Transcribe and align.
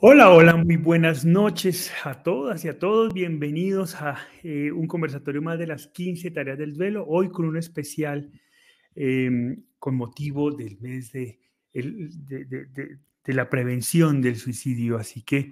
Hola, 0.00 0.30
hola, 0.30 0.54
muy 0.54 0.76
buenas 0.76 1.24
noches 1.24 1.90
a 2.04 2.22
todas 2.22 2.64
y 2.64 2.68
a 2.68 2.78
todos. 2.78 3.12
Bienvenidos 3.12 3.96
a 3.96 4.16
eh, 4.44 4.70
un 4.70 4.86
conversatorio 4.86 5.42
más 5.42 5.58
de 5.58 5.66
las 5.66 5.88
15 5.88 6.30
tareas 6.30 6.56
del 6.56 6.74
duelo, 6.74 7.04
hoy 7.04 7.30
con 7.30 7.46
un 7.46 7.56
especial 7.56 8.30
em, 8.94 9.64
con 9.80 9.96
motivo 9.96 10.52
del 10.52 10.78
mes 10.78 11.10
de, 11.10 11.40
la 13.24 13.50
prevención 13.50 14.22
del 14.22 14.36
suicidio. 14.36 14.98
Así 14.98 15.22
que, 15.22 15.50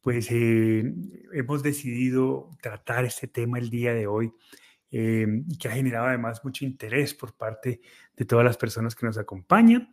pues, 0.00 0.28
eh, 0.30 0.94
hemos 1.32 1.64
decidido 1.64 2.50
tratar 2.62 3.04
este 3.04 3.26
tema 3.26 3.58
el 3.58 3.68
día 3.68 3.94
de 3.94 4.06
hoy 4.06 4.32
em, 4.92 5.44
y 5.48 5.58
que 5.58 5.66
ha 5.66 5.72
generado 5.72 6.06
además 6.06 6.44
mucho 6.44 6.64
interés 6.64 7.14
por 7.14 7.36
parte 7.36 7.80
de 8.16 8.24
todas 8.24 8.44
las 8.44 8.56
personas 8.56 8.94
que 8.94 9.06
nos 9.06 9.18
acompañan. 9.18 9.88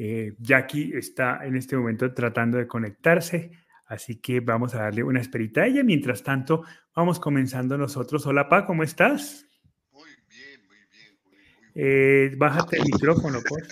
Eh, 0.00 0.36
Jackie 0.38 0.92
está 0.94 1.44
en 1.44 1.56
este 1.56 1.76
momento 1.76 2.14
tratando 2.14 2.56
de 2.56 2.68
conectarse, 2.68 3.50
así 3.86 4.20
que 4.20 4.38
vamos 4.38 4.72
a 4.76 4.82
darle 4.82 5.02
una 5.02 5.20
esperita 5.20 5.62
a 5.62 5.66
ella. 5.66 5.82
Mientras 5.82 6.22
tanto, 6.22 6.62
vamos 6.94 7.18
comenzando 7.18 7.76
nosotros. 7.76 8.24
Hola, 8.24 8.48
Pa, 8.48 8.64
¿cómo 8.64 8.84
estás? 8.84 9.44
Muy 9.90 10.10
bien, 10.28 10.60
muy 10.68 10.78
bien. 10.92 11.72
Eh, 11.74 12.32
bájate 12.36 12.76
el 12.76 12.84
micrófono, 12.92 13.40
pues. 13.48 13.66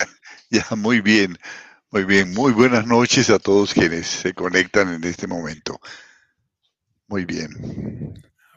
ya, 0.49 0.65
muy 0.75 0.99
bien, 0.99 1.37
muy 1.91 2.03
bien. 2.03 2.33
Muy 2.33 2.51
buenas 2.51 2.85
noches 2.85 3.29
a 3.29 3.39
todos 3.39 3.73
quienes 3.73 4.05
se 4.05 4.33
conectan 4.33 4.93
en 4.93 5.05
este 5.05 5.27
momento. 5.27 5.79
Muy 7.07 7.23
bien. 7.23 7.51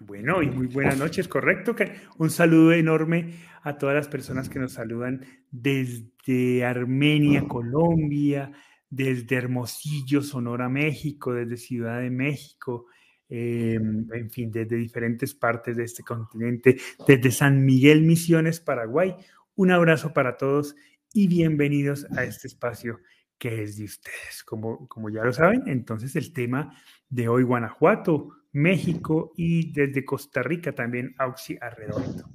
Bueno, 0.01 0.43
y 0.43 0.51
muy 0.51 0.67
buenas 0.67 0.99
noches, 0.99 1.29
correcto. 1.29 1.77
Un 2.17 2.31
saludo 2.31 2.73
enorme 2.73 3.35
a 3.63 3.77
todas 3.77 3.95
las 3.95 4.09
personas 4.09 4.49
que 4.49 4.59
nos 4.59 4.73
saludan 4.73 5.27
desde 5.51 6.65
Armenia, 6.65 7.47
Colombia, 7.47 8.51
desde 8.89 9.37
Hermosillo, 9.37 10.23
Sonora, 10.23 10.71
México, 10.71 11.35
desde 11.35 11.59
Ciudad 11.59 12.01
de 12.01 12.09
México, 12.09 12.87
em, 13.29 14.07
en 14.15 14.31
fin, 14.31 14.51
desde 14.51 14.77
diferentes 14.77 15.35
partes 15.35 15.77
de 15.77 15.85
este 15.85 16.03
continente, 16.03 16.79
desde 17.07 17.31
San 17.31 17.67
Miguel 17.67 18.01
Misiones, 18.01 18.59
Paraguay. 18.59 19.15
Un 19.55 19.71
abrazo 19.71 20.15
para 20.15 20.39
todos 20.39 20.77
y 21.13 21.29
bienvenidos 21.29 22.07
a 22.17 22.25
este 22.25 22.47
espacio 22.47 23.01
que 23.37 23.65
es 23.65 23.77
de 23.77 23.85
ustedes. 23.85 24.45
Como, 24.47 24.89
como 24.89 25.11
ya 25.11 25.23
lo 25.25 25.33
saben, 25.35 25.65
entonces 25.67 26.17
el 26.17 26.33
tema 26.33 26.75
de 27.11 27.29
hoy, 27.29 27.43
Guanajuato, 27.43 28.40
México 28.53 29.33
y 29.37 29.73
desde 29.73 30.05
Costa 30.05 30.43
Rica 30.43 30.73
también 30.73 31.15
Auxi 31.19 31.57
Arredondo. 31.61 32.31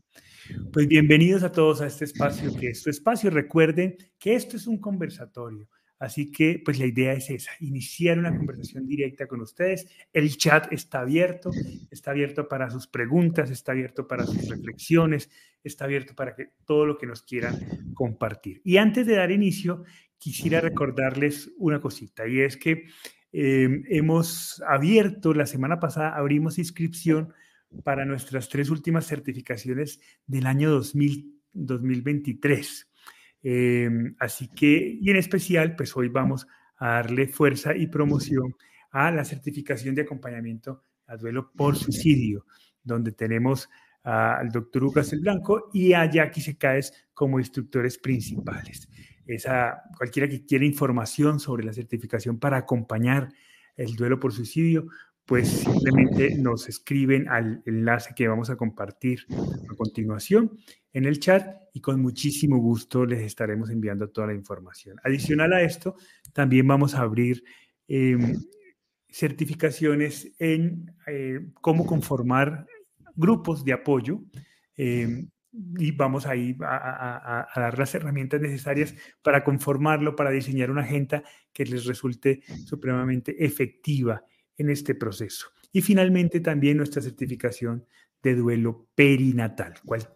Pues 0.72 0.88
bienvenidos 0.88 1.44
a 1.44 1.52
todos 1.52 1.81
a 1.81 1.88
este 1.88 2.05
espacio 2.05 2.55
que 2.55 2.69
es 2.69 2.81
su 2.81 2.89
espacio. 2.89 3.30
Recuerden 3.30 3.97
que 4.19 4.35
esto 4.35 4.57
es 4.57 4.67
un 4.67 4.80
conversatorio. 4.80 5.67
Así 5.97 6.30
que, 6.30 6.61
pues 6.63 6.77
la 6.77 6.85
idea 6.85 7.13
es 7.13 7.30
esa, 7.30 7.52
iniciar 7.61 8.19
una 8.19 8.35
conversación 8.35 8.85
directa 8.85 9.27
con 9.27 9.39
ustedes. 9.41 9.88
El 10.11 10.35
chat 10.35 10.72
está 10.72 10.99
abierto, 10.99 11.52
está 11.89 12.11
abierto 12.11 12.50
para 12.50 12.69
sus 12.69 12.85
preguntas, 12.85 13.50
está 13.50 13.72
abierto 13.72 14.05
para 14.05 14.25
sus 14.25 14.50
reflexiones, 14.50 15.29
está 15.63 15.85
abierto 15.85 16.13
para 16.13 16.35
que 16.35 16.50
todo 16.66 16.85
lo 16.85 16.97
que 16.97 17.07
nos 17.07 17.23
quieran 17.23 17.94
compartir. 17.94 18.61
Y 18.66 18.75
antes 18.75 19.07
de 19.07 19.16
dar 19.16 19.31
inicio, 19.31 19.83
quisiera 20.17 20.59
recordarles 20.59 21.52
una 21.57 21.79
cosita, 21.79 22.27
y 22.27 22.41
es 22.41 22.57
que 22.57 22.83
Em, 23.38 23.83
hemos 23.89 24.64
abierto, 24.66 25.33
la 25.33 25.45
semana 25.45 25.78
pasada 25.78 26.16
abrimos 26.16 26.58
inscripción 26.58 27.33
para 27.83 28.05
nuestras 28.05 28.47
tres 28.47 28.69
últimas 28.69 29.08
certificaciones 29.08 30.00
del 30.25 30.47
año 30.47 30.69
2023. 30.69 32.89
Em, 33.44 34.16
así 34.19 34.47
que, 34.47 34.97
y 35.02 35.09
en 35.09 35.17
especial, 35.17 35.75
pues 35.75 35.97
hoy 35.97 36.08
vamos 36.08 36.47
a 36.78 36.91
darle 36.91 37.28
fuerza 37.28 37.75
y 37.75 37.88
promoción 37.88 38.56
a 38.91 39.11
la 39.11 39.25
certificación 39.25 39.95
de 39.95 40.03
acompañamiento 40.03 40.86
a 41.06 41.17
duelo 41.17 41.52
por 41.52 41.75
suicidio, 41.75 42.45
donde 42.83 43.11
tenemos 43.11 43.67
al 44.03 44.50
doctor 44.50 44.81
Lucas 44.81 45.11
el 45.11 45.19
Blanco 45.19 45.69
y 45.73 45.91
a 45.91 46.09
Jackie 46.09 46.39
Secaes 46.39 46.94
como 47.13 47.40
instructores 47.40 47.97
principales 47.97 48.88
esa, 49.28 49.84
cualquiera 49.97 50.30
que 50.30 50.46
quiera 50.46 50.66
información 50.66 51.40
sobre 51.40 51.66
la 51.66 51.74
certificación 51.74 52.40
para 52.40 52.58
acompañar 52.58 53.30
el 53.75 53.96
duelo 53.96 54.19
por 54.19 54.34
suicidio, 54.34 54.88
pues 55.25 55.50
simplemente 55.50 56.36
nos 56.38 56.69
escriben 56.69 57.28
al 57.30 57.63
enlace 57.66 58.13
que 58.16 58.28
vamos 58.28 58.50
a 58.50 58.56
compartir 58.56 59.25
a 59.69 59.75
continuación 59.75 60.58
en 60.94 61.06
el 61.06 61.19
chat 61.19 61.63
y 61.74 61.81
con 61.81 62.02
muchísimo 62.02 62.58
gusto 62.58 63.06
les 63.06 63.22
estaremos 63.22 63.69
enviando 63.69 64.09
toda 64.09 64.28
la 64.28 64.34
información. 64.34 64.97
Adicional 65.03 65.53
a 65.53 65.62
esto, 65.62 65.96
también 66.31 66.68
vamos 66.68 66.94
a 66.94 67.02
abrir 67.02 67.44
em, 67.88 68.36
certificaciones 69.09 70.31
en 70.38 70.94
eh, 71.07 71.47
cómo 71.59 71.86
conformar 71.86 72.68
grupos 73.16 73.66
de 73.66 73.74
apoyo. 73.74 74.22
Em, 74.78 75.30
y 75.77 75.91
vamos 75.91 76.25
ahí 76.25 76.55
a, 76.61 77.47
a, 77.53 77.59
dar 77.59 77.77
las 77.77 77.93
herramientas 77.95 78.41
necesarias 78.41 78.95
para 79.21 79.43
conformarlo, 79.43 80.16
para 80.16 80.31
diseñar 80.31 80.71
una 80.71 80.81
agenda 80.81 81.23
que 81.53 81.66
les 81.66 81.85
resulte 81.85 82.41
supremamente 82.66 83.43
efectiva 83.43 84.23
en 84.57 84.69
este 84.69 84.95
proceso. 84.95 85.47
Y 85.71 85.81
finalmente 85.81 86.39
también 86.39 86.77
nuestra 86.77 87.01
certificación 87.01 87.85
de 88.21 88.35
duelo 88.35 88.88
perinatal. 88.95 89.75
Cual, 89.85 90.09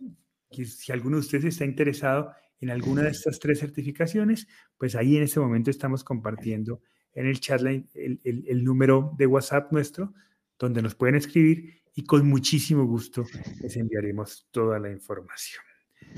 si 0.52 0.92
alguno 0.92 1.18
de 1.18 1.22
ustedes 1.22 1.46
está 1.46 1.66
interesado 1.66 2.32
en 2.60 2.70
alguna 2.70 3.04
de 3.04 3.12
estas 3.12 3.40
tres 3.40 3.60
certificaciones, 3.60 4.48
pues 4.78 4.96
ahí 4.96 5.18
en 5.18 5.24
este 5.24 5.40
momento 5.40 5.70
estamos 5.70 6.04
compartiendo 6.04 6.82
en 7.14 7.28
el 7.28 7.40
chat 7.40 7.62
el, 7.62 7.88
el 8.24 8.64
número 8.64 9.14
de 9.18 9.28
WhatsApp 9.28 9.72
nuestro, 9.72 10.14
donde 10.58 10.82
nos 10.82 10.96
pueden 10.96 11.16
escribir 11.16 11.82
y 12.00 12.06
con 12.06 12.30
muchísimo 12.30 12.86
gusto 12.86 13.26
les 13.60 13.76
enviaremos 13.76 14.48
toda 14.52 14.80
la 14.80 14.90
información. 14.90 15.62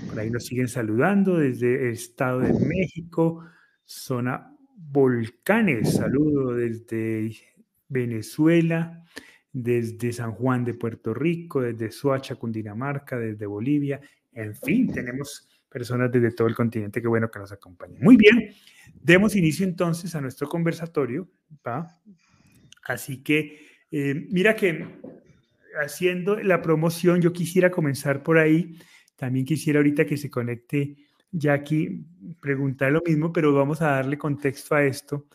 Por 0.08 0.20
ahí 0.20 0.30
nos 0.30 0.46
siguen 0.46 0.68
saludando 0.68 1.40
desde 1.40 1.88
el 1.88 1.94
Estado 1.94 2.42
de 2.42 2.54
México, 2.54 3.44
zona 3.84 4.56
volcanes, 4.78 5.96
saludo 5.96 6.54
desde 6.54 7.36
Venezuela, 7.90 9.04
desde 9.52 10.14
San 10.14 10.34
Juan 10.34 10.64
de 10.64 10.76
Puerto 10.76 11.16
Rico, 11.16 11.62
desde 11.62 11.90
Soacha, 11.90 12.36
Cundinamarca, 12.36 13.18
desde 13.18 13.48
Bolivia, 13.48 14.00
en 14.34 14.56
fin, 14.56 14.94
tenemos 14.94 15.50
personas 15.68 16.12
desde 16.12 16.32
todo 16.32 16.48
el 16.48 16.54
continente, 16.54 17.02
qué 17.02 17.08
bueno 17.08 17.32
que 17.32 17.40
nos 17.40 17.52
acompañen. 17.52 18.04
Muy 18.04 18.18
bien, 18.18 18.54
demos 19.02 19.36
inicio 19.36 19.66
entonces 19.66 20.14
a 20.14 20.22
nuestro 20.22 20.48
conversatorio, 20.48 21.28
¿va? 21.68 22.00
Así 22.84 23.24
que, 23.24 23.66
eh, 23.90 24.28
mira 24.30 24.56
que 24.56 25.02
haciendo 25.80 26.36
la 26.38 26.62
promoción, 26.62 27.22
yo 27.22 27.34
quisiera 27.34 27.72
comenzar 27.72 28.24
por 28.24 28.38
ahí. 28.38 28.78
También 29.16 29.46
quisiera 29.46 29.80
ahorita 29.80 30.06
que 30.06 30.18
se 30.18 30.30
conecte 30.30 30.98
Jackie, 31.32 32.06
preguntar 32.40 32.92
lo 32.92 33.02
mismo, 33.06 33.32
pero 33.32 33.54
vamos 33.54 33.82
a 33.82 33.92
darle 33.92 34.18
contexto 34.18 34.76
a 34.76 34.84
esto. 34.84 35.28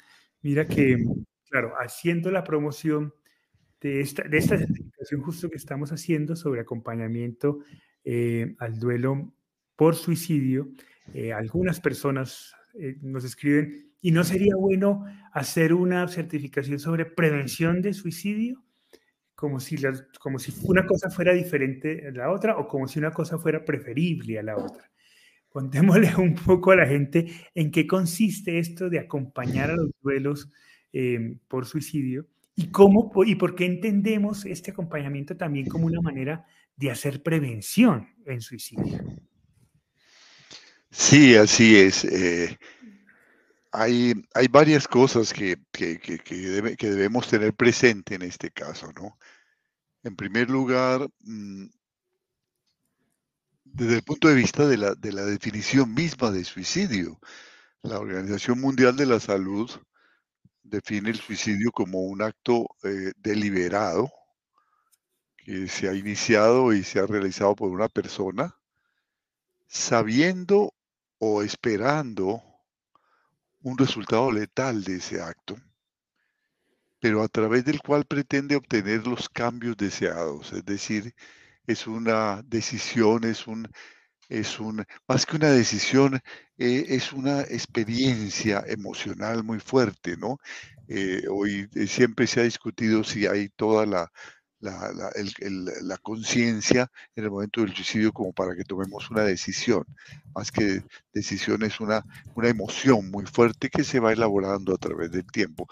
Mira 0.43 0.67
que, 0.67 1.05
claro, 1.49 1.73
haciendo 1.79 2.31
la 2.31 2.45
promoción 2.45 3.15
de 3.81 4.01
esta, 4.01 4.23
de 4.23 4.39
esta 4.39 4.59
certificación 4.59 5.23
justo 5.23 5.49
que 5.49 5.57
estamos 5.57 5.93
haciendo 5.93 6.37
sobre 6.37 6.61
acompañamiento 6.61 7.61
eh, 8.05 8.55
al 8.59 8.79
duelo 8.79 9.33
por 9.75 9.95
suicidio, 9.95 10.71
eh, 11.15 11.33
algunas 11.33 11.81
personas 11.81 12.55
eh, 12.75 12.97
nos 13.01 13.25
escriben, 13.25 13.93
¿y 14.01 14.11
no 14.11 14.25
sería 14.25 14.55
bueno 14.57 15.05
hacer 15.33 15.73
una 15.73 16.07
certificación 16.09 16.79
sobre 16.79 17.07
prevención 17.07 17.81
de 17.81 17.95
suicidio? 17.95 18.66
Como 19.37 19.61
si, 19.61 19.77
como 20.19 20.39
si 20.39 20.53
una 20.63 20.87
cosa 20.87 21.11
fuera 21.11 21.33
diferente 21.35 22.09
a 22.09 22.11
la 22.11 22.33
otra 22.33 22.57
o 22.57 22.67
como 22.67 22.89
si 22.89 22.99
una 22.99 23.13
cosa 23.13 23.39
fuera 23.39 23.65
preferible 23.65 24.39
a 24.39 24.43
la 24.43 24.57
otra. 24.57 24.91
Contémosle 25.49 26.11
un 26.19 26.35
poco 26.35 26.73
a 26.73 26.77
la 26.77 26.87
gente 26.87 27.27
en 27.55 27.71
qué 27.71 27.87
consiste 27.87 28.59
esto 28.59 28.89
de 28.89 28.99
acompañar 28.99 29.71
a 29.71 29.77
los 29.77 29.91
duelos 30.03 30.51
eh, 30.93 31.37
por 31.47 31.67
suicidio 31.67 32.27
y 32.57 32.69
cómo 32.71 33.13
y 33.27 33.35
por 33.35 33.55
qué 33.55 33.67
entendemos 33.67 34.47
este 34.47 34.71
acompañamiento 34.71 35.37
también 35.37 35.69
como 35.69 35.87
una 35.87 36.01
manera 36.01 36.47
de 36.75 36.91
hacer 36.91 37.23
prevención 37.23 38.09
en 38.25 38.41
suicidio. 38.41 39.05
Sí, 40.91 41.35
así 41.37 41.77
es. 41.77 42.07
Eh, 42.07 42.57
hay, 43.73 44.15
varias 44.51 44.89
cosas 44.89 45.33
que, 45.33 45.57
debemos 46.81 47.29
tener 47.29 47.55
presente 47.55 48.15
en 48.15 48.23
este 48.23 48.51
caso, 48.51 48.93
¿no? 48.93 49.19
En 50.03 50.17
primer 50.17 50.51
lugar, 50.51 51.09
mm, 51.21 51.67
desde 53.65 53.97
el 53.97 54.03
punto 54.03 54.29
de 54.29 54.35
vista 54.35 54.67
de 54.67 54.77
la, 54.79 54.95
de 54.95 55.13
la 55.13 55.25
definición 55.25 55.93
misma 55.95 56.31
de 56.31 56.45
suicidio, 56.45 57.19
la 57.83 57.99
Organización 57.99 58.61
Mundial 58.61 58.97
de 58.97 59.07
la 59.07 59.21
Salud 59.21 59.71
define 60.63 61.11
el 61.11 61.21
suicidio 61.21 61.71
como 61.73 62.01
un 62.01 62.23
acto 62.23 62.67
eh, 62.83 63.13
deliberado 63.17 64.11
que 65.37 65.69
se 65.69 65.89
ha 65.89 65.95
iniciado 65.95 66.73
y 66.73 66.83
se 66.83 66.99
ha 66.99 67.07
realizado 67.07 67.55
por 67.55 67.71
una 67.71 67.89
persona 67.89 68.57
sabiendo 69.69 70.75
o 71.19 71.43
esperando 71.43 72.43
un 73.67 73.77
resultado 73.77 74.31
letal 74.31 74.85
de 74.85 74.95
ese 74.99 75.21
acto, 75.21 75.57
pero 77.01 77.21
a 77.21 77.27
través 77.27 77.65
del 77.65 77.81
cual 77.81 78.05
pretende 78.05 78.55
obtener 78.55 79.05
los 79.09 79.29
cambios 79.29 79.77
deseados. 79.77 80.53
Es 80.53 80.65
decir, 80.65 81.13
es 81.67 81.89
una 81.89 82.43
decisión, 82.45 83.25
es 83.25 83.49
un, 83.49 83.69
es 84.29 84.61
un, 84.61 84.85
más 85.09 85.27
que 85.27 85.35
una 85.35 85.51
decisión, 85.51 86.15
eh, 86.59 86.85
es 86.91 87.13
una 87.13 87.41
experiencia 87.41 88.63
emocional 88.69 89.43
muy 89.43 89.59
fuerte, 89.59 90.17
¿no? 90.17 90.39
Eh, 90.87 91.25
hoy 91.29 91.69
eh, 91.75 91.89
siempre 91.89 92.29
se 92.29 92.41
ha 92.41 92.45
discutido 92.45 93.03
si 93.03 93.27
hay 93.27 93.49
toda 93.49 93.85
la, 93.85 94.13
la, 94.67 95.99
conciencia 95.99 96.91
en 97.15 97.25
el 97.25 97.31
momento 97.31 97.61
del 97.63 97.75
suicidio 97.75 98.13
como 98.13 98.33
para 98.33 98.55
que 98.55 98.65
tomemos 98.65 99.11
una 99.11 99.23
decisión. 99.23 99.85
Más 100.35 100.53
que 100.53 100.83
decisión 101.13 101.63
es 101.63 101.81
una, 101.81 102.05
una 102.35 102.49
emoción 102.49 103.11
muy 103.11 103.27
fuerte 103.27 103.71
que 103.71 103.85
se 103.85 104.01
va 104.01 104.13
elaborando 104.13 104.75
a 104.75 104.79
través 104.79 105.11
del 105.11 105.27
tiempo. 105.27 105.67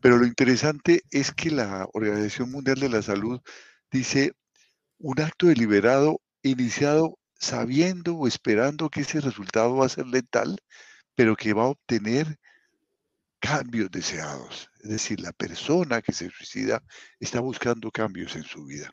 Pero 0.00 0.16
lo 0.18 0.26
interesante 0.26 1.02
es 1.10 1.32
que 1.32 1.50
la 1.50 1.88
Organización 1.92 2.50
Mundial 2.50 2.80
de 2.80 2.88
la 2.88 3.02
Salud 3.02 3.40
dice 3.90 4.32
un 4.98 5.20
acto 5.20 5.46
deliberado 5.46 6.20
iniciado 6.42 7.18
sabiendo 7.34 8.16
o 8.16 8.26
esperando 8.26 8.90
que 8.90 9.02
ese 9.02 9.20
resultado 9.20 9.76
va 9.76 9.86
a 9.86 9.90
ser 9.90 10.06
letal, 10.06 10.58
pero 11.14 11.36
que 11.36 11.52
va 11.52 11.64
a 11.64 11.68
obtener 11.68 12.38
cambios 13.40 13.90
deseados. 13.90 14.70
Es 14.88 14.92
decir, 14.92 15.20
la 15.20 15.32
persona 15.32 16.00
que 16.00 16.14
se 16.14 16.30
suicida 16.30 16.82
está 17.20 17.40
buscando 17.40 17.90
cambios 17.90 18.34
en 18.36 18.42
su 18.42 18.64
vida. 18.64 18.90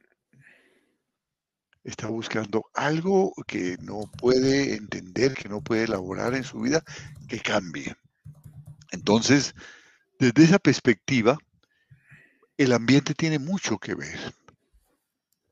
Está 1.86 2.08
buscando 2.08 2.66
algo 2.74 3.34
que 3.48 3.78
no 3.80 4.02
puede 4.20 4.76
entender, 4.76 5.36
que 5.36 5.48
no 5.48 5.62
puede 5.62 5.86
elaborar 5.86 6.36
en 6.36 6.44
su 6.44 6.60
vida, 6.60 6.84
que 7.30 7.40
cambie. 7.40 7.96
Entonces, 8.92 9.56
desde 10.20 10.44
esa 10.44 10.60
perspectiva, 10.60 11.38
el 12.58 12.74
ambiente 12.74 13.14
tiene 13.14 13.40
mucho 13.40 13.78
que 13.78 13.96
ver 13.96 14.20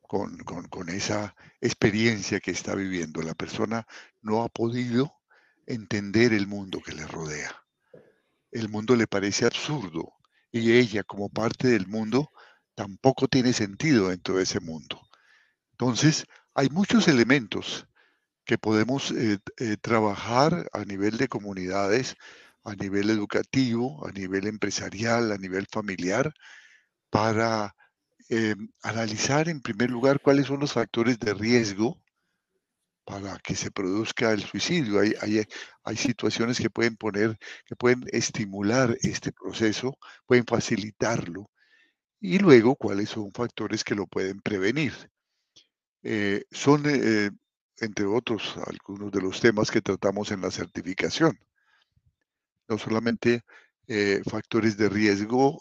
con, 0.01 0.35
con, 0.39 0.89
esa 0.89 1.37
experiencia 1.61 2.41
que 2.41 2.51
está 2.51 2.75
viviendo. 2.75 3.21
La 3.21 3.33
persona 3.33 3.87
no 4.21 4.43
ha 4.43 4.49
podido 4.49 5.15
entender 5.67 6.33
el 6.33 6.47
mundo 6.47 6.81
que 6.81 6.91
le 6.91 7.07
rodea. 7.07 7.63
El 8.51 8.67
mundo 8.67 8.97
le 8.97 9.07
parece 9.07 9.45
absurdo 9.45 10.13
y 10.53 10.71
ella 10.73 11.03
como 11.03 11.29
parte 11.29 11.67
del 11.67 11.87
mundo 11.87 12.31
tampoco 12.75 13.27
tiene 13.27 13.51
sentido 13.51 14.09
dentro 14.09 14.37
de 14.37 14.43
ese 14.43 14.61
mundo. 14.61 15.01
Entonces, 15.71 16.25
hay 16.53 16.69
muchos 16.69 17.09
elementos 17.09 17.87
que 18.45 18.57
podemos 18.57 19.11
eh, 19.11 19.39
eh, 19.57 19.77
trabajar 19.77 20.69
a 20.73 20.85
nivel 20.85 21.17
de 21.17 21.27
comunidades 21.27 22.15
a 22.63 22.75
nivel 22.75 23.09
educativo, 23.09 24.05
a 24.07 24.11
nivel 24.11 24.47
empresarial, 24.47 25.31
a 25.31 25.37
nivel 25.37 25.67
familiar, 25.69 26.33
para 27.09 27.75
eh, 28.29 28.55
analizar 28.81 29.49
en 29.49 29.61
primer 29.61 29.91
lugar 29.91 30.21
cuáles 30.21 30.47
son 30.47 30.59
los 30.59 30.73
factores 30.73 31.19
de 31.19 31.33
riesgo 31.33 32.02
para 33.05 33.37
que 33.39 33.55
se 33.55 33.71
produzca 33.71 34.31
el 34.31 34.41
suicidio. 34.41 34.99
Hay, 34.99 35.13
hay, 35.21 35.45
hay, 35.83 35.97
situaciones 35.97 36.59
que 36.59 36.69
pueden 36.69 36.95
poner, 36.97 37.37
que 37.65 37.75
pueden 37.75 38.03
estimular 38.11 38.97
este 39.01 39.31
proceso, 39.31 39.97
pueden 40.25 40.45
facilitarlo. 40.45 41.49
Y 42.19 42.39
luego, 42.39 42.75
cuáles 42.75 43.09
son 43.09 43.31
factores 43.31 43.83
que 43.83 43.95
lo 43.95 44.07
pueden 44.07 44.41
prevenir. 44.41 44.93
Eh, 46.03 46.45
son, 46.51 46.83
eh, 46.87 47.31
entre 47.79 48.05
otros, 48.05 48.55
algunos 48.65 49.11
de 49.11 49.21
los 49.21 49.39
temas 49.41 49.71
que 49.71 49.81
tratamos 49.81 50.31
en 50.31 50.41
la 50.41 50.51
certificación 50.51 51.37
no 52.67 52.77
solamente 52.77 53.43
eh, 53.87 54.21
factores 54.29 54.77
de 54.77 54.89
riesgo 54.89 55.59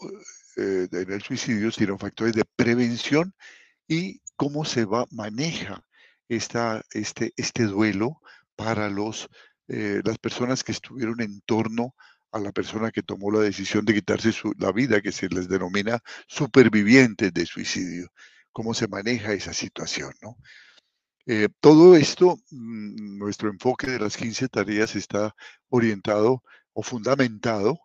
eh, 0.57 0.89
en 0.91 1.13
el 1.13 1.23
suicidio, 1.23 1.71
sino 1.71 1.99
factores 1.99 2.35
de 2.35 2.45
prevención 2.57 3.35
y 3.89 4.21
cómo 4.37 4.65
se 4.65 4.85
va, 4.85 5.07
maneja 5.11 5.85
este, 6.37 7.33
este 7.37 7.65
duelo 7.65 8.21
para 8.57 8.89
los, 8.89 9.29
eh, 9.69 10.01
las 10.05 10.19
personas 10.19 10.65
que 10.65 10.73
estuvieron 10.73 11.21
en 11.21 11.41
torno 11.43 11.95
a 12.31 12.39
la 12.39 12.53
persona 12.53 12.91
que 12.91 13.03
tomó 13.03 13.31
la 13.31 13.41
decisión 13.41 13.85
de 13.85 13.95
quitarse 13.95 14.33
la 14.59 14.73
vida, 14.73 15.03
que 15.03 15.13
se 15.13 15.29
les 15.29 15.49
denomina 15.49 16.01
supervivientes 16.27 17.33
de 17.33 17.45
suicidio. 17.47 18.09
Cómo 18.53 18.75
se 18.75 18.89
maneja 18.89 19.33
esa 19.33 19.53
situación, 19.53 20.13
¿no? 20.23 20.37
todo 21.61 21.95
esto, 21.95 22.37
mm, 22.51 23.19
nuestro 23.19 23.49
enfoque 23.49 23.87
de 23.89 24.01
las 24.01 24.17
15 24.17 24.49
tareas 24.49 24.97
está 24.97 25.33
orientado 25.69 26.43
o 26.73 26.83
fundamentado 26.83 27.79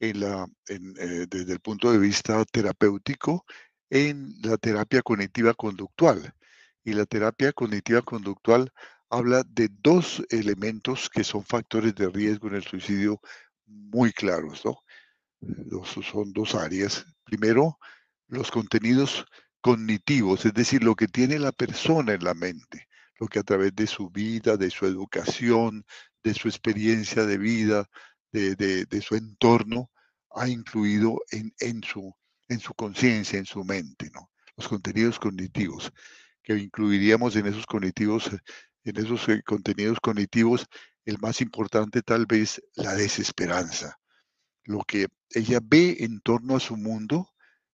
en 0.00 0.20
la, 0.20 0.46
eh, 0.68 1.26
desde 1.28 1.52
el 1.52 1.60
punto 1.60 1.92
de 1.92 1.98
vista 1.98 2.44
terapéutico 2.46 3.44
en 3.90 4.34
la 4.42 4.56
terapia 4.56 5.02
cognitiva 5.02 5.54
conductual. 5.54 6.34
Y 6.88 6.94
la 6.94 7.04
terapia 7.04 7.52
cognitiva 7.52 8.00
conductual 8.00 8.72
habla 9.10 9.42
de 9.46 9.68
dos 9.82 10.22
elementos 10.30 11.10
que 11.10 11.22
son 11.22 11.44
factores 11.44 11.94
de 11.94 12.08
riesgo 12.08 12.48
en 12.48 12.54
el 12.54 12.62
suicidio 12.62 13.20
muy 13.66 14.10
claros, 14.10 14.64
¿no? 14.64 14.78
son 15.84 16.32
dos 16.32 16.54
áreas. 16.54 17.04
Primero, 17.24 17.78
los 18.28 18.50
contenidos 18.50 19.26
cognitivos, 19.60 20.46
es 20.46 20.54
decir, 20.54 20.82
lo 20.82 20.94
que 20.94 21.08
tiene 21.08 21.38
la 21.38 21.52
persona 21.52 22.14
en 22.14 22.24
la 22.24 22.32
mente, 22.32 22.88
lo 23.20 23.26
que 23.26 23.40
a 23.40 23.42
través 23.42 23.76
de 23.76 23.86
su 23.86 24.08
vida, 24.08 24.56
de 24.56 24.70
su 24.70 24.86
educación, 24.86 25.84
de 26.24 26.32
su 26.32 26.48
experiencia 26.48 27.26
de 27.26 27.36
vida, 27.36 27.84
de, 28.32 29.02
su 29.02 29.14
entorno 29.14 29.90
ha 30.30 30.48
incluido 30.48 31.20
en, 31.32 31.52
en 31.60 31.82
su, 31.82 32.14
en 32.48 32.60
su 32.60 32.72
conciencia, 32.72 33.38
en 33.38 33.44
su 33.44 33.62
mente, 33.62 34.10
¿no? 34.14 34.30
Los 34.56 34.68
contenidos 34.68 35.18
cognitivos, 35.18 35.92
que 36.48 36.56
incluiríamos 36.56 37.36
en 37.36 37.46
esos 37.46 37.66
cognitivos, 37.66 38.30
en 38.82 38.96
esos 38.96 39.28
eh, 39.28 39.42
contenidos 39.44 40.00
cognitivos, 40.00 40.66
el 41.04 41.18
más 41.18 41.42
importante 41.42 42.00
tal 42.00 42.24
vez 42.24 42.62
la 42.74 42.94
desesperanza. 42.94 43.98
Lo 44.64 44.78
que 44.78 45.08
ella 45.28 45.60
ve 45.62 45.98
en 46.00 46.20
torno 46.20 46.56
a 46.56 46.60
su 46.60 46.78
mundo 46.78 47.28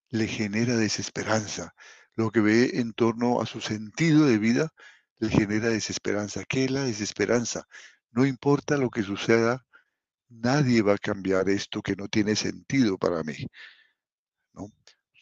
le 0.09 0.27
genera 0.27 0.75
desesperanza. 0.75 1.73
Lo 2.15 2.31
que 2.31 2.41
ve 2.41 2.71
en 2.73 2.91
torno 2.91 3.41
a 3.41 3.45
su 3.45 3.61
sentido 3.61 4.25
de 4.25 4.39
vida 4.39 4.73
le 5.19 5.29
genera 5.29 5.69
desesperanza. 5.69 6.43
¿Qué 6.43 6.65
es 6.65 6.71
la 6.71 6.83
desesperanza? 6.83 7.63
No 8.11 8.25
importa 8.25 8.75
lo 8.75 8.89
que 8.89 9.03
suceda 9.03 9.65
nadie 10.27 10.81
va 10.81 10.95
a 10.95 10.97
cambiar 10.97 11.47
esto 11.47 11.81
que 11.81 11.95
no 11.95 12.09
tiene 12.09 12.35
sentido 12.35 12.97
para 12.97 13.23
mí. 13.23 13.47
¿no? 14.53 14.69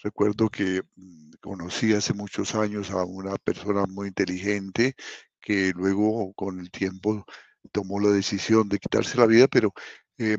Recuerdo 0.04 0.50
que 0.50 0.84
mm, 0.96 1.32
conocí 1.42 1.94
hace 1.94 2.14
muchos 2.14 2.56
años 2.56 2.92
a 2.92 3.04
una 3.06 3.38
persona 3.38 3.86
muy 3.88 4.10
inteligente 4.10 4.96
que 5.40 5.72
luego 5.76 6.34
con 6.34 6.60
el 6.60 6.70
tiempo 6.72 7.26
tomó 7.72 8.00
la 8.02 8.10
decisión 8.10 8.68
de 8.70 8.80
quitarse 8.80 9.18
la 9.18 9.26
vida, 9.26 9.48
pero 9.48 9.74
eh, 10.18 10.38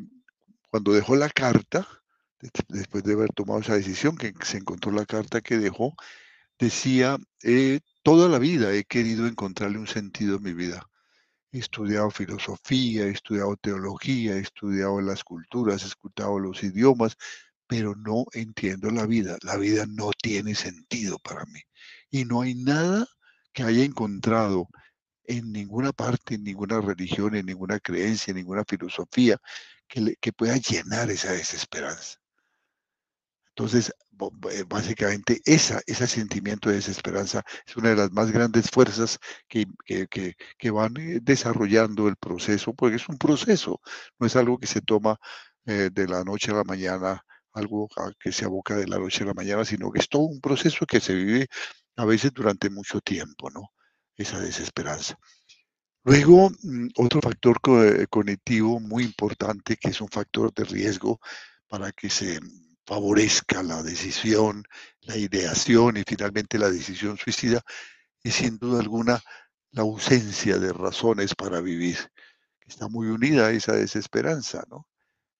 cuando 0.71 0.93
dejó 0.93 1.17
la 1.17 1.31
carta, 1.31 1.87
después 2.69 3.05
de 3.05 3.15
haber 3.15 3.31
tomado 3.31 3.61
esa 3.61 3.77
decisión, 3.77 4.17
que 4.17 4.35
se 4.43 4.59
encontró 4.59 4.93
la 4.93 5.07
carta 5.07 5.41
que 5.41 5.57
dejó, 5.57 5.95
decía, 6.59 7.17
eh, 7.43 7.81
toda 8.03 8.29
la 8.29 8.39
vida 8.39 8.75
he 8.75 8.85
querido 8.85 9.27
encontrarle 9.27 9.79
un 9.79 9.87
sentido 9.87 10.37
a 10.37 10.41
mi 10.41 10.53
vida. 10.53 10.87
He 11.53 11.59
estudiado 11.59 12.11
filosofía, 12.11 13.05
he 13.07 13.11
estudiado 13.11 13.57
teología, 13.57 14.37
he 14.37 14.41
estudiado 14.41 15.01
las 15.01 15.25
culturas, 15.25 15.85
he 15.85 15.87
estudiado 15.87 16.39
los 16.39 16.63
idiomas, 16.63 17.17
pero 17.67 17.95
no 17.97 18.27
entiendo 18.33 18.91
la 18.91 19.07
vida. 19.07 19.37
La 19.43 19.57
vida 19.57 19.87
no 19.89 20.11
tiene 20.13 20.55
sentido 20.55 21.19
para 21.19 21.45
mí. 21.47 21.61
Y 22.11 22.25
no 22.25 22.43
hay 22.43 22.55
nada 22.55 23.07
que 23.53 23.63
haya 23.63 23.85
encontrado 23.85 24.69
en 25.25 25.53
ninguna 25.53 25.93
parte, 25.93 26.35
en 26.37 26.45
ninguna 26.45 26.81
religión, 26.81 27.35
en 27.35 27.47
ninguna 27.47 27.81
creencia, 27.81 28.33
en 28.33 28.39
ninguna 28.39 28.65
filosofía 28.69 29.39
que, 29.89 30.17
que 30.21 30.33
pueda 30.33 30.57
llenar 30.57 31.11
esa 31.11 31.33
desesperanza. 31.33 32.19
Entonces, 33.57 33.93
eh, 34.51 34.65
básicamente, 34.67 35.41
esa, 35.45 35.81
ese 35.87 36.07
sentimiento 36.09 36.69
de 36.69 36.77
desesperanza 36.77 37.45
es 37.67 37.77
una 37.77 37.91
de 37.91 37.97
las 37.97 38.11
más 38.13 38.33
grandes 38.33 38.71
fuerzas 38.71 39.19
que, 39.49 39.67
que, 40.59 40.71
van 40.71 40.97
eh, 40.97 41.21
desarrollando 41.23 42.09
el 42.09 42.17
proceso, 42.17 42.75
porque 42.75 42.97
es 42.97 43.09
un 43.09 43.17
proceso, 43.19 43.81
no 44.19 44.27
es 44.27 44.35
algo 44.37 44.59
que 44.59 44.67
se 44.67 44.81
toma 44.81 45.19
eh, 45.67 45.91
de 45.93 46.09
la 46.09 46.25
noche 46.25 46.51
a 46.51 46.55
la 46.55 46.65
mañana, 46.65 47.25
algo 47.55 47.89
que 48.21 48.33
se 48.33 48.45
aboca 48.45 48.77
de 48.77 48.87
la 48.87 48.99
noche 48.99 49.25
a 49.25 49.29
la 49.29 49.35
mañana, 49.35 49.65
sino 49.65 49.91
que 49.91 50.01
es 50.01 50.09
todo 50.09 50.25
un 50.25 50.41
proceso 50.41 50.87
que 50.87 51.01
se 51.01 51.15
vive 51.15 51.49
a 51.97 52.05
veces 52.05 52.33
durante 52.35 52.69
mucho 52.71 53.01
tiempo, 53.01 53.51
¿no? 53.51 53.73
Esa 54.17 54.41
desesperanza. 54.41 55.19
Luego, 56.05 56.51
mm, 56.51 56.89
otro 56.99 57.21
factor 57.21 57.61
cognitivo 58.11 58.81
muy 58.81 59.05
importante, 59.05 59.77
que 59.77 59.89
es 59.91 60.01
un 60.01 60.09
factor 60.09 60.53
de 60.53 60.65
riesgo 60.65 61.21
para 61.69 61.93
que 61.93 62.11
se 62.11 62.41
favorezca 62.87 63.63
la 63.63 63.83
decisión, 63.83 64.65
la 65.01 65.17
ideación 65.17 65.97
y 65.97 66.03
finalmente 66.07 66.59
la 66.59 66.71
decisión 66.71 67.17
suicida, 67.17 67.63
es 68.23 68.35
sin 68.35 68.59
duda 68.59 68.81
alguna 68.81 69.23
la 69.71 69.83
ausencia 69.83 70.59
de 70.59 70.73
razones 70.73 71.35
para 71.35 71.61
vivir, 71.61 71.99
que 72.61 72.69
está 72.69 72.89
muy 72.89 73.09
unida 73.09 73.49
a 73.49 73.51
esa 73.53 73.73
desesperanza, 73.73 74.65
¿no? 74.69 74.87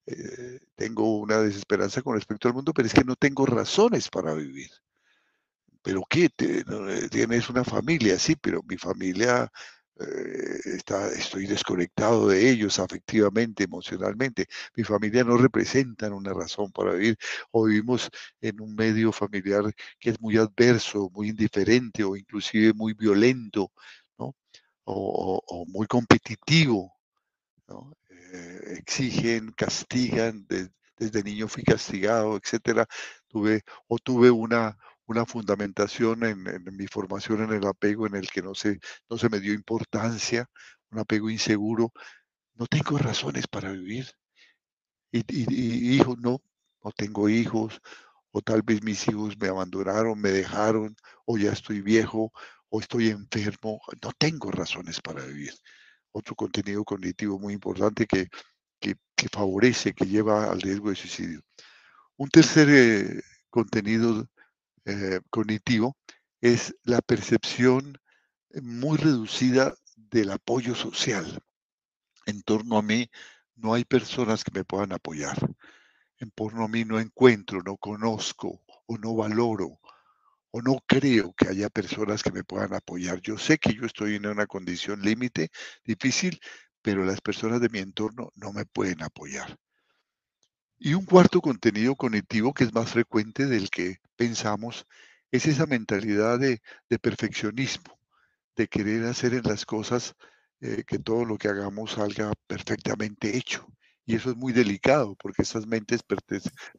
Eh, 0.07 0.61
tengo 0.75 1.19
una 1.19 1.39
desesperanza 1.39 2.03
con 2.03 2.15
respecto 2.15 2.49
al 2.49 2.55
mundo, 2.55 2.73
pero 2.75 2.87
es 2.87 2.95
que 2.95 3.05
no 3.05 3.17
tengo 3.17 3.47
razones 3.47 4.09
para 4.09 4.35
vivir. 4.35 4.71
¿Pero 5.83 6.03
qué? 6.09 6.31
Eh, 6.39 7.09
tienes 7.11 7.51
una 7.51 7.65
familia, 7.65 8.19
sí, 8.19 8.37
pero 8.37 8.63
mi 8.63 8.77
familia 8.79 9.51
eh, 10.01 10.61
está, 10.77 11.09
estoy 11.13 11.47
desconectado 11.47 12.29
de 12.29 12.51
ellos 12.51 12.79
afectivamente, 12.79 13.65
emocionalmente. 13.65 14.47
Mi 14.75 14.83
familia 14.85 15.25
no 15.25 15.37
representa 15.37 16.13
una 16.13 16.33
razón 16.33 16.73
para 16.73 16.93
vivir. 16.95 17.17
O 17.53 17.65
vivimos 17.67 18.11
en 18.41 18.61
un 18.61 18.75
medio 18.75 19.13
familiar 19.13 19.65
que 20.01 20.11
es 20.11 20.21
muy 20.21 20.37
adverso, 20.37 21.11
muy 21.13 21.29
indiferente 21.29 22.03
o 22.05 22.17
inclusive 22.17 22.73
muy 22.73 22.95
violento, 22.95 23.73
¿no? 24.19 24.35
O, 24.85 25.65
muy 25.69 25.87
competitivo, 25.87 26.95
¿no? 27.69 27.93
Eh, 28.35 28.79
exigen, 28.79 29.53
castigan, 29.53 30.47
desde 30.99 31.23
niño 31.23 31.47
fui 31.47 31.63
castigado, 31.63 32.37
etcétera. 32.37 32.87
Tuve, 33.29 33.63
o 33.87 33.99
tuve 33.99 34.31
una, 34.31 34.77
una 35.07 35.25
fundamentación 35.25 36.25
en, 36.25 36.43
mi 36.77 36.87
formación 36.89 37.45
en 37.45 37.53
el 37.53 37.67
apego 37.67 38.07
en 38.09 38.17
el 38.17 38.29
que 38.29 38.43
no 38.43 38.55
se, 38.55 38.81
no 39.09 39.19
se 39.19 39.29
me 39.29 39.39
dio 39.39 39.55
importancia, 39.55 40.49
un 40.91 40.99
apego 40.99 41.31
inseguro. 41.31 41.93
No 42.55 42.67
tengo 42.67 42.99
razones 42.99 43.47
para 43.47 43.71
vivir. 43.71 44.11
Y, 45.13 45.23
y, 45.29 45.95
hijos, 45.97 46.19
no, 46.19 46.43
no 46.83 46.91
tengo 46.91 47.29
hijos, 47.29 47.81
o 48.33 48.43
tal 48.43 48.63
vez 48.63 48.83
mis 48.83 49.07
hijos 49.09 49.39
me 49.39 49.49
abandonaron, 49.49 50.21
me 50.21 50.31
dejaron, 50.31 50.97
o 51.25 51.39
ya 51.39 51.53
estoy 51.53 51.83
viejo, 51.83 52.33
o 52.69 52.81
estoy 52.81 53.11
enfermo. 53.11 53.81
No 54.03 54.11
tengo 54.19 54.51
razones 54.51 55.01
para 55.01 55.25
vivir. 55.25 55.55
Otro 56.17 56.37
contenido 56.37 56.85
cognitivo 56.85 57.41
muy 57.41 57.55
importante 57.55 58.07
que, 58.07 58.29
que, 58.79 58.97
favorece, 59.33 59.95
que 59.95 60.07
lleva 60.07 60.51
al 60.51 60.61
riesgo 60.61 60.91
de 60.91 60.97
suicidio. 60.97 61.41
Un 62.17 62.29
tercer 62.29 62.69
eh, 62.71 63.21
contenido 63.51 64.29
eh, 64.85 65.21
cognitivo 65.29 65.97
es 66.41 66.77
la 66.85 67.01
percepción 67.01 67.99
muy 68.63 68.97
reducida 68.97 69.75
del 69.97 70.31
apoyo 70.31 70.77
social. 70.77 71.43
En 72.27 72.43
torno 72.43 72.79
a 72.79 72.83
mí 72.83 73.11
no 73.57 73.75
hay 73.75 73.85
personas 73.85 74.45
que 74.45 74.53
me 74.55 74.65
puedan 74.65 74.93
apoyar. 74.93 75.37
En 76.19 76.31
torno 76.31 76.65
a 76.65 76.69
mí 76.69 76.85
no 76.85 77.01
encuentro, 77.01 77.61
no 77.65 77.77
conozco 77.77 78.63
o 78.87 78.99
no 78.99 79.17
valoro 79.17 79.81
o 80.57 80.63
no 80.63 80.79
creo 80.87 81.35
que 81.37 81.49
haya 81.49 81.69
personas 81.69 82.23
que 82.23 82.31
me 82.31 82.45
puedan 82.45 82.75
apoyar. 82.75 83.21
Yo 83.21 83.37
sé 83.37 83.59
que 83.59 83.75
yo 83.75 83.87
estoy 83.87 84.15
en 84.15 84.27
una 84.27 84.47
condición 84.47 85.03
límite, 85.03 85.51
difícil, 85.85 86.39
pero 86.81 87.05
las 87.05 87.21
personas 87.21 87.61
de 87.61 87.69
mi 87.71 87.81
entorno 87.81 88.31
no 88.37 88.53
me 88.53 88.65
pueden 88.65 89.03
apoyar. 89.03 89.59
Y 90.79 90.95
un 90.95 91.07
cuarto 91.07 91.41
contenido 91.41 91.97
cognitivo 91.97 92.55
que 92.55 92.63
es 92.63 92.73
más 92.73 92.93
frecuente 92.93 93.47
del 93.47 93.69
que 93.69 93.97
pensamos 94.15 94.87
es 95.33 95.47
esa 95.47 95.67
mentalidad 95.67 96.39
de, 96.39 96.61
perfeccionismo, 97.01 97.99
de 98.55 98.69
querer 98.69 99.07
hacer 99.07 99.35
en 99.35 99.43
las 99.43 99.67
cosas 99.67 100.15
eh, 100.61 100.85
que 100.87 101.01
todo 101.01 101.25
lo 101.25 101.37
que 101.37 101.49
hagamos 101.49 101.95
salga 101.95 102.33
perfectamente 102.47 103.37
hecho. 103.37 103.67
Y 104.07 104.15
eso 104.15 104.31
es 104.31 104.37
muy 104.37 104.53
delicado 104.53 105.17
porque 105.17 105.43
esas 105.43 105.67
mentes 105.67 106.03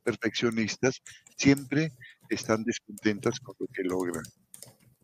perfeccionistas 0.03 1.01
siempre 1.35 1.91
están 2.29 2.63
descontentas 2.63 3.39
con 3.39 3.55
lo 3.59 3.67
que 3.67 3.83
logran. 3.83 4.23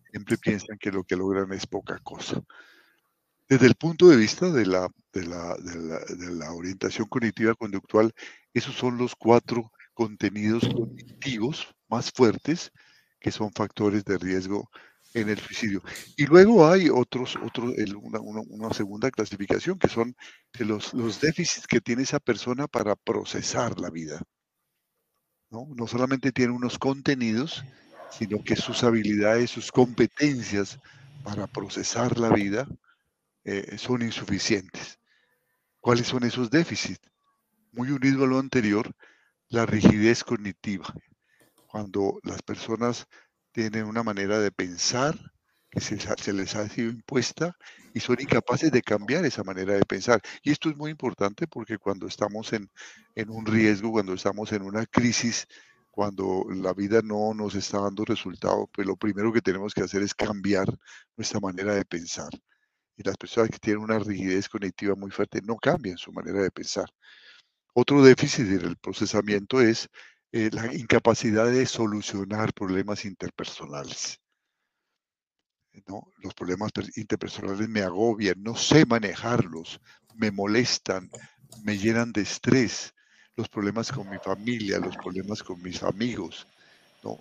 Siempre 0.10 0.38
piensan 0.38 0.78
que 0.78 0.92
lo 0.92 1.04
que 1.04 1.16
logran 1.16 1.52
es 1.54 1.66
poca 1.66 1.98
cosa. 2.00 2.42
Desde 3.48 3.68
el 3.68 3.76
punto 3.76 4.08
de 4.08 4.16
vista 4.16 4.50
de 4.50 4.66
la, 4.66 4.88
de 5.12 5.26
la, 5.26 6.54
orientación 6.54 7.08
cognitiva 7.08 7.54
conductual, 7.54 8.14
esos 8.54 8.76
son 8.76 8.98
los 8.98 9.16
cuatro 9.16 9.72
contenidos 9.94 10.70
cognitivos 10.74 11.68
más 11.90 12.12
fuertes 12.12 12.72
que 13.20 13.32
son 13.32 13.52
factores 13.52 14.06
de 14.06 14.18
riesgo 14.18 14.70
en 15.14 15.30
el 15.30 15.38
suicidio. 15.38 15.84
Y 16.16 16.26
luego 16.28 16.66
hay 16.66 16.90
otros, 16.90 17.36
otros 17.44 17.74
una, 18.02 18.74
segunda 18.74 19.12
clasificación 19.12 19.78
que 19.78 19.90
son 19.90 20.16
los, 20.60 20.94
los 20.94 21.20
déficits 21.20 21.68
que 21.68 21.82
tiene 21.82 22.04
esa 22.04 22.20
persona 22.20 22.68
para 22.68 22.96
procesar 22.96 23.80
la 23.80 23.90
vida. 23.90 24.22
¿No? 25.52 25.68
no 25.76 25.86
solamente 25.86 26.32
tiene 26.32 26.54
unos 26.54 26.80
contenidos, 26.80 27.64
sino 28.10 28.44
que 28.44 28.56
sus 28.56 28.84
habilidades, 28.84 29.52
sus 29.52 29.72
competencias 29.72 30.80
para 31.24 31.48
procesar 31.48 32.18
la 32.18 32.30
vida 32.30 32.68
eh, 33.44 33.78
son 33.78 34.02
insuficientes. 34.02 35.00
¿Cuáles 35.80 36.08
son 36.08 36.24
esos 36.24 36.50
déficits? 36.50 37.12
Muy 37.72 37.92
unido 37.92 38.24
a 38.24 38.28
lo 38.28 38.40
anterior, 38.40 38.92
la 39.50 39.66
rigidez 39.66 40.24
cognitiva. 40.24 40.94
Cuando 41.68 42.20
las 42.24 42.42
personas 42.42 43.08
tienen 43.52 43.86
una 43.86 44.04
manera 44.04 44.40
de 44.40 44.52
pensar 44.52 45.18
que 45.72 45.80
se, 45.80 46.34
les 46.34 46.56
ha 46.56 46.70
sido 46.70 46.92
impuesta 46.92 47.58
y 47.94 48.00
son 48.00 48.18
incapaces 48.20 48.72
de 48.72 48.82
cambiar 48.82 49.26
esa 49.26 49.44
manera 49.44 49.74
de 49.74 49.86
pensar. 49.86 50.22
Y 50.44 50.52
esto 50.52 50.70
es 50.70 50.78
muy 50.78 50.92
importante 50.92 51.48
porque 51.48 51.78
cuando 51.78 52.08
estamos 52.08 52.54
en, 52.54 52.70
en 53.16 53.30
un 53.30 53.46
riesgo, 53.46 53.92
cuando 53.92 54.14
estamos 54.14 54.52
en 54.52 54.64
una 54.64 54.86
crisis, 54.86 55.48
cuando 55.90 56.46
la 56.50 56.74
vida 56.74 57.02
no 57.04 57.34
nos 57.34 57.56
está 57.56 57.80
dando 57.80 58.06
resultado, 58.06 58.70
pues 58.74 58.86
lo 58.86 58.98
primero 58.98 59.34
que 59.34 59.42
tenemos 59.42 59.74
que 59.74 59.84
hacer 59.84 60.04
es 60.04 60.14
cambiar 60.14 60.68
nuestra 61.18 61.40
manera 61.40 61.74
de 61.74 61.86
pensar 61.86 62.30
y 62.98 63.04
las 63.04 63.18
personas 63.18 63.50
que 63.50 63.60
tienen 63.60 63.84
una 63.84 64.00
rigidez 64.00 64.50
cognitiva 64.50 64.96
muy 64.96 65.12
fuerte 65.12 65.42
no 65.44 65.58
cambian 65.58 65.98
su 65.98 66.12
manera 66.12 66.42
de 66.42 66.52
pensar. 66.52 66.86
Otro 67.74 68.04
déficit 68.04 68.48
en 68.48 68.62
el 68.62 68.78
procesamiento 68.78 69.62
es 69.62 69.90
eh, 70.32 70.50
la 70.52 70.74
incapacidad 70.74 71.48
de 71.48 71.66
solucionar 71.66 72.54
problemas 72.54 73.06
interpersonales. 73.06 74.20
¿No? 75.88 76.08
Los 76.22 76.34
problemas 76.34 76.72
interpersonales 76.96 77.68
me 77.68 77.82
agobian, 77.82 78.42
no 78.42 78.56
sé 78.56 78.86
manejarlos, 78.86 79.80
me 80.16 80.32
molestan, 80.32 81.10
me 81.64 81.78
llenan 81.78 82.12
de 82.12 82.22
estrés. 82.22 82.94
Los 83.36 83.48
problemas 83.48 83.92
con 83.92 84.10
mi 84.10 84.18
familia, 84.18 84.78
los 84.80 84.98
problemas 84.98 85.42
con 85.42 85.62
mis 85.62 85.82
amigos, 85.84 86.48
¿no? 87.04 87.18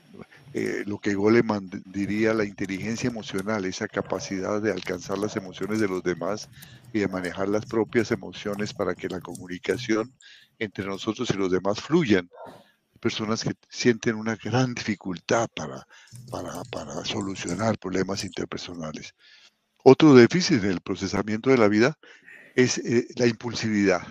Eh, 0.52 0.82
lo 0.84 0.98
que 0.98 1.14
Goleman 1.14 1.70
diría 1.86 2.34
la 2.34 2.44
inteligencia 2.44 3.08
emocional, 3.08 3.64
esa 3.64 3.86
capacidad 3.86 4.60
de 4.60 4.72
alcanzar 4.72 5.18
las 5.18 5.36
emociones 5.36 5.78
de 5.78 5.86
los 5.86 6.02
demás 6.02 6.48
y 6.92 6.98
de 6.98 7.08
manejar 7.08 7.48
las 7.48 7.64
propias 7.66 8.10
emociones 8.10 8.74
para 8.74 8.94
que 8.96 9.08
la 9.08 9.20
comunicación 9.20 10.12
entre 10.58 10.84
nosotros 10.84 11.30
y 11.30 11.34
los 11.34 11.52
demás 11.52 11.80
fluyan. 11.80 12.28
Personas 13.00 13.42
que 13.42 13.54
sienten 13.68 14.16
una 14.16 14.36
gran 14.36 14.74
dificultad 14.74 15.48
para, 15.54 15.86
para, 16.70 17.04
solucionar 17.04 17.78
problemas 17.78 18.24
interpersonales. 18.24 19.14
Otro 19.82 20.14
déficit 20.14 20.60
del 20.60 20.80
procesamiento 20.80 21.50
de 21.50 21.58
la 21.58 21.68
vida 21.68 21.98
es 22.54 22.78
eh, 22.78 23.06
la 23.16 23.26
impulsividad. 23.26 24.02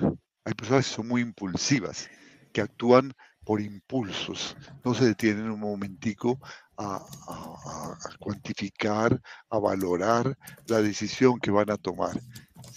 Hay 0.44 0.54
personas 0.54 0.88
que 0.88 0.96
son 0.96 1.08
muy 1.08 1.22
impulsivas, 1.22 2.10
que 2.52 2.62
actúan 2.62 3.14
por 3.50 3.62
impulsos, 3.62 4.56
no 4.86 4.94
se 4.94 5.06
detienen 5.06 5.50
un 5.50 5.60
momentico 5.60 6.40
a, 6.78 7.04
cuantificar, 8.20 9.20
a 9.50 9.58
valorar 9.58 10.38
la 10.68 10.82
decisión 10.84 11.40
que 11.40 11.50
van 11.50 11.72
a 11.72 11.78
tomar, 11.78 12.22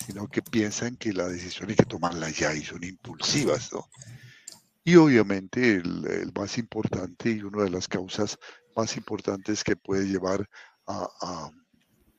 sino 0.07 0.28
que 0.28 0.40
piensan 0.40 0.97
que 0.97 1.12
la 1.12 1.28
decisión 1.28 1.69
hay 1.69 1.76
que 1.76 1.85
tomarla 1.85 2.31
ya 2.31 2.54
y 2.54 2.62
son 2.62 2.83
impulsivas, 2.85 3.71
¿no? 3.73 3.87
Y 4.84 4.96
obviamente 4.96 5.76
el, 5.76 6.32
más 6.34 6.58
importante 6.58 7.30
y 7.30 7.42
una 7.42 7.64
de 7.64 7.70
las 7.70 7.88
causas 7.88 8.38
más 8.76 8.96
importantes 8.96 9.62
que 9.62 9.76
puede 9.76 10.06
llevar 10.06 10.48
a, 10.86 11.08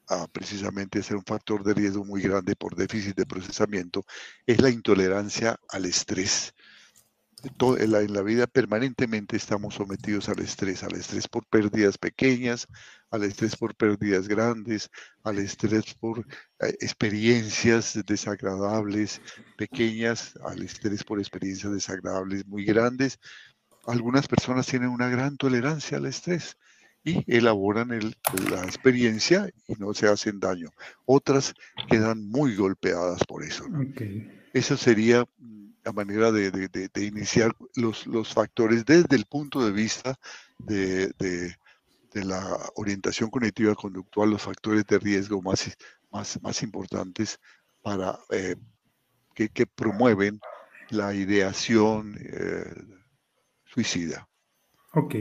a, 0.07 0.27
precisamente 0.27 1.01
ser 1.01 1.17
un 1.17 1.25
factor 1.25 1.63
de 1.63 1.73
riesgo 1.73 2.05
muy 2.05 2.21
grande 2.21 2.55
por 2.55 2.75
déficit 2.75 3.15
de 3.15 3.25
procesamiento 3.25 4.05
es 4.45 4.61
la 4.61 4.69
intolerancia 4.69 5.59
al 5.69 5.85
estrés 5.85 6.53
en 7.43 8.13
la, 8.13 8.21
vida 8.21 8.47
permanentemente 8.47 9.35
estamos 9.35 9.75
sometidos 9.75 10.29
al 10.29 10.39
estrés, 10.39 10.83
al 10.83 10.95
estrés 10.95 11.27
por 11.27 11.45
pérdidas 11.45 11.97
pequeñas, 11.97 12.67
al 13.11 13.23
estrés 13.23 13.57
por 13.57 13.75
pérdidas 13.75 14.27
grandes, 14.29 14.89
al 15.23 15.39
estrés 15.39 15.93
por 15.95 16.19
eh, 16.19 16.75
experiencias 16.79 17.99
desagradables 18.05 19.21
pequeñas, 19.57 20.39
al 20.45 20.61
estrés 20.61 21.03
por 21.03 21.19
experiencias 21.19 21.73
desagradables 21.73 22.45
muy 22.47 22.63
grandes. 22.63 23.19
Algunas 23.85 24.27
personas 24.27 24.65
tienen 24.65 24.89
una 24.89 25.09
gran 25.09 25.35
tolerancia 25.35 25.97
al 25.97 26.05
estrés 26.05 26.55
y 27.03 27.23
elaboran 27.27 27.89
la 27.89 28.63
experiencia 28.63 29.49
y 29.67 29.73
no 29.73 29.93
se 29.93 30.07
hacen 30.07 30.39
daño. 30.39 30.69
Otras 31.05 31.53
quedan 31.89 32.25
muy 32.29 32.55
golpeadas 32.55 33.25
por 33.25 33.43
eso. 33.43 33.65
Eso 34.53 34.77
sería 34.77 35.25
la 35.83 35.91
manera 35.91 36.31
de, 36.31 36.69
iniciar 37.01 37.55
los, 37.75 38.07
los, 38.07 38.33
factores 38.33 38.85
desde 38.85 39.15
el 39.15 39.25
punto 39.25 39.65
de 39.65 39.71
vista 39.71 40.15
de, 40.59 41.13
la 42.13 42.57
orientación 42.75 43.29
cognitiva 43.29 43.73
conductual, 43.75 44.29
los 44.29 44.43
factores 44.43 44.85
de 44.85 44.99
riesgo 44.99 45.41
más, 45.41 45.75
más, 46.11 46.39
más 46.41 46.61
importantes 46.61 47.39
para, 47.81 48.19
eh, 48.29 48.55
que, 49.33 49.65
promueven 49.65 50.39
la 50.89 51.13
ideación 51.13 52.15
eh, 52.19 52.65
suicida. 53.65 54.27
Ok, 54.95 55.15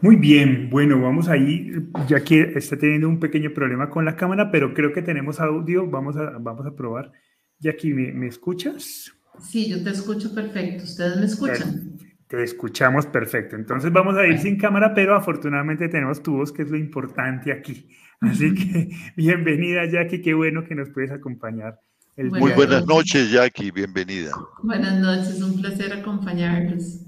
muy 0.00 0.14
bien. 0.14 0.70
Bueno, 0.70 1.00
vamos 1.02 1.28
ahí, 1.28 1.72
ya 2.06 2.22
que 2.22 2.52
está 2.54 2.78
teniendo 2.78 3.08
un 3.08 3.18
pequeño 3.18 3.52
problema 3.52 3.90
con 3.90 4.04
la 4.04 4.14
cámara, 4.14 4.52
pero 4.52 4.72
creo 4.72 4.92
que 4.92 5.02
tenemos 5.02 5.40
audio. 5.40 5.88
Vamos 5.88 6.16
a, 6.16 6.38
vamos 6.38 6.64
a 6.66 6.74
probar. 6.76 7.10
Jackie, 7.58 7.92
¿me, 7.92 8.12
¿me 8.12 8.28
escuchas? 8.28 9.17
Sí, 9.40 9.68
yo 9.68 9.82
te 9.82 9.90
escucho 9.90 10.34
perfecto. 10.34 10.84
¿Ustedes 10.84 11.16
me 11.16 11.26
escuchan? 11.26 11.98
Te 12.26 12.42
escuchamos 12.42 13.06
perfecto. 13.06 13.56
Entonces 13.56 13.92
vamos 13.92 14.16
a 14.16 14.26
ir 14.26 14.38
sin 14.38 14.58
cámara, 14.58 14.92
pero 14.94 15.16
afortunadamente 15.16 15.88
tenemos 15.88 16.22
tu 16.22 16.36
voz, 16.36 16.52
que 16.52 16.62
es 16.62 16.70
lo 16.70 16.76
importante 16.76 17.52
aquí. 17.52 17.88
Así 18.20 18.54
que 18.54 18.90
bienvenida, 19.16 19.86
Jackie. 19.86 20.20
Qué 20.20 20.34
bueno 20.34 20.64
que 20.64 20.74
nos 20.74 20.90
puedes 20.90 21.10
acompañar. 21.10 21.80
Muy 22.16 22.52
buenas 22.52 22.84
noches, 22.84 23.30
Jackie. 23.30 23.70
Bienvenida. 23.70 24.32
Buenas 24.62 24.98
noches. 25.00 25.40
Un 25.40 25.60
placer 25.60 25.92
acompañarlos. 25.92 27.04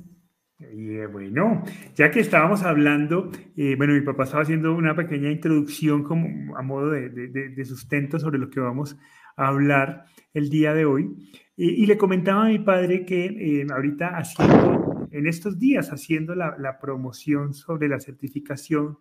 Y 0.72 0.96
eh, 0.96 1.06
bueno, 1.06 1.64
ya 1.96 2.10
que 2.10 2.20
estábamos 2.20 2.62
hablando, 2.62 3.30
eh, 3.56 3.74
bueno, 3.76 3.94
mi 3.94 4.02
papá 4.02 4.24
estaba 4.24 4.42
haciendo 4.42 4.74
una 4.74 4.94
pequeña 4.94 5.30
introducción 5.30 6.04
como 6.04 6.56
a 6.56 6.62
modo 6.62 6.90
de, 6.90 7.08
de, 7.08 7.64
sustento 7.64 8.18
sobre 8.18 8.38
lo 8.38 8.50
que 8.50 8.60
vamos 8.60 8.96
a 9.36 9.48
hablar 9.48 10.04
el 10.34 10.50
día 10.50 10.74
de 10.74 10.84
hoy. 10.84 11.16
Y 11.62 11.86
le 11.86 11.98
comentaba 11.98 12.46
a 12.46 12.48
mi 12.48 12.58
padre 12.58 13.04
que 13.04 13.26
eh, 13.26 13.66
ahorita 13.70 14.16
haciendo, 14.16 15.08
en 15.10 15.26
estos 15.26 15.58
días, 15.58 15.92
haciendo 15.92 16.34
la, 16.34 16.78
promoción 16.80 17.52
sobre 17.52 17.88
la 17.88 18.00
certificación, 18.00 18.98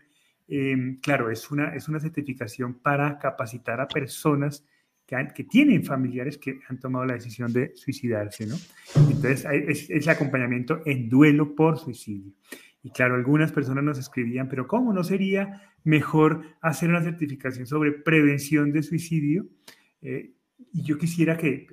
claro, 1.02 1.30
es 1.30 1.52
una, 1.52 1.76
es 1.76 1.88
una 1.88 2.00
certificación 2.00 2.74
para 2.80 3.20
capacitar 3.20 3.80
a 3.80 3.88
personas 3.88 4.66
que, 5.06 5.44
tienen 5.44 5.84
familiares 5.84 6.38
que 6.38 6.60
han 6.68 6.80
tomado 6.80 7.06
la 7.06 7.14
decisión 7.14 7.52
de 7.52 7.72
suicidarse, 7.76 8.46
¿no? 8.46 8.56
Entonces, 8.96 9.46
es, 9.52 9.90
es 9.90 10.08
acompañamiento 10.08 10.82
en 10.86 11.10
duelo 11.10 11.56
por 11.56 11.78
suicidio. 11.78 12.34
Y 12.84 12.92
claro, 12.92 13.16
algunas 13.16 13.52
personas 13.52 13.84
nos 13.84 13.98
escribían, 13.98 14.48
pero 14.48 14.68
¿cómo 14.68 14.94
no 14.94 15.04
sería 15.04 15.74
mejor 15.84 16.44
hacer 16.62 16.90
una 16.90 17.04
certificación 17.04 17.66
sobre 17.66 17.92
prevención 17.92 18.72
de 18.72 18.84
suicidio? 18.84 19.48
Eh, 20.02 20.34
y 20.72 20.84
yo 20.84 20.98
quisiera 20.98 21.38
que, 21.38 21.68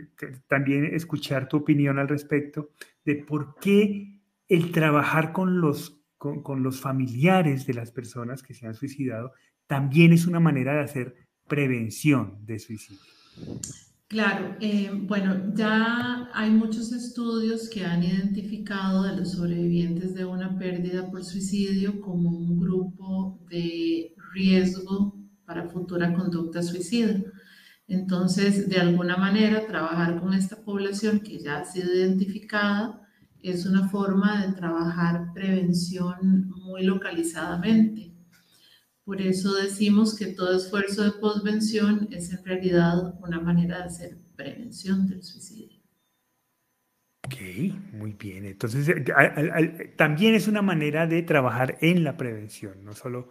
también 0.49 0.85
escuchar 0.87 1.49
tu 1.49 1.59
opinión 1.59 1.99
al 1.99 2.09
respecto 2.09 2.71
de 3.05 3.17
por 3.17 3.57
qué 3.61 4.21
el 4.49 4.73
trabajar 4.73 5.33
con 5.33 5.61
los, 5.61 6.01
con, 6.17 6.43
con 6.43 6.63
los 6.63 6.81
familiares 6.81 7.67
de 7.67 7.75
las 7.75 7.91
personas 7.91 8.43
que 8.43 8.55
se 8.55 8.67
han 8.67 8.75
suicidado 8.75 9.33
también 9.67 10.13
es 10.13 10.27
una 10.27 10.41
manera 10.41 10.75
de 10.75 10.85
hacer 10.85 11.17
prevención 11.49 12.39
de 12.45 12.59
suicidio. 12.59 13.01
Claro, 14.09 14.55
eh, 14.61 14.89
bueno, 14.93 15.53
ya 15.55 16.31
hay 16.33 16.51
muchos 16.51 16.93
estudios 16.93 17.69
que 17.69 17.85
han 17.85 18.05
identificado 18.05 19.03
a 19.03 19.13
los 19.13 19.33
sobrevivientes 19.33 20.15
de 20.15 20.25
una 20.25 20.57
pérdida 20.57 21.11
por 21.11 21.25
suicidio 21.25 22.01
como 22.01 22.31
un 22.31 22.61
grupo 22.61 23.41
de 23.51 24.15
riesgo 24.33 25.19
para 25.45 25.69
futura 25.69 26.15
conducta 26.15 26.63
suicida. 26.63 27.21
Entonces, 27.89 28.69
de 28.69 28.81
alguna 28.81 29.17
manera, 29.17 29.67
trabajar 29.67 30.21
con 30.21 30.35
esta 30.35 30.57
población 30.57 31.21
que 31.21 31.39
ya 31.39 31.59
ha 31.59 31.65
sido 31.65 31.95
identificada 31.95 33.07
es 33.43 33.65
una 33.65 33.89
forma 33.89 34.45
de 34.45 34.53
trabajar 34.55 35.33
prevención 35.33 36.51
muy 36.51 36.83
localizadamente. 36.83 38.13
Por 39.05 39.23
eso 39.23 39.55
decimos 39.55 40.17
que 40.17 40.27
todo 40.27 40.57
esfuerzo 40.57 41.05
de 41.05 41.13
posvención 41.13 42.09
es 42.11 42.33
en 42.33 42.45
realidad 42.45 43.15
una 43.21 43.41
manera 43.41 43.79
de 43.79 43.85
hacer 43.85 44.19
prevención 44.35 45.07
del 45.07 45.23
suicidio. 45.23 45.79
Ok, 47.25 47.37
muy 47.93 48.15
bien. 48.15 48.47
Entonces, 48.47 48.89
eh, 48.89 49.95
también 49.97 50.35
es 50.35 50.49
una 50.49 50.63
manera 50.63 51.07
de 51.07 51.23
trabajar 51.23 51.79
en 51.81 52.03
la 52.03 52.17
prevención, 52.17 52.85
no 52.85 52.95
solo, 52.95 53.29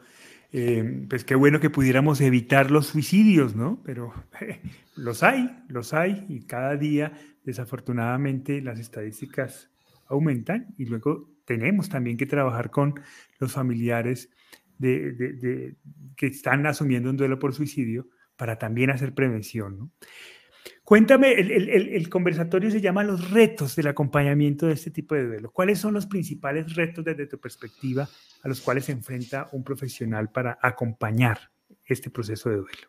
eh, 0.52 1.06
pues 1.10 1.24
qué 1.24 1.36
bueno 1.36 1.60
que 1.60 1.70
pudiéramos 1.70 2.22
evitar 2.22 2.72
los 2.72 2.88
suicidios, 2.88 3.56
¿no? 3.56 3.82
Pero 3.84 4.14
los 4.96 5.24
hay, 5.24 5.50
los 5.68 5.94
hay, 5.94 6.26
y 6.30 6.46
cada 6.46 6.76
día, 6.76 7.14
desafortunadamente, 7.44 8.62
las 8.62 8.80
estadísticas 8.80 9.70
aumentan 10.08 10.74
y 10.78 10.86
luego 10.86 11.30
tenemos 11.46 11.90
también 11.90 12.18
que 12.18 12.26
trabajar 12.26 12.70
con 12.70 13.00
los 13.40 13.52
familiares 13.52 14.30
de, 14.78 15.76
que 16.16 16.28
están 16.28 16.66
asumiendo 16.66 17.10
un 17.10 17.18
duelo 17.18 17.40
por 17.40 17.54
suicidio 17.54 18.08
para 18.36 18.58
también 18.58 18.90
hacer 18.90 19.14
prevención. 19.14 19.92
Cuéntame, 20.86 21.34
el, 21.34 22.10
conversatorio 22.10 22.70
se 22.70 22.80
llama 22.80 23.04
Los 23.04 23.32
retos 23.32 23.76
del 23.76 23.88
acompañamiento 23.88 24.68
de 24.68 24.74
este 24.74 24.92
tipo 24.92 25.16
de 25.16 25.26
duelo. 25.26 25.52
¿Cuáles 25.52 25.80
son 25.80 25.96
los 25.96 26.06
principales 26.06 26.76
retos 26.76 27.04
desde 27.04 27.26
tu 27.26 27.40
perspectiva 27.40 28.08
a 28.44 28.48
los 28.48 28.62
cuales 28.62 28.86
se 28.86 28.92
enfrenta 28.92 29.50
un 29.52 29.64
profesional 29.64 30.30
para 30.30 30.60
acompañar 30.62 31.40
este 31.88 32.12
proceso 32.12 32.52
de 32.52 32.58
duelo? 32.58 32.88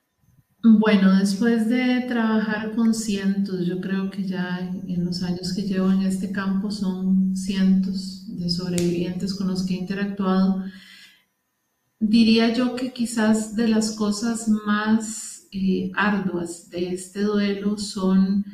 Bueno, 0.62 1.18
después 1.18 1.70
de 1.70 2.02
trabajar 2.06 2.74
con 2.74 2.92
cientos, 2.92 3.66
yo 3.66 3.80
creo 3.80 4.10
que 4.10 4.24
ya 4.24 4.58
en 4.60 5.02
los 5.02 5.22
años 5.22 5.54
que 5.54 5.62
llevo 5.62 5.90
en 5.90 6.02
este 6.02 6.30
campo 6.30 6.70
son 6.70 7.34
cientos 7.34 8.26
de 8.38 8.50
sobrevivientes 8.50 9.34
con 9.34 9.46
los 9.46 9.64
que 9.64 9.72
he 9.72 9.78
interactuado, 9.78 10.64
diría 11.98 12.52
yo 12.52 12.76
que 12.76 12.92
quizás 12.92 13.56
de 13.56 13.68
las 13.68 13.92
cosas 13.92 14.48
más 14.48 15.35
eh, 15.52 15.90
arduas 15.94 16.68
de 16.70 16.92
este 16.94 17.22
duelo 17.22 17.78
son, 17.78 18.44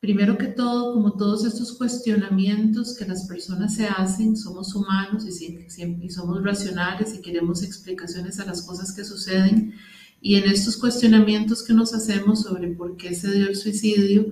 primero 0.00 0.36
que 0.36 0.46
todo, 0.48 0.94
como 0.94 1.12
todos 1.12 1.44
estos 1.44 1.72
cuestionamientos 1.72 2.96
que 2.96 3.06
las 3.06 3.26
personas 3.26 3.74
se 3.74 3.86
hacen, 3.86 4.36
somos 4.36 4.74
humanos 4.74 5.26
y, 5.26 5.32
siempre, 5.70 6.10
somos 6.10 6.42
racionales 6.42 7.14
y 7.14 7.22
queremos 7.22 7.62
explicaciones 7.62 8.38
a 8.40 8.46
las 8.46 8.62
cosas 8.62 8.92
que 8.92 9.04
suceden. 9.04 9.74
Y 10.20 10.36
en 10.36 10.44
estos 10.44 10.76
cuestionamientos 10.76 11.62
que 11.62 11.74
nos 11.74 11.94
hacemos 11.94 12.42
sobre 12.42 12.68
por 12.68 12.96
qué 12.96 13.14
se 13.14 13.30
dio 13.30 13.48
el 13.48 13.56
suicidio, 13.56 14.26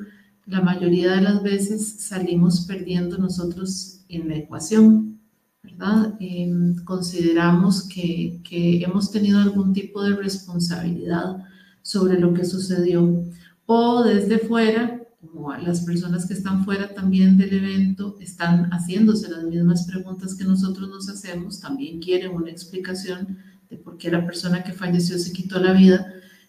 la 0.46 0.60
mayoría 0.60 1.12
de 1.12 1.22
las 1.22 1.42
veces 1.42 2.00
salimos 2.00 2.62
perdiendo 2.62 3.18
nosotros 3.18 4.00
en 4.08 4.28
la 4.28 4.36
ecuación. 4.36 5.20
¿verdad? 5.62 6.16
Em, 6.18 6.74
consideramos 6.84 7.88
que, 7.88 8.40
que, 8.42 8.82
hemos 8.82 9.12
tenido 9.12 9.38
algún 9.38 9.72
tipo 9.72 10.02
de 10.02 10.16
responsabilidad 10.16 11.36
sobre 11.82 12.18
lo 12.18 12.32
que 12.32 12.44
sucedió. 12.44 13.24
O 13.66 14.02
desde 14.02 14.38
fuera, 14.38 15.02
como 15.20 15.54
las 15.54 15.82
personas 15.82 16.26
que 16.26 16.34
están 16.34 16.64
fuera 16.64 16.94
también 16.94 17.36
del 17.36 17.54
evento 17.54 18.16
están 18.20 18.70
haciéndose 18.70 19.30
las 19.30 19.44
mismas 19.44 19.86
preguntas 19.86 20.34
que 20.34 20.44
nosotros 20.44 20.88
nos 20.88 21.08
hacemos, 21.08 21.60
también 21.60 22.00
quieren 22.00 22.32
una 22.32 22.50
explicación 22.50 23.38
de 23.70 23.76
por 23.76 23.96
qué 23.96 24.10
la 24.10 24.26
persona 24.26 24.62
que 24.62 24.72
falleció 24.72 25.18
se 25.18 25.32
quitó 25.32 25.58
la 25.58 25.72
vida, 25.72 26.06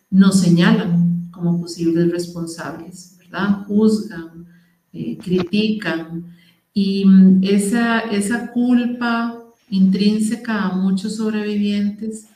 nos 0.10 0.42
señalan 0.42 1.30
como 1.32 1.60
posibles 1.60 2.12
responsables, 2.12 3.18
¿verdad? 3.20 3.66
Juzgan, 3.68 4.46
eh, 4.92 5.18
critican, 5.18 6.26
y 6.74 7.06
mm, 7.06 7.44
esa, 7.44 8.00
esa 8.00 8.52
culpa 8.52 9.40
intrínseca 9.70 10.64
a 10.64 10.76
muchos 10.76 11.16
sobrevivientes, 11.16 12.28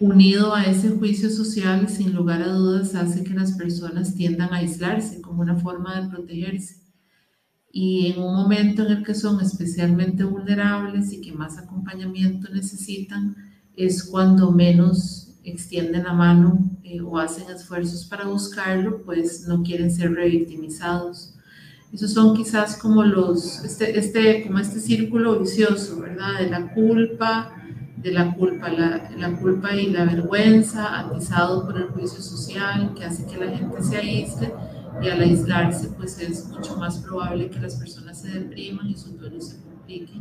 unido 0.00 0.54
a 0.54 0.64
ese 0.64 0.90
juicio 0.90 1.28
social, 1.30 1.88
sin 1.88 2.14
lugar 2.14 2.42
a 2.42 2.52
dudas, 2.52 2.94
hace 2.94 3.24
que 3.24 3.34
las 3.34 3.52
personas 3.52 4.14
tiendan 4.14 4.52
a 4.52 4.58
aislarse 4.58 5.20
como 5.20 5.42
una 5.42 5.56
forma 5.56 6.00
de 6.00 6.08
protegerse. 6.08 6.82
Y 7.70 8.12
en 8.12 8.22
un 8.22 8.34
momento 8.34 8.84
en 8.84 8.98
el 8.98 9.04
que 9.04 9.14
son 9.14 9.40
especialmente 9.40 10.24
vulnerables 10.24 11.12
y 11.12 11.20
que 11.20 11.32
más 11.32 11.58
acompañamiento 11.58 12.48
necesitan, 12.52 13.36
es 13.76 14.04
cuando 14.04 14.50
menos 14.50 15.28
extienden 15.44 16.04
la 16.04 16.12
mano 16.12 16.70
eh, 16.82 17.00
o 17.00 17.18
hacen 17.18 17.50
esfuerzos 17.50 18.04
para 18.06 18.26
buscarlo, 18.26 19.02
pues 19.04 19.46
no 19.46 19.62
quieren 19.62 19.90
ser 19.90 20.12
revictimizados. 20.12 21.34
Esos 21.92 22.12
son 22.12 22.36
quizás 22.36 22.76
como 22.76 23.02
los, 23.02 23.64
este, 23.64 23.98
este, 23.98 24.42
como 24.46 24.58
este 24.58 24.78
círculo 24.78 25.40
vicioso, 25.40 26.00
¿verdad? 26.00 26.40
De 26.40 26.50
la 26.50 26.74
culpa, 26.74 27.57
de 28.02 28.12
la 28.12 28.32
culpa, 28.34 28.68
la, 28.68 29.10
la, 29.16 29.36
culpa 29.38 29.74
y 29.74 29.90
la 29.90 30.04
vergüenza, 30.04 31.00
atizado 31.00 31.66
por 31.66 31.76
el 31.76 31.88
juicio 31.88 32.20
social, 32.20 32.94
que 32.94 33.04
hace 33.04 33.26
que 33.26 33.36
la 33.44 33.56
gente 33.56 33.82
se 33.82 33.96
aísle, 33.96 34.52
y 35.02 35.08
al 35.08 35.20
aislarse, 35.20 35.88
pues 35.96 36.20
es 36.20 36.48
mucho 36.48 36.76
más 36.76 36.98
probable 36.98 37.50
que 37.50 37.58
las 37.58 37.76
personas 37.76 38.20
se 38.20 38.30
depriman 38.30 38.88
y 38.88 38.96
su 38.96 39.16
duelo 39.16 39.40
se 39.40 39.60
complique. 39.62 40.12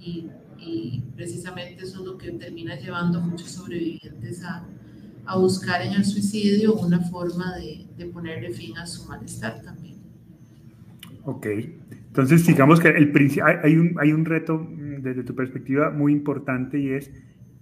Y, 0.00 0.28
y 0.58 1.02
precisamente 1.16 1.84
eso 1.84 2.00
es 2.00 2.06
lo 2.06 2.18
que 2.18 2.30
termina 2.32 2.76
llevando 2.76 3.18
a 3.18 3.22
muchos 3.22 3.50
sobrevivientes 3.50 4.44
a, 4.44 4.64
a 5.26 5.38
buscar 5.38 5.82
en 5.82 5.92
el 5.92 6.04
suicidio 6.04 6.74
una 6.74 7.00
forma 7.00 7.56
de, 7.56 7.86
de 7.96 8.06
ponerle 8.06 8.52
fin 8.52 8.76
a 8.78 8.86
su 8.86 9.06
malestar 9.08 9.62
también. 9.62 9.96
Ok, 11.24 11.46
entonces 12.08 12.46
digamos 12.46 12.80
que 12.80 12.88
el, 12.88 13.12
hay, 13.62 13.76
un, 13.76 13.96
hay 14.00 14.12
un 14.12 14.24
reto 14.24 14.68
desde 15.02 15.24
tu 15.24 15.34
perspectiva 15.34 15.90
muy 15.90 16.12
importante 16.12 16.78
y 16.78 16.90
es 16.90 17.10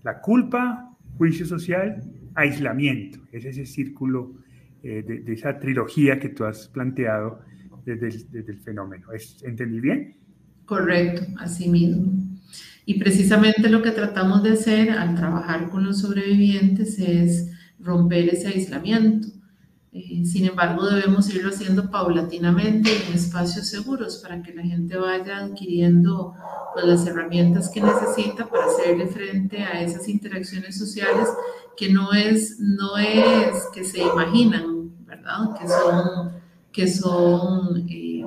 la 0.03 0.20
culpa, 0.20 0.96
juicio 1.16 1.46
social, 1.46 2.03
aislamiento. 2.35 3.18
Es 3.33 3.44
ese 3.44 3.66
círculo 3.66 4.35
eh, 4.83 5.03
de, 5.07 5.33
esa 5.33 5.59
trilogía 5.59 6.18
que 6.18 6.31
tú 6.31 6.44
has 6.44 6.68
planteado 6.68 7.40
desde 7.85 8.09
el, 8.09 8.31
desde 8.31 8.53
el 8.53 8.59
fenómeno. 8.61 9.12
¿Es, 9.12 9.42
¿Entendí 9.42 9.81
bien? 9.81 10.16
Correcto, 10.64 11.22
así 11.38 11.68
mismo. 11.68 12.12
Y 12.87 12.98
precisamente 12.98 13.68
lo 13.68 13.83
que 13.83 13.90
tratamos 13.90 14.42
de 14.42 14.50
hacer 14.50 14.90
al 14.90 15.14
trabajar 15.14 15.68
con 15.68 15.85
los 15.85 16.00
sobrevivientes 16.00 16.98
es 16.98 17.53
romper 17.79 18.29
ese 18.29 18.48
aislamiento. 18.48 19.29
Eh, 19.92 20.24
sin 20.24 20.44
embargo, 20.44 20.87
debemos 20.87 21.29
irlo 21.35 21.50
haciendo 21.50 21.90
paulatinamente 21.90 22.90
en 23.09 23.14
espacios 23.14 23.66
seguros 23.66 24.18
para 24.18 24.40
que 24.40 24.55
la 24.55 24.62
gente 24.62 24.96
vaya 24.96 25.38
adquiriendo 25.38 26.35
pues, 26.74 26.87
las 26.87 27.07
herramientas 27.09 27.68
que 27.70 27.81
necesita 27.81 28.48
para 28.48 28.66
hacerle 28.66 29.09
frente 29.09 29.64
a 29.64 29.83
esas 29.83 30.09
interacciones 30.09 30.79
sociales 30.79 31.29
que 31.76 31.92
no 31.92 32.12
es, 32.12 32.61
no 32.61 32.96
es 32.98 33.66
que 33.74 33.85
se 33.85 34.03
imaginan, 34.03 34.92
¿verdad? 35.07 35.59
Que 35.61 35.66
son, 35.66 36.33
que 36.70 36.87
son 36.87 37.87
eh, 37.88 38.24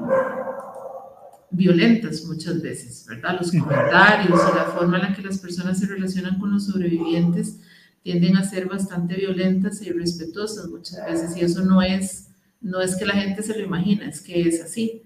violentas 1.49 2.25
muchas 2.25 2.61
veces, 2.61 3.05
¿verdad? 3.07 3.37
Los 3.39 3.51
comentarios 3.51 4.41
y 4.51 4.55
la 4.55 4.65
forma 4.65 4.97
en 4.97 5.03
la 5.03 5.13
que 5.13 5.21
las 5.21 5.37
personas 5.37 5.79
se 5.79 5.85
relacionan 5.85 6.39
con 6.39 6.51
los 6.51 6.65
sobrevivientes 6.65 7.59
tienden 8.03 8.37
a 8.37 8.43
ser 8.43 8.67
bastante 8.67 9.15
violentas 9.15 9.81
e 9.81 9.89
irrespetuosas 9.89 10.67
muchas 10.69 11.05
veces 11.05 11.37
y 11.37 11.41
eso 11.41 11.63
no 11.63 11.81
es, 11.81 12.27
no 12.61 12.81
es 12.81 12.95
que 12.95 13.05
la 13.05 13.13
gente 13.13 13.41
se 13.41 13.57
lo 13.57 13.63
imagina, 13.63 14.07
es 14.07 14.21
que 14.21 14.47
es 14.47 14.61
así. 14.61 15.03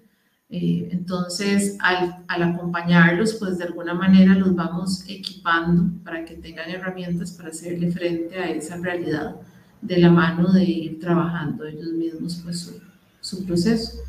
Eh, 0.50 0.90
entonces, 0.92 1.78
al, 1.80 2.24
al, 2.28 2.44
acompañarlos, 2.44 3.36
pues 3.36 3.58
de 3.58 3.66
alguna 3.66 3.94
manera 3.94 4.34
los 4.34 4.56
vamos 4.56 5.04
equipando 5.08 5.92
para 6.04 6.24
que 6.24 6.36
tengan 6.36 6.70
herramientas 6.70 7.32
para 7.32 7.50
hacerle 7.50 7.92
frente 7.92 8.38
a 8.38 8.50
esa 8.50 8.78
realidad 8.78 9.36
de 9.82 9.98
la 9.98 10.10
mano 10.10 10.52
de 10.52 10.64
ir 10.64 11.00
trabajando 11.00 11.66
ellos 11.66 11.92
mismos 11.92 12.42
pues 12.44 12.62
su, 12.62 12.80
su 13.20 13.46
proceso. 13.46 14.00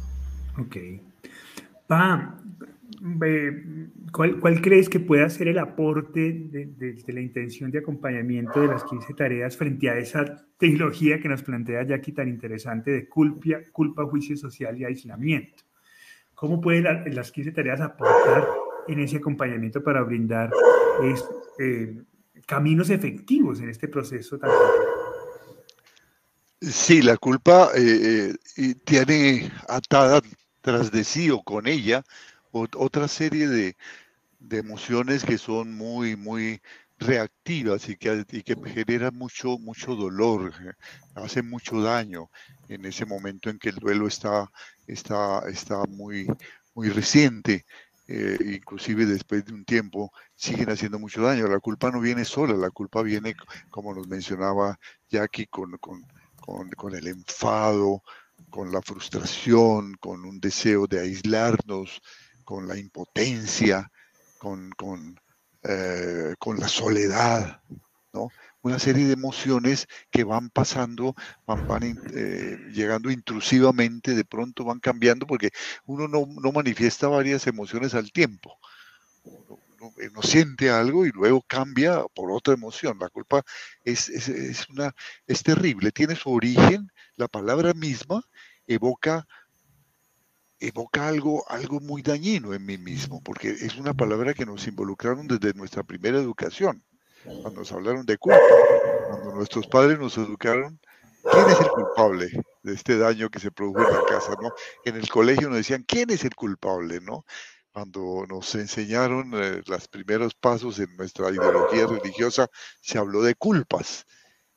Ok. 0.56 0.76
Pa, 1.86 2.37
¿cuál, 4.12 4.40
¿cuál, 4.40 4.60
crees 4.60 4.88
que 4.88 5.00
pueda 5.00 5.28
ser 5.28 5.48
el 5.48 5.58
aporte 5.58 6.32
de, 6.32 7.04
la 7.06 7.20
intención 7.20 7.70
de 7.70 7.78
acompañamiento 7.78 8.60
de 8.60 8.68
las 8.68 8.84
15 8.84 9.14
tareas 9.14 9.56
frente 9.56 9.90
a 9.90 9.98
esa 9.98 10.46
trilogía 10.56 11.20
que 11.20 11.28
nos 11.28 11.42
plantea 11.42 11.84
Jackie 11.84 12.12
tan 12.12 12.28
interesante 12.28 12.90
de 12.90 13.08
culpa, 13.08 13.58
culpa 13.72 14.04
juicio 14.04 14.36
social 14.36 14.78
y 14.78 14.84
aislamiento? 14.84 15.64
¿Cómo 16.34 16.60
pueden 16.60 16.84
las 17.14 17.32
15 17.32 17.52
tareas 17.52 17.80
aportar 17.80 18.46
en 18.86 19.00
ese 19.00 19.18
acompañamiento 19.18 19.82
para 19.82 20.02
brindar 20.02 20.50
eh, 21.58 22.02
caminos 22.46 22.90
efectivos 22.90 23.60
en 23.60 23.70
este 23.70 23.88
proceso 23.88 24.38
tan 24.38 24.50
Sí, 26.60 27.02
la 27.02 27.16
culpa 27.16 27.70
eh, 27.76 28.34
eh, 28.56 28.74
tiene 28.84 29.50
atada 29.68 30.20
tras 30.60 30.90
de 30.90 31.04
sí 31.04 31.30
o 31.30 31.40
con 31.40 31.68
ella 31.68 32.04
otra 32.52 33.08
serie 33.08 33.48
de, 33.48 33.76
emociones 34.50 35.24
que 35.24 35.38
son 35.38 35.74
muy, 35.76 36.16
muy 36.16 36.60
reactivas 36.98 37.88
y 37.88 37.96
que, 37.96 38.24
y 38.30 38.42
que 38.42 38.56
generan 38.66 39.16
mucho, 39.16 39.58
mucho 39.58 39.94
dolor, 39.94 40.52
hacen 41.14 41.48
mucho 41.48 41.80
daño 41.80 42.30
en 42.68 42.84
ese 42.84 43.04
momento 43.06 43.50
en 43.50 43.58
que 43.58 43.70
el 43.70 43.76
duelo 43.76 44.06
está, 44.06 44.50
está, 44.86 45.42
está 45.48 45.82
muy, 45.88 46.26
muy 46.74 46.88
reciente. 46.90 47.64
Eh, 48.10 48.38
inclusive 48.54 49.04
después 49.04 49.44
de 49.44 49.52
un 49.52 49.66
tiempo, 49.66 50.10
siguen 50.34 50.70
haciendo 50.70 50.98
mucho 50.98 51.20
daño. 51.22 51.46
La 51.46 51.60
culpa 51.60 51.90
no 51.90 52.00
viene 52.00 52.24
sola, 52.24 52.54
la 52.54 52.70
culpa 52.70 53.02
viene, 53.02 53.34
como 53.68 53.94
nos 53.94 54.08
mencionaba 54.08 54.78
Jackie, 55.10 55.46
con, 55.46 55.76
con, 55.76 56.06
con, 56.40 56.70
con 56.70 56.94
el 56.94 57.06
enfado, 57.06 58.02
con 58.48 58.72
la 58.72 58.80
frustración, 58.80 59.94
con 60.00 60.24
un 60.24 60.40
deseo 60.40 60.86
de 60.86 61.00
aislarnos, 61.00 62.00
con 62.48 62.66
la 62.66 62.78
impotencia, 62.78 63.92
con, 64.38 64.70
con, 64.70 65.20
eh, 65.64 66.34
con 66.38 66.58
la 66.58 66.66
soledad, 66.66 67.60
¿no? 68.14 68.30
Una 68.62 68.78
serie 68.78 69.04
de 69.04 69.12
emociones 69.12 69.86
que 70.10 70.24
van 70.24 70.48
pasando, 70.48 71.14
van, 71.46 71.68
van 71.68 71.82
eh, 72.14 72.56
llegando 72.72 73.10
intrusivamente, 73.10 74.14
de 74.14 74.24
pronto 74.24 74.64
van 74.64 74.80
cambiando, 74.80 75.26
porque 75.26 75.50
uno 75.84 76.08
no, 76.08 76.26
no 76.40 76.50
manifiesta 76.50 77.06
varias 77.06 77.46
emociones 77.46 77.92
al 77.92 78.12
tiempo. 78.12 78.58
Uno, 79.24 79.60
uno, 79.78 80.22
siente 80.22 80.70
algo 80.70 81.04
y 81.04 81.10
luego 81.10 81.42
cambia 81.46 82.02
por 82.14 82.30
otra 82.32 82.54
emoción. 82.54 82.96
La 82.98 83.10
culpa 83.10 83.42
es, 83.84 84.08
es, 84.08 84.26
es, 84.30 84.66
una, 84.70 84.94
es 85.26 85.42
terrible, 85.42 85.92
tiene 85.92 86.16
su 86.16 86.30
origen, 86.30 86.90
la 87.16 87.28
palabra 87.28 87.74
misma 87.74 88.24
evoca 88.66 89.26
evoca 90.60 91.08
algo, 91.08 91.44
algo 91.48 91.80
muy 91.80 92.02
dañino 92.02 92.54
en 92.54 92.64
mí 92.64 92.78
mismo, 92.78 93.22
porque 93.22 93.50
es 93.50 93.76
una 93.76 93.94
palabra 93.94 94.34
que 94.34 94.46
nos 94.46 94.66
involucraron 94.66 95.26
desde 95.28 95.54
nuestra 95.54 95.82
primera 95.82 96.18
educación, 96.18 96.84
cuando 97.24 97.60
nos 97.60 97.72
hablaron 97.72 98.06
de 98.06 98.18
culpa, 98.18 98.40
cuando 99.08 99.34
nuestros 99.34 99.66
padres 99.66 99.98
nos 99.98 100.16
educaron, 100.18 100.80
¿quién 101.30 101.50
es 101.50 101.60
el 101.60 101.68
culpable 101.68 102.30
de 102.62 102.74
este 102.74 102.98
daño 102.98 103.30
que 103.30 103.40
se 103.40 103.50
produjo 103.50 103.80
en 103.80 103.94
la 103.94 104.04
casa? 104.04 104.34
¿no? 104.40 104.50
En 104.84 104.96
el 104.96 105.08
colegio 105.08 105.48
nos 105.48 105.58
decían, 105.58 105.84
¿quién 105.86 106.10
es 106.10 106.24
el 106.24 106.34
culpable? 106.34 107.00
¿no? 107.00 107.24
Cuando 107.72 108.24
nos 108.28 108.54
enseñaron 108.54 109.32
eh, 109.34 109.62
los 109.66 109.88
primeros 109.88 110.34
pasos 110.34 110.78
en 110.78 110.96
nuestra 110.96 111.30
ideología 111.30 111.86
religiosa, 111.86 112.48
se 112.80 112.98
habló 112.98 113.22
de 113.22 113.34
culpas, 113.34 114.06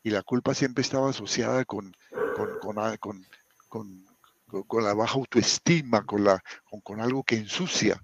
y 0.04 0.10
la 0.10 0.24
culpa 0.24 0.54
siempre 0.54 0.82
estaba 0.82 1.10
asociada 1.10 1.66
con, 1.66 1.96
con 4.68 4.84
la 4.84 4.94
baja 4.94 5.16
autoestima, 5.16 6.06
con, 6.06 6.24
la, 6.24 6.44
con, 6.84 7.02
algo 7.02 7.24
que 7.24 7.38
ensucia. 7.38 8.02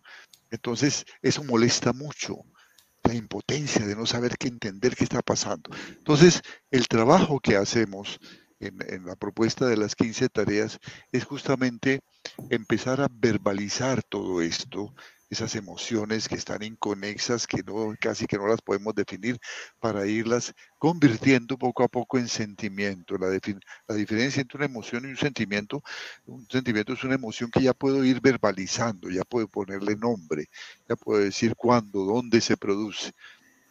Entonces, 0.49 1.05
eso 1.21 1.43
molesta 1.43 1.93
mucho 1.93 2.37
la 3.03 3.13
impotencia 3.13 3.85
de 3.85 3.95
no 3.95 4.05
saber 4.05 4.37
qué 4.37 4.47
entender 4.47 4.95
qué 4.95 5.03
está 5.03 5.21
pasando. 5.21 5.69
Entonces, 5.89 6.41
el 6.71 6.87
trabajo 6.87 7.39
que 7.39 7.55
hacemos 7.55 8.19
en, 8.59 8.77
en, 8.87 9.05
la 9.05 9.15
propuesta 9.15 9.67
de 9.67 9.77
las 9.77 9.95
15 9.95 10.29
tareas 10.29 10.79
es 11.11 11.25
justamente 11.25 12.01
empezar 12.49 13.01
a 13.01 13.07
verbalizar 13.11 14.03
todo 14.03 14.41
esto, 14.41 14.93
esas 15.29 15.55
emociones 15.55 16.27
que 16.29 16.35
están 16.35 16.63
inconexas, 16.63 17.47
que 17.47 17.61
no, 17.63 17.93
casi 17.99 18.25
que 18.27 18.37
no 18.37 18.47
las 18.47 18.61
podemos 18.61 18.95
definir, 18.95 19.39
para 19.79 20.05
irlas 20.05 20.53
convirtiendo 20.79 21.57
poco 21.57 21.83
a 21.83 21.87
poco 21.87 22.17
en 22.17 22.27
sentimiento. 22.27 23.17
La, 23.17 23.27
la, 23.87 23.95
diferencia 23.95 24.41
entre 24.41 24.57
una 24.57 24.65
emoción 24.65 25.05
y 25.05 25.09
un 25.09 25.17
sentimiento, 25.17 25.83
un 26.25 26.47
sentimiento 26.49 26.93
es 26.93 27.03
una 27.03 27.15
emoción 27.15 27.51
que 27.51 27.61
ya 27.61 27.73
puedo 27.73 28.03
ir 28.05 28.21
verbalizando, 28.21 29.09
ya 29.09 29.23
puedo 29.23 29.47
ponerle 29.47 29.95
nombre, 29.95 30.45
ya 30.87 30.95
puedo 30.95 31.19
decir 31.19 31.55
cuándo, 31.55 32.05
dónde 32.05 32.39
se 32.41 32.55
produce. 32.55 33.11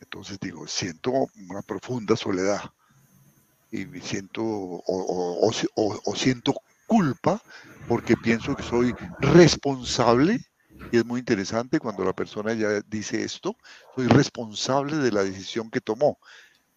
Entonces 0.01 0.39
digo, 0.41 0.67
siento 0.67 1.11
una 1.49 1.63
profunda 1.63 2.17
soledad 2.17 2.61
y 3.71 3.87
me 3.87 4.01
siento 4.01 4.43
o, 4.45 5.51
o, 5.75 6.17
siento 6.17 6.55
culpa 6.87 7.43
porque 7.89 8.17
pienso 8.17 8.55
que 8.55 8.63
soy 8.63 8.95
responsable 9.21 10.41
y 10.91 10.99
es 10.99 11.05
muy 11.05 11.21
interesante 11.21 11.81
cuando 11.81 12.05
la 12.05 12.13
persona 12.13 12.55
ya 12.55 12.81
dice 12.87 13.23
esto, 13.23 13.57
soy 13.95 14.07
responsable 14.07 14.97
de 14.97 15.11
la 15.11 15.25
decisión 15.25 15.71
que 15.71 15.81
tomó. 15.81 16.19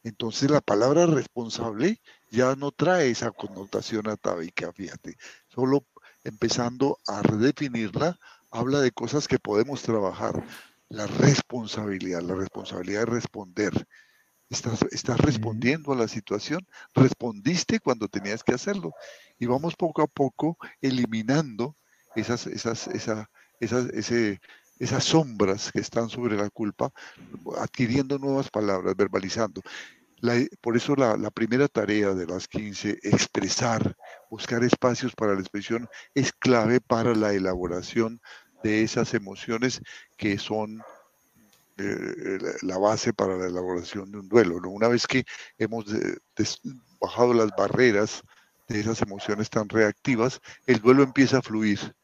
Entonces 0.04 0.50
la 0.50 0.62
palabra 0.62 1.06
responsable 1.06 2.02
ya 2.32 2.56
no 2.56 2.72
trae 2.72 3.10
esa 3.10 3.32
connotación 3.32 4.08
atávica, 4.08 4.72
fíjate. 4.72 5.18
Solo 5.50 5.86
empezando 6.24 6.98
a 7.08 7.22
redefinirla, 7.22 8.18
habla 8.50 8.80
de 8.80 8.92
cosas 8.92 9.28
que 9.28 9.40
podemos 9.40 9.82
trabajar. 9.82 10.44
La 10.88 11.06
responsabilidad, 11.06 12.22
la 12.22 12.36
responsabilidad 12.36 13.02
de 13.02 13.06
responder. 13.06 13.88
Estás, 14.50 14.84
estás 14.90 15.20
respondiendo 15.20 15.92
a 15.92 15.96
la 15.96 16.08
situación, 16.08 16.66
respondiste 16.96 17.80
cuando 17.80 18.08
tenías 18.08 18.44
que 18.44 18.54
hacerlo. 18.54 18.94
Y 19.38 19.46
vamos 19.46 19.76
poco 19.76 20.02
a 20.02 20.08
poco 20.08 20.58
eliminando 20.82 21.76
esas, 22.16 22.48
esas, 22.48 22.88
esa, 22.88 23.30
esas, 23.60 23.88
esas 24.80 25.04
sombras 25.04 25.72
que 25.72 25.80
están 25.80 26.10
sobre 26.10 26.38
la 26.38 26.50
culpa, 26.50 26.92
adquiriendo 27.58 28.18
nuevas 28.18 28.50
palabras, 28.50 28.96
verbalizando. 28.96 29.62
Por 30.62 30.76
eso 30.76 30.96
la, 30.96 31.32
primera 31.32 31.68
tarea 31.68 32.14
de 32.14 32.26
las 32.26 32.48
15, 32.48 33.00
expresar, 33.04 33.96
buscar 34.30 34.64
espacios 34.64 35.16
para 35.16 35.34
la 35.34 35.40
expresión, 35.40 35.88
es 36.14 36.34
clave 36.34 36.82
para 36.82 37.16
la 37.16 37.34
elaboración 37.34 38.22
de 38.64 38.84
esas 38.84 39.14
emociones 39.14 39.82
que 40.18 40.38
son 40.38 40.82
eh, 41.78 42.40
la 42.64 42.78
base 42.78 43.14
para 43.14 43.38
la 43.38 43.48
elaboración 43.48 44.12
de 44.12 44.20
un 44.20 44.28
duelo. 44.28 44.60
¿no? 44.60 44.70
Una 44.70 44.90
vez 44.90 45.08
que 45.08 45.24
hemos 45.58 45.86
de, 45.86 46.20
bajado 47.00 47.34
las 47.34 47.52
barreras 47.58 48.24
de 48.68 48.82
esas 48.82 49.02
emociones 49.02 49.50
tan 49.50 49.70
reactivas, 49.70 50.42
el 50.68 50.80
duelo 50.80 51.04
empieza 51.04 51.38
a 51.38 51.42
fluir 51.42 51.96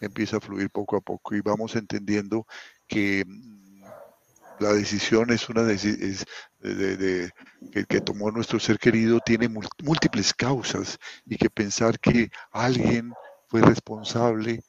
empieza 0.00 0.38
a 0.38 0.40
fluir 0.40 0.70
poco 0.70 0.96
a 0.96 1.00
poco 1.00 1.34
y 1.34 1.40
vamos 1.40 1.76
entendiendo 1.76 2.46
que 2.86 3.24
mm, 3.26 3.84
la 4.60 4.72
decisión 4.72 5.30
es 5.30 5.48
una 5.48 5.62
de, 5.62 7.30
que, 7.88 8.00
tomó 8.02 8.30
nuestro 8.30 8.60
ser 8.60 8.78
querido 8.78 9.20
tiene 9.20 9.48
múltiples 9.48 10.34
causas 10.34 10.98
y 11.24 11.36
que 11.36 11.48
pensar 11.48 11.98
que 11.98 12.30
alguien 12.50 13.12
fue 13.48 13.62
responsable 13.62 14.62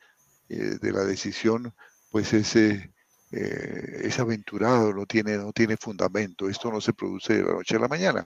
eh, 0.48 0.78
de 0.82 0.92
la 0.92 1.04
decisión, 1.04 1.74
pues 2.10 2.34
ese 2.34 2.94
eh, 3.32 4.02
es 4.04 4.20
aventurado, 4.20 4.94
no 4.94 5.06
tiene, 5.06 5.38
no 5.38 5.52
tiene 5.52 5.78
fundamento, 5.78 6.50
esto 6.50 6.72
no 6.72 6.80
se 6.80 6.94
produce 6.94 7.36
de 7.36 7.44
la 7.44 7.54
noche 7.54 7.76
a 7.76 7.80
la 7.80 7.88
mañana. 7.88 8.26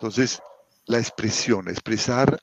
Entonces, 0.00 0.40
la 0.86 0.98
expresión, 0.98 1.68
expresar 1.68 2.38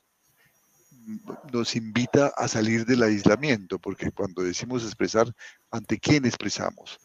nos 1.52 1.76
invita 1.76 2.32
a 2.36 2.48
salir 2.48 2.84
del 2.84 3.02
aislamiento, 3.02 3.78
porque 3.78 4.10
cuando 4.10 4.42
decimos 4.42 4.84
expresar, 4.84 5.32
¿ante 5.70 5.98
quién 5.98 6.24
expresamos? 6.26 6.98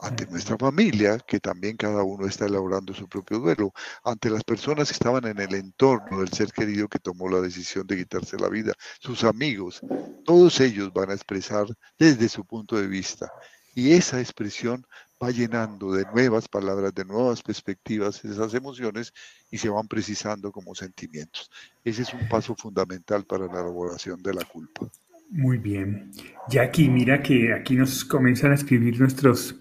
ante 0.00 0.26
nuestra 0.26 0.56
familia, 0.56 1.18
que 1.18 1.40
también 1.40 1.76
cada 1.76 2.02
uno 2.02 2.26
está 2.26 2.46
elaborando 2.46 2.94
su 2.94 3.08
propio 3.08 3.38
duelo, 3.40 3.72
ante 4.04 4.30
las 4.30 4.44
personas 4.44 4.88
que 4.88 4.92
estaban 4.92 5.26
en 5.26 5.38
el 5.40 5.54
entorno 5.54 6.20
del 6.20 6.28
ser 6.28 6.52
querido 6.52 6.88
que 6.88 7.00
tomó 7.00 7.28
la 7.28 7.40
decisión 7.40 7.86
de 7.86 7.96
quitarse 7.96 8.38
la 8.38 8.48
vida, 8.48 8.72
sus 9.00 9.24
amigos, 9.24 9.80
todos 10.24 10.60
ellos 10.60 10.92
van 10.92 11.10
a 11.10 11.14
expresar 11.14 11.66
desde 11.98 12.28
su 12.28 12.44
punto 12.44 12.76
de 12.76 12.86
vista. 12.86 13.32
Y 13.74 13.92
esa 13.92 14.20
expresión 14.20 14.86
va 15.22 15.30
llenando 15.30 15.92
de 15.92 16.04
nuevas 16.14 16.48
palabras, 16.48 16.94
de 16.94 17.04
nuevas 17.04 17.42
perspectivas 17.42 18.24
esas 18.24 18.54
emociones 18.54 19.12
y 19.50 19.58
se 19.58 19.68
van 19.68 19.88
precisando 19.88 20.52
como 20.52 20.74
sentimientos. 20.74 21.50
Ese 21.84 22.02
es 22.02 22.14
un 22.14 22.28
paso 22.28 22.54
fundamental 22.54 23.24
para 23.24 23.46
la 23.46 23.60
elaboración 23.60 24.22
de 24.22 24.34
la 24.34 24.44
culpa. 24.44 24.88
Muy 25.30 25.58
bien. 25.58 26.10
Jackie, 26.48 26.88
mira 26.88 27.22
que 27.22 27.52
aquí 27.52 27.74
nos 27.74 28.04
comienzan 28.04 28.52
a 28.52 28.54
escribir 28.54 28.98
nuestros 28.98 29.56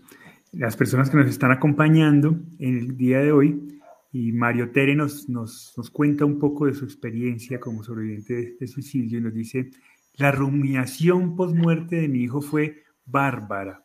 las 0.54 0.76
personas 0.76 1.10
que 1.10 1.18
nos 1.18 1.30
están 1.30 1.52
acompañando 1.52 2.40
en 2.60 2.78
el 2.78 2.98
día 2.98 3.20
de 3.20 3.32
hoy. 3.32 3.80
Y 4.12 4.32
Mario 4.32 4.72
Tere 4.72 4.96
nos, 4.96 5.28
nos, 5.30 5.74
nos 5.76 5.92
cuenta 5.92 6.26
un 6.26 6.40
poco 6.40 6.66
de 6.66 6.74
su 6.74 6.86
experiencia 6.86 7.60
como 7.60 7.84
sobreviviente 7.84 8.56
de, 8.60 8.68
suicidio 8.68 9.20
y 9.20 9.22
nos 9.22 9.34
dice, 9.34 9.70
la 10.16 10.32
rumiación 10.32 11.36
post-muerte 11.36 11.98
de 11.98 12.08
mi 12.08 12.24
hijo 12.24 12.42
fue 12.42 12.84
bárbara. 13.06 13.84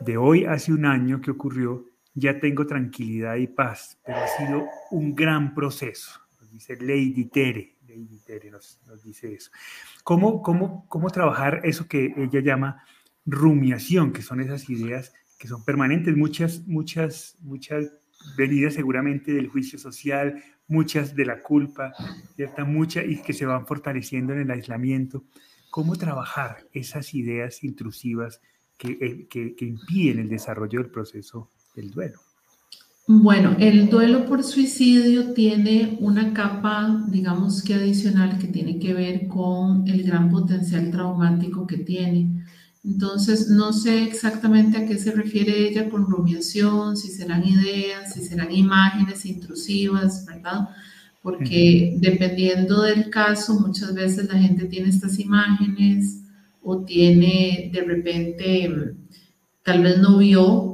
De 0.00 0.16
hoy 0.16 0.44
hace 0.44 0.72
un 0.72 0.86
año 0.86 1.20
que 1.20 1.30
ocurrió, 1.30 1.84
ya 2.14 2.40
tengo 2.40 2.66
tranquilidad 2.66 3.36
y 3.36 3.46
paz, 3.46 3.98
pero 4.04 4.18
ha 4.18 4.28
sido 4.28 4.66
un 4.90 5.14
gran 5.14 5.54
proceso. 5.54 6.20
Nos 6.40 6.50
dice 6.50 6.76
Lady 6.76 7.26
Tere, 7.26 7.76
Lady 7.86 8.20
Tere 8.26 8.50
nos, 8.50 8.80
dice 9.04 9.34
eso. 9.34 9.50
¿Cómo, 10.04 10.42
cómo, 10.42 10.86
¿Cómo 10.88 11.10
trabajar 11.10 11.60
eso 11.64 11.86
que 11.86 12.14
ella 12.16 12.40
llama 12.40 12.82
rumiación, 13.26 14.12
que 14.12 14.22
son 14.22 14.40
esas 14.40 14.68
ideas 14.70 15.12
que 15.40 15.48
son 15.48 15.64
permanentes, 15.64 16.14
muchas, 16.14 16.66
muchas, 16.66 17.36
muchas 17.40 17.90
venidas 18.36 18.74
seguramente 18.74 19.32
del 19.32 19.48
juicio 19.48 19.78
social, 19.78 20.42
muchas 20.68 21.16
de 21.16 21.24
la 21.24 21.40
culpa, 21.40 21.94
¿cierta? 22.36 22.64
Muchas 22.64 23.06
y 23.06 23.22
que 23.22 23.32
se 23.32 23.46
van 23.46 23.66
fortaleciendo 23.66 24.34
en 24.34 24.40
el 24.40 24.50
aislamiento. 24.50 25.24
¿Cómo 25.70 25.96
trabajar 25.96 26.66
esas 26.72 27.14
ideas 27.14 27.64
intrusivas 27.64 28.42
que, 28.80 28.98
eh, 29.00 29.26
que, 29.28 29.54
que 29.54 29.66
impiden 29.66 30.20
el 30.20 30.28
desarrollo 30.28 30.80
del 30.80 30.90
proceso 30.90 31.50
del 31.76 31.90
duelo? 31.90 32.18
Bueno, 33.06 33.56
el 33.58 33.90
duelo 33.90 34.24
por 34.26 34.42
suicidio 34.42 35.34
tiene 35.34 35.98
una 36.00 36.32
capa, 36.32 37.04
digamos 37.08 37.62
que 37.62 37.74
adicional, 37.74 38.38
que 38.38 38.46
tiene 38.46 38.78
que 38.78 38.94
ver 38.94 39.26
con 39.28 39.86
el 39.86 40.04
gran 40.04 40.30
potencial 40.30 40.90
traumático 40.90 41.66
que 41.66 41.78
tiene. 41.78 42.46
Entonces, 42.82 43.50
no 43.50 43.72
sé 43.72 44.04
exactamente 44.04 44.78
a 44.78 44.86
qué 44.86 44.96
se 44.96 45.10
refiere 45.10 45.68
ella 45.68 45.90
con 45.90 46.06
rumiación, 46.06 46.96
si 46.96 47.08
serán 47.08 47.44
ideas, 47.44 48.14
si 48.14 48.22
serán 48.22 48.50
imágenes 48.52 49.26
intrusivas, 49.26 50.24
¿verdad? 50.24 50.70
Porque 51.20 51.96
dependiendo 51.98 52.82
del 52.82 53.10
caso, 53.10 53.60
muchas 53.60 53.92
veces 53.92 54.32
la 54.32 54.38
gente 54.38 54.64
tiene 54.64 54.88
estas 54.88 55.18
imágenes 55.18 56.19
o 56.62 56.84
tiene 56.84 57.70
de 57.72 57.82
repente, 57.82 58.96
tal 59.62 59.82
vez 59.82 59.98
no 59.98 60.18
vio, 60.18 60.70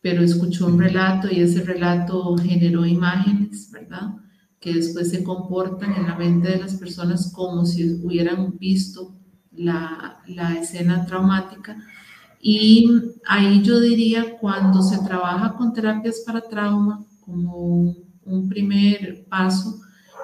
pero 0.00 0.22
escuchó 0.22 0.66
un 0.66 0.78
relato 0.78 1.28
y 1.30 1.40
ese 1.40 1.62
relato 1.62 2.36
generó 2.38 2.86
imágenes, 2.86 3.70
¿verdad? 3.70 4.14
Que 4.60 4.74
después 4.74 5.10
se 5.10 5.22
comportan 5.24 5.94
en 5.94 6.04
la 6.04 6.16
mente 6.16 6.50
de 6.50 6.58
las 6.58 6.74
personas 6.74 7.32
como 7.32 7.64
si 7.66 8.00
hubieran 8.02 8.58
visto 8.58 9.18
la, 9.52 10.22
escena 10.60 11.04
traumática. 11.04 11.76
Y 12.40 12.88
ahí 13.26 13.62
yo 13.62 13.80
diría, 13.80 14.36
cuando 14.38 14.82
se 14.82 14.98
trabaja 14.98 15.54
con 15.54 15.72
terapias 15.72 16.22
para 16.24 16.40
trauma, 16.40 17.04
como 17.20 17.96
un 18.24 18.48
primer 18.48 19.26
paso, 19.28 19.80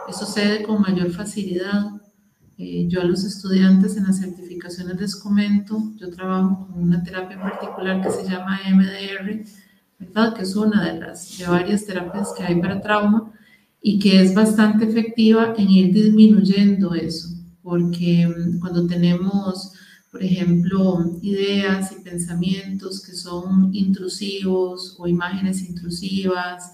eso 0.09 0.25
sucede 0.25 0.63
con 0.63 0.83
mayor 0.83 1.11
facilidad. 1.11 1.91
Eh, 2.59 2.87
yo 2.89 3.01
a 3.01 3.05
los 3.05 3.25
estudiantes 3.25 3.97
en 3.97 4.05
las 4.05 4.21
certificaciones 4.21 5.01
les 5.01 5.17
comento, 5.17 5.93
yo 5.97 6.11
trabajo 6.11 6.69
con 6.69 6.83
una 6.83 7.03
terapia 7.03 7.37
en 7.37 7.43
particular 7.43 8.03
que 8.03 8.11
se 8.11 8.29
llama 8.29 8.61
MDR, 8.71 9.45
¿verdad? 9.99 10.35
que 10.35 10.43
es 10.43 10.55
una 10.55 10.85
de 10.85 11.01
las 11.01 11.39
de 11.39 11.47
varias 11.47 11.85
terapias 11.85 12.33
que 12.37 12.45
hay 12.45 12.61
para 12.61 12.81
trauma 12.81 13.33
y 13.83 13.99
que 13.99 14.23
es 14.23 14.35
bastante 14.35 14.85
efectiva 14.85 15.55
en 15.57 15.71
ir 15.71 15.93
disminuyendo 15.93 16.95
eso 16.95 17.35
porque 17.65 18.29
mm, 18.29 18.61
cuando 18.61 18.87
tenemos, 18.87 19.73
por 20.13 20.23
ejemplo, 20.23 21.19
ideas 21.23 21.91
y 21.91 22.05
pensamientos 22.05 23.03
que 23.03 23.17
son 23.17 23.75
intrusivos 23.75 24.95
o 24.99 25.09
imágenes 25.09 25.69
intrusivas, 25.69 26.71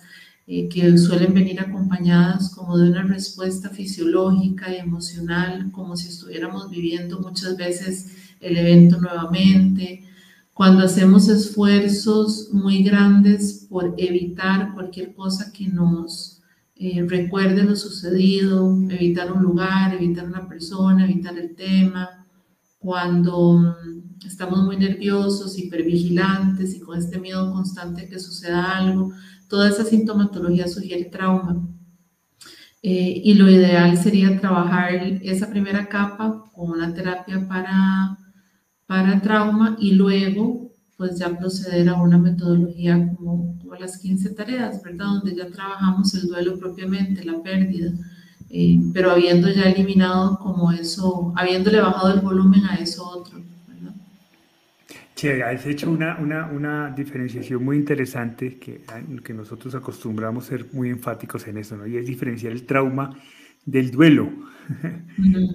que 0.68 0.98
suelen 0.98 1.32
venir 1.32 1.60
acompañadas 1.60 2.52
como 2.54 2.76
de 2.76 2.90
una 2.90 3.04
respuesta 3.04 3.70
fisiológica 3.70 4.74
y 4.74 4.78
emocional, 4.78 5.70
como 5.70 5.96
si 5.96 6.08
estuviéramos 6.08 6.68
viviendo 6.68 7.20
muchas 7.20 7.56
veces 7.56 8.08
el 8.40 8.56
evento 8.56 9.00
nuevamente, 9.00 10.02
cuando 10.52 10.84
hacemos 10.84 11.28
esfuerzos 11.28 12.48
muy 12.52 12.82
grandes 12.82 13.66
por 13.70 13.94
evitar 13.96 14.74
cualquier 14.74 15.14
cosa 15.14 15.52
que 15.52 15.68
nos 15.68 16.42
eh, 16.74 17.04
recuerde 17.06 17.62
lo 17.62 17.76
sucedido, 17.76 18.76
evitar 18.90 19.30
un 19.30 19.42
lugar, 19.42 19.94
evitar 19.94 20.26
una 20.26 20.48
persona, 20.48 21.04
evitar 21.04 21.38
el 21.38 21.54
tema. 21.54 22.26
Cuando 22.78 23.58
mm, 23.58 24.26
estamos 24.26 24.64
muy 24.64 24.76
nerviosos, 24.78 25.58
hipervigilantes 25.58 26.74
y 26.74 26.80
con 26.80 26.98
este 26.98 27.18
miedo 27.18 27.52
constante 27.52 28.08
que 28.08 28.18
suceda 28.18 28.78
algo, 28.78 29.12
toda 29.50 29.68
esa 29.68 29.84
sintomatología 29.84 30.68
sugiere 30.68 31.04
trauma. 31.06 31.68
Eh, 32.82 33.20
y 33.24 33.34
lo 33.34 33.50
ideal 33.50 33.98
sería 33.98 34.40
trabajar 34.40 34.94
esa 35.22 35.50
primera 35.50 35.86
capa 35.86 36.44
con 36.54 36.70
una 36.70 36.94
terapia 36.94 37.46
para, 37.46 38.16
para 38.86 39.20
trauma 39.20 39.76
y 39.78 39.92
luego 39.92 40.70
pues 40.96 41.18
ya 41.18 41.36
proceder 41.36 41.88
a 41.90 42.00
una 42.00 42.16
metodología 42.16 43.14
como, 43.16 43.58
las 43.78 43.96
15 43.98 44.30
tareas, 44.30 44.82
¿verdad? 44.82 45.06
Donde 45.06 45.34
ya 45.34 45.46
trabajamos 45.46 46.12
el 46.14 46.28
duelo 46.28 46.58
propiamente, 46.58 47.24
la 47.24 47.42
pérdida, 47.42 47.92
eh, 48.50 48.78
pero 48.92 49.10
habiendo 49.10 49.48
ya 49.48 49.62
eliminado 49.62 50.38
como 50.38 50.70
eso, 50.70 51.32
habiéndole 51.36 51.80
bajado 51.80 52.12
el 52.12 52.20
volumen 52.20 52.66
a 52.66 52.74
eso 52.74 53.08
otro. 53.08 53.40
Che, 55.20 55.42
has 55.42 55.66
hecho 55.66 55.90
una, 55.90 56.16
una, 56.18 56.46
una 56.46 56.94
diferenciación 56.96 57.62
muy 57.62 57.76
interesante 57.76 58.58
que, 58.58 58.80
que 59.22 59.34
nosotros 59.34 59.74
acostumbramos 59.74 60.46
ser 60.46 60.68
muy 60.72 60.88
enfáticos 60.88 61.46
en 61.46 61.58
eso, 61.58 61.76
¿no? 61.76 61.86
Y 61.86 61.98
es 61.98 62.06
diferenciar 62.06 62.54
el 62.54 62.64
trauma 62.64 63.14
del 63.66 63.90
duelo. 63.90 64.30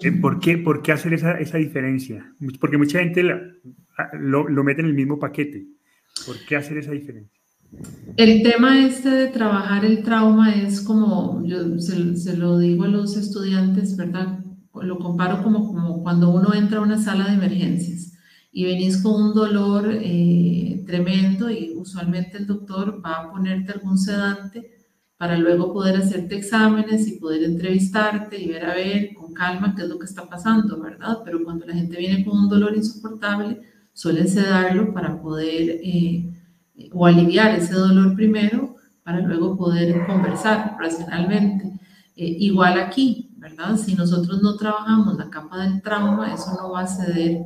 Eh, 0.04 0.12
¿Por, 0.12 0.40
qué, 0.40 0.60
¿Por 0.60 0.84
qué 0.84 0.92
hacer 0.92 1.14
esa, 1.16 1.40
esa 1.40 1.58
diferencia? 1.58 2.32
Porque 2.60 2.78
mucha 2.78 3.00
gente 3.00 3.24
la, 3.24 3.42
lo, 4.14 4.48
lo 4.48 4.64
mete 4.64 4.82
en 4.82 4.88
el 4.88 4.94
mismo 4.94 5.18
paquete. 5.18 5.66
¿Por 6.28 6.36
qué 6.48 6.58
hacer 6.58 6.78
esa 6.78 6.92
diferencia? 6.92 7.42
El 8.18 8.44
tema 8.44 8.86
este 8.86 9.10
de 9.10 9.28
trabajar 9.30 9.84
el 9.84 10.04
trauma 10.04 10.54
es 10.54 10.80
como, 10.82 11.44
yo 11.44 11.80
se, 11.80 12.38
lo 12.38 12.60
digo 12.60 12.84
a 12.84 12.88
los 12.88 13.18
estudiantes, 13.18 13.98
¿verdad? 13.98 14.38
Lo 14.76 15.00
comparo 15.00 15.42
como, 15.42 15.66
como 15.66 16.04
cuando 16.04 16.30
uno 16.30 16.54
entra 16.54 16.78
a 16.78 16.84
una 16.84 17.02
sala 17.02 17.30
de 17.30 17.34
emergencias 17.34 18.15
y 18.58 18.64
venís 18.64 19.04
con 19.04 19.22
un 19.22 19.34
dolor 19.34 19.92
eh, 19.92 20.82
tremendo 20.88 21.52
y 21.52 21.74
usualmente 21.76 22.38
el 22.38 22.48
doctor 22.48 23.02
va 23.06 23.18
a 23.18 23.30
ponerte 23.30 23.74
algún 23.74 23.98
sedante 23.98 24.72
para 25.18 25.38
luego 25.38 25.74
poder 25.74 25.98
hacerte 25.98 26.38
exámenes 26.38 27.06
y 27.06 27.20
poder 27.20 27.44
entrevistarte 27.44 28.42
y 28.42 28.48
ver 28.48 28.66
a 28.66 28.74
ver 28.74 29.14
con 29.14 29.34
calma 29.34 29.76
qué 29.76 29.82
es 29.82 29.90
lo 29.90 30.00
que 30.00 30.06
está 30.06 30.30
pasando, 30.30 30.80
¿verdad? 30.80 31.18
Pero 31.26 31.44
cuando 31.44 31.66
la 31.66 31.74
gente 31.74 31.98
viene 31.98 32.24
con 32.24 32.38
un 32.38 32.48
dolor 32.48 32.78
insoportable, 32.78 33.60
suelen 33.92 34.30
sedarlo 34.30 34.94
para 34.94 35.22
poder 35.22 35.82
eh, 35.84 36.32
o 36.94 37.06
aliviar 37.06 37.60
ese 37.60 37.74
dolor 37.74 38.16
primero 38.16 38.78
para 39.04 39.20
luego 39.20 39.58
poder 39.58 40.08
conversar 40.08 40.78
racionalmente. 40.80 41.78
Eh, 42.16 42.38
igual 42.40 42.80
aquí, 42.80 43.36
¿verdad? 43.36 43.76
Si 43.76 43.96
nosotros 43.96 44.42
no 44.42 44.56
trabajamos 44.56 45.18
la 45.18 45.30
capa 45.30 45.66
del 45.66 45.82
trauma, 45.82 46.34
eso 46.34 46.52
no 46.58 46.72
va 46.72 46.84
a 46.84 46.88
ceder 46.88 47.42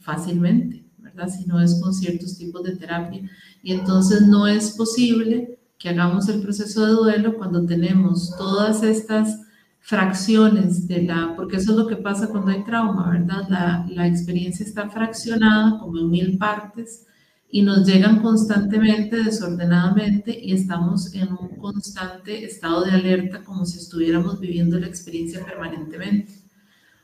fácilmente, 0.00 0.84
¿verdad? 0.98 1.28
Si 1.28 1.46
no 1.46 1.60
es 1.60 1.80
con 1.80 1.94
ciertos 1.94 2.36
tipos 2.36 2.62
de 2.64 2.76
terapia. 2.76 3.30
Y 3.62 3.72
entonces 3.72 4.22
no 4.22 4.46
es 4.46 4.70
posible 4.70 5.58
que 5.78 5.88
hagamos 5.88 6.28
el 6.28 6.42
proceso 6.42 6.84
de 6.84 6.92
duelo 6.92 7.36
cuando 7.36 7.64
tenemos 7.64 8.34
todas 8.36 8.82
estas 8.82 9.40
fracciones 9.80 10.86
de 10.86 11.04
la, 11.04 11.34
porque 11.36 11.56
eso 11.56 11.72
es 11.72 11.78
lo 11.78 11.86
que 11.86 11.96
pasa 11.96 12.28
cuando 12.28 12.50
hay 12.50 12.62
trauma, 12.64 13.10
¿verdad? 13.10 13.46
La, 13.48 13.86
la 13.88 14.06
experiencia 14.06 14.64
está 14.64 14.90
fraccionada 14.90 15.78
como 15.78 15.98
en 15.98 16.10
mil 16.10 16.38
partes 16.38 17.06
y 17.50 17.62
nos 17.62 17.86
llegan 17.86 18.20
constantemente, 18.20 19.24
desordenadamente, 19.24 20.38
y 20.38 20.52
estamos 20.52 21.12
en 21.14 21.32
un 21.32 21.56
constante 21.56 22.44
estado 22.44 22.84
de 22.84 22.92
alerta 22.92 23.42
como 23.42 23.64
si 23.64 23.78
estuviéramos 23.78 24.38
viviendo 24.38 24.78
la 24.78 24.86
experiencia 24.86 25.44
permanentemente. 25.44 26.32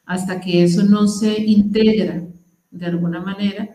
Hasta 0.04 0.40
que 0.40 0.62
eso 0.62 0.84
no 0.84 1.08
se 1.08 1.42
integra 1.42 2.22
de 2.78 2.86
alguna 2.86 3.20
manera 3.20 3.68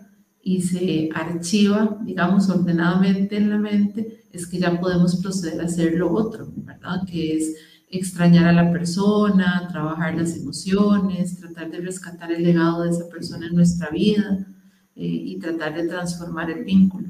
y 0.43 0.61
se 0.61 1.09
archiva, 1.13 1.97
digamos, 2.03 2.49
ordenadamente 2.49 3.37
en 3.37 3.49
la 3.49 3.57
mente, 3.57 4.25
es 4.31 4.47
que 4.47 4.59
ya 4.59 4.79
podemos 4.79 5.17
proceder 5.17 5.61
a 5.61 5.65
hacer 5.65 5.93
lo 5.93 6.11
otro, 6.11 6.51
¿verdad? 6.55 7.05
Que 7.07 7.37
es 7.37 7.55
extrañar 7.89 8.47
a 8.47 8.53
la 8.53 8.71
persona, 8.71 9.67
trabajar 9.69 10.15
las 10.15 10.35
emociones, 10.37 11.39
tratar 11.39 11.69
de 11.69 11.81
rescatar 11.81 12.31
el 12.31 12.43
legado 12.43 12.83
de 12.83 12.89
esa 12.89 13.07
persona 13.09 13.47
en 13.47 13.55
nuestra 13.55 13.89
vida 13.89 14.47
eh, 14.95 15.05
y 15.05 15.37
tratar 15.39 15.75
de 15.75 15.87
transformar 15.87 16.49
el 16.49 16.63
vínculo. 16.63 17.09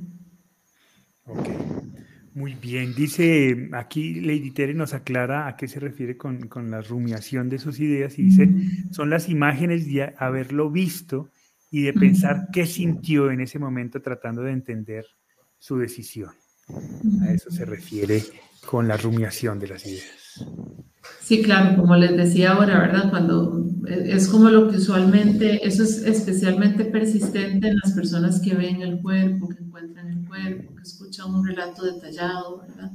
Ok, 1.26 1.48
muy 2.34 2.56
bien. 2.56 2.96
Dice 2.96 3.70
aquí 3.74 4.22
Lady 4.22 4.52
Tere 4.52 4.74
nos 4.74 4.94
aclara 4.94 5.48
a 5.48 5.56
qué 5.56 5.68
se 5.68 5.80
refiere 5.80 6.18
con, 6.18 6.48
con 6.48 6.72
la 6.72 6.82
rumiación 6.82 7.48
de 7.48 7.60
sus 7.60 7.80
ideas 7.80 8.18
y 8.18 8.24
dice, 8.24 8.50
son 8.92 9.10
las 9.10 9.30
imágenes 9.30 9.86
de 9.86 10.14
haberlo 10.18 10.72
visto 10.72 11.30
y 11.72 11.84
de 11.84 11.94
pensar 11.94 12.50
qué 12.52 12.66
sintió 12.66 13.32
en 13.32 13.40
ese 13.40 13.58
momento 13.58 14.02
tratando 14.02 14.42
de 14.42 14.52
entender 14.52 15.06
su 15.58 15.78
decisión. 15.78 16.32
A 17.22 17.32
eso 17.32 17.50
se 17.50 17.66
refiere 17.66 18.22
con 18.66 18.88
la 18.88 18.98
rumiación 18.98 19.58
de 19.58 19.68
las 19.70 19.86
ideas. 19.86 20.46
Sí, 21.22 21.42
claro, 21.42 21.78
como 21.78 21.96
les 21.96 22.16
decía 22.16 22.52
ahora, 22.52 22.80
¿verdad? 22.80 23.10
Cuando 23.10 23.66
e, 23.88 24.14
es 24.14 24.28
como 24.28 24.50
lo 24.50 24.70
que 24.70 24.78
usualmente, 24.78 25.66
eso 25.66 25.84
es 25.84 26.04
especialmente 26.04 26.86
persistente 26.86 27.70
en 27.70 27.78
las 27.84 27.94
personas 27.94 28.42
que 28.42 28.54
ven 28.54 28.82
el 28.82 29.02
cuerpo, 29.02 29.50
que 29.50 29.64
encuentran 29.64 30.08
el 30.08 30.28
cuerpo, 30.28 30.76
que 30.76 30.84
escuchan 30.84 31.34
un 31.34 31.48
relato 31.48 31.84
detallado, 31.86 32.60
¿verdad? 32.60 32.92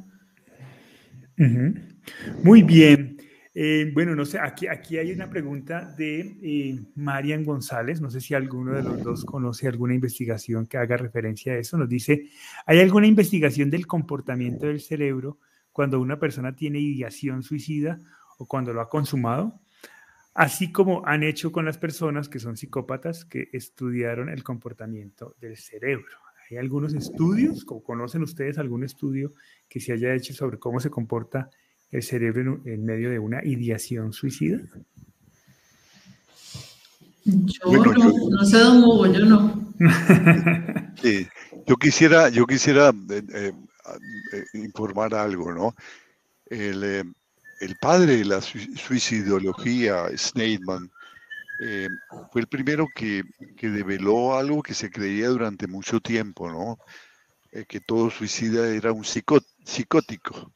Muy 2.42 2.62
bien. 2.62 3.15
Eh, 3.58 3.90
bueno, 3.94 4.14
no 4.14 4.26
sé, 4.26 4.38
aquí, 4.38 4.66
aquí 4.66 4.98
hay 4.98 5.10
una 5.12 5.30
pregunta 5.30 5.86
de 5.96 6.36
eh, 6.42 6.78
Marian 6.94 7.42
González, 7.42 8.02
no 8.02 8.10
sé 8.10 8.20
si 8.20 8.34
alguno 8.34 8.74
de 8.74 8.82
los 8.82 9.02
dos 9.02 9.24
conoce 9.24 9.66
alguna 9.66 9.94
investigación 9.94 10.66
que 10.66 10.76
haga 10.76 10.98
referencia 10.98 11.54
a 11.54 11.56
eso. 11.56 11.78
Nos 11.78 11.88
dice, 11.88 12.28
¿hay 12.66 12.80
alguna 12.80 13.06
investigación 13.06 13.70
del 13.70 13.86
comportamiento 13.86 14.66
del 14.66 14.82
cerebro 14.82 15.38
cuando 15.72 15.98
una 16.02 16.18
persona 16.18 16.54
tiene 16.54 16.80
ideación 16.80 17.42
suicida 17.42 17.98
o 18.36 18.44
cuando 18.44 18.74
lo 18.74 18.82
ha 18.82 18.90
consumado? 18.90 19.58
Así 20.34 20.70
como 20.70 21.06
han 21.06 21.22
hecho 21.22 21.50
con 21.50 21.64
las 21.64 21.78
personas 21.78 22.28
que 22.28 22.40
son 22.40 22.58
psicópatas 22.58 23.24
que 23.24 23.48
estudiaron 23.54 24.28
el 24.28 24.44
comportamiento 24.44 25.34
del 25.40 25.56
cerebro. 25.56 26.18
¿Hay 26.50 26.58
algunos 26.58 26.92
estudios? 26.92 27.64
¿O 27.68 27.82
conocen 27.82 28.20
ustedes 28.22 28.58
algún 28.58 28.84
estudio 28.84 29.32
que 29.66 29.80
se 29.80 29.94
haya 29.94 30.12
hecho 30.12 30.34
sobre 30.34 30.58
cómo 30.58 30.78
se 30.78 30.90
comporta 30.90 31.48
cerebro 32.02 32.60
en, 32.64 32.84
medio 32.84 33.10
de 33.10 33.18
una 33.18 33.44
ideación 33.44 34.12
suicida? 34.12 34.60
Yo 37.24 37.72
no, 37.72 38.12
no 38.30 38.44
sé, 38.44 38.58
don 38.58 38.84
Hugo, 38.84 39.06
yo 39.12 39.24
no. 39.24 39.74
sí, 41.02 41.26
yo 41.66 41.76
quisiera, 41.76 42.28
yo 42.28 42.46
quisiera 42.46 42.90
eh, 43.10 43.22
eh, 43.34 43.52
eh, 44.32 44.44
informar 44.54 45.14
algo, 45.14 45.52
¿no? 45.52 45.74
El, 46.46 47.14
padre 47.80 48.18
de 48.18 48.24
la 48.24 48.40
suicidología, 48.40 50.06
Sneidman, 50.16 50.90
fue 52.30 52.42
el 52.42 52.46
primero 52.46 52.86
que, 52.94 53.22
que, 53.56 53.70
develó 53.70 54.36
algo 54.36 54.62
que 54.62 54.74
se 54.74 54.90
creía 54.90 55.28
durante 55.28 55.66
mucho 55.66 56.00
tiempo, 56.00 56.50
¿no? 56.50 56.78
que 57.66 57.80
todo 57.80 58.10
suicida 58.10 58.68
era 58.68 58.92
un 58.92 59.04
psicótico 59.04 60.52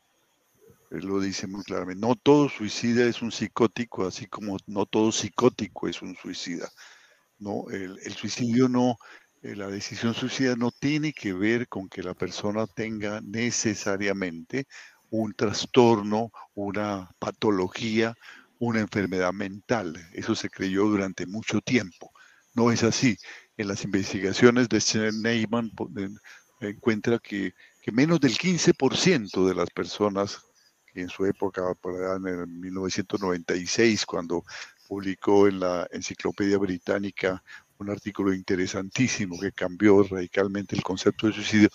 lo 0.90 1.20
dice 1.20 1.46
muy 1.46 1.62
claramente. 1.62 2.00
No 2.07 2.16
todo 2.16 2.48
suicida 2.48 3.05
es 3.05 3.22
un 3.22 3.33
psicótico, 3.33 4.07
así 4.07 4.26
como 4.26 4.57
no 4.66 4.87
todo 4.87 5.12
psicótico 5.12 5.88
es 5.88 6.03
un 6.03 6.16
suicida. 6.16 6.68
No, 7.38 7.64
el, 7.70 7.98
suicidio 8.14 8.68
no, 8.68 8.96
eh, 9.42 9.57
la 9.57 9.68
decisión 9.68 10.14
suicida 10.14 10.57
no 10.57 10.70
tiene 10.72 11.12
que 11.12 11.33
ver 11.33 11.68
con 11.68 11.88
que 11.88 12.03
la 12.03 12.14
persona 12.14 12.66
tenga 12.66 13.20
necesariamente 13.22 14.66
un 15.11 15.33
trastorno, 15.35 16.31
una 16.55 17.11
patología, 17.18 18.14
una 18.59 18.81
enfermedad 18.81 19.33
mental. 19.33 19.96
Eso 20.12 20.35
se 20.35 20.50
creyó 20.50 20.85
durante 20.87 21.26
mucho 21.26 21.61
tiempo. 21.61 22.12
No 22.55 22.72
es 22.72 22.83
así. 22.83 23.16
En 23.57 23.68
las 23.68 23.85
investigaciones 23.85 24.68
de 24.68 25.12
Neyman 25.12 25.70
encuentra 26.61 27.18
que, 27.18 27.55
que 27.81 27.92
menos 27.92 28.20
del 28.20 28.37
15% 28.37 29.46
de 29.46 29.55
las 29.55 29.70
personas 29.70 30.49
en 30.94 31.09
su 31.09 31.26
época, 31.26 31.62
en 31.85 32.61
1996, 32.61 34.07
cuando 34.07 34.44
publicó 34.88 35.46
en 35.46 35.61
la 35.61 35.88
Enciclopedia 35.92 36.59
Británica 36.59 37.42
un 37.79 37.90
artículo 37.90 38.35
interesantísimo 38.35 39.38
que 39.40 39.53
cambió 39.53 40.03
radicalmente 40.03 40.76
el 40.76 40.83
concepto 40.83 41.26
de 41.26 41.33
suicidio. 41.33 41.68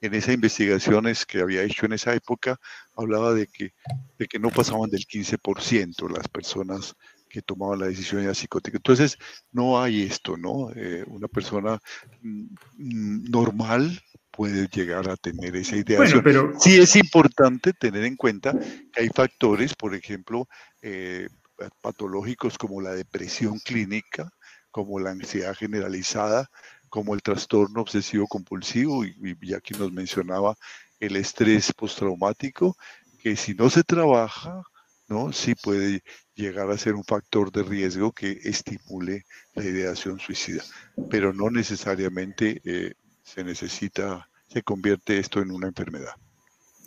En 0.00 0.14
esas 0.14 0.34
investigaciones 0.34 1.26
que 1.26 1.40
había 1.40 1.62
hecho 1.62 1.84
en 1.84 1.92
esa 1.92 2.14
época, 2.14 2.58
hablaba 2.96 3.34
de 3.34 3.46
que, 3.46 3.74
de 4.18 4.26
que 4.26 4.38
no 4.38 4.50
pasaban 4.50 4.88
del 4.88 5.06
15% 5.06 6.08
las 6.08 6.28
personas 6.28 6.96
que 7.28 7.42
tomaban 7.42 7.78
la 7.78 7.86
decisión 7.86 8.26
de 8.26 8.34
psicótica. 8.34 8.76
Entonces, 8.76 9.18
no 9.52 9.80
hay 9.80 10.02
esto, 10.02 10.36
¿no? 10.36 10.70
Eh, 10.74 11.04
una 11.06 11.28
persona 11.28 11.80
mm, 12.22 12.46
mm, 12.76 13.30
normal 13.30 14.00
puede 14.40 14.68
llegar 14.68 15.06
a 15.10 15.18
tener 15.18 15.54
esa 15.54 15.76
idea. 15.76 15.98
Bueno, 15.98 16.22
pero... 16.24 16.58
Sí 16.58 16.78
es 16.78 16.96
importante 16.96 17.74
tener 17.74 18.04
en 18.04 18.16
cuenta 18.16 18.54
que 18.90 19.02
hay 19.02 19.10
factores, 19.10 19.74
por 19.74 19.94
ejemplo, 19.94 20.48
eh, 20.80 21.28
patológicos 21.82 22.56
como 22.56 22.80
la 22.80 22.94
depresión 22.94 23.58
clínica, 23.58 24.32
como 24.70 24.98
la 24.98 25.10
ansiedad 25.10 25.54
generalizada, 25.54 26.48
como 26.88 27.12
el 27.12 27.20
trastorno 27.20 27.82
obsesivo 27.82 28.26
compulsivo, 28.28 29.04
y, 29.04 29.14
ya 29.42 29.60
que 29.60 29.76
nos 29.76 29.92
mencionaba 29.92 30.56
el 31.00 31.16
estrés 31.16 31.74
postraumático, 31.74 32.78
que 33.22 33.36
si 33.36 33.52
no 33.52 33.68
se 33.68 33.82
trabaja, 33.82 34.62
¿no? 35.06 35.34
sí 35.34 35.54
puede 35.54 36.02
llegar 36.34 36.70
a 36.70 36.78
ser 36.78 36.94
un 36.94 37.04
factor 37.04 37.52
de 37.52 37.62
riesgo 37.62 38.12
que 38.12 38.40
estimule 38.44 39.26
la 39.52 39.64
ideación 39.64 40.18
suicida, 40.18 40.62
pero 41.10 41.34
no 41.34 41.50
necesariamente 41.50 42.62
eh, 42.64 42.94
se 43.22 43.44
necesita 43.44 44.29
se 44.50 44.62
convierte 44.62 45.18
esto 45.18 45.40
en 45.40 45.52
una 45.52 45.68
enfermedad. 45.68 46.12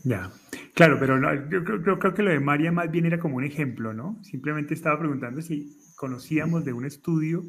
Ya, 0.04 0.32
claro, 0.76 0.97
pero 0.99 1.17
yo, 1.49 1.63
creo, 1.63 2.13
que 2.13 2.23
lo 2.23 2.32
de 2.32 2.39
María 2.41 2.73
más 2.73 2.91
bien 2.91 3.06
era 3.06 3.19
como 3.19 3.38
un 3.38 3.45
ejemplo, 3.45 3.93
¿no? 3.93 4.19
Simplemente 4.21 4.73
estaba 4.73 4.99
preguntando 4.99 5.41
si 5.41 5.78
conocíamos 5.95 6.65
de 6.65 6.73
un 6.73 6.86
estudio 6.86 7.43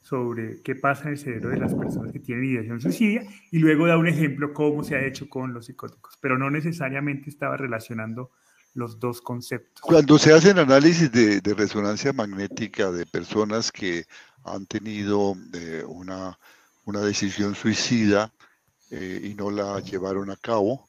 sobre 0.00 0.62
qué 0.62 0.74
pasa 0.74 1.04
en 1.04 1.10
el 1.10 1.18
cerebro 1.18 1.50
de 1.50 1.58
las 1.58 1.74
personas 1.74 2.10
que 2.10 2.18
tienen 2.18 2.44
ideación 2.44 2.80
suicida 2.80 3.22
y 3.52 3.58
luego 3.60 3.86
da 3.86 3.96
un 3.96 4.08
ejemplo 4.08 4.52
cómo 4.52 4.82
se 4.82 4.96
ha 4.96 5.06
hecho 5.06 5.28
con 5.28 5.54
los 5.54 5.66
psicóticos, 5.66 6.18
pero 6.20 6.36
no 6.36 6.50
necesariamente 6.50 7.30
estaba 7.30 7.56
relacionando 7.56 8.32
los 8.74 8.98
dos 8.98 9.20
conceptos. 9.20 9.80
Cuando 9.80 10.18
se 10.18 10.32
hacen 10.32 10.58
análisis 10.58 11.12
de, 11.12 11.40
resonancia 11.54 12.12
magnética 12.12 12.90
de 12.90 13.06
personas 13.06 13.70
que 13.70 14.06
han 14.44 14.66
tenido 14.66 15.36
eh, 15.52 15.84
una, 15.86 16.36
una 16.84 17.00
decisión 17.00 17.54
suicida, 17.54 18.32
eh, 18.94 19.20
y 19.24 19.34
no 19.34 19.50
la 19.50 19.80
llevaron 19.80 20.30
a 20.30 20.36
cabo 20.36 20.86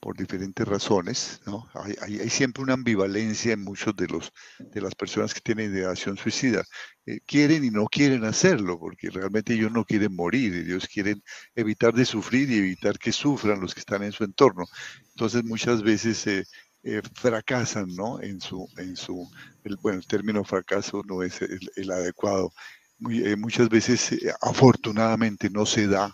por 0.00 0.16
diferentes 0.16 0.66
razones. 0.66 1.40
¿no? 1.46 1.70
Hay, 1.74 2.18
hay, 2.18 2.28
siempre 2.28 2.64
una 2.64 2.72
ambivalencia 2.72 3.52
en 3.52 3.62
muchos 3.62 3.94
de, 3.94 4.08
los, 4.08 4.32
de 4.58 4.80
las 4.80 4.96
personas 4.96 5.32
que 5.32 5.40
tienen 5.40 5.72
ideación 5.72 6.16
suicida. 6.16 6.64
Eh, 7.06 7.20
quieren 7.24 7.64
y 7.64 7.70
no 7.70 7.86
quieren 7.86 8.24
hacerlo, 8.24 8.80
porque 8.80 9.10
realmente 9.10 9.54
ellos 9.54 9.70
no 9.70 9.84
quieren 9.84 10.16
morir, 10.16 10.56
ellos 10.56 10.88
quieren 10.92 11.22
evitar 11.54 11.94
de 11.94 12.04
sufrir 12.04 12.50
y 12.50 12.58
evitar 12.58 12.98
que 12.98 13.12
sufran 13.12 13.60
los 13.60 13.74
que 13.74 13.80
están 13.80 14.02
en 14.02 14.10
su 14.10 14.24
entorno. 14.24 14.64
Entonces 15.10 15.44
muchas 15.44 15.84
veces 15.84 16.26
eh, 16.26 17.02
fracasan 17.14 17.86
¿no? 17.94 18.20
en 18.20 18.40
su, 18.40 18.68
en 18.76 18.96
su 18.96 19.30
el, 19.62 19.76
bueno, 19.76 19.98
el 19.98 20.06
término 20.08 20.42
fracaso 20.42 21.04
no 21.06 21.22
es 21.22 21.40
el, 21.42 21.90
adecuado. 21.92 22.50
muchas 22.98 23.68
veces 23.68 24.18
afortunadamente 24.40 25.48
no 25.48 25.64
se 25.64 25.86
da 25.86 26.12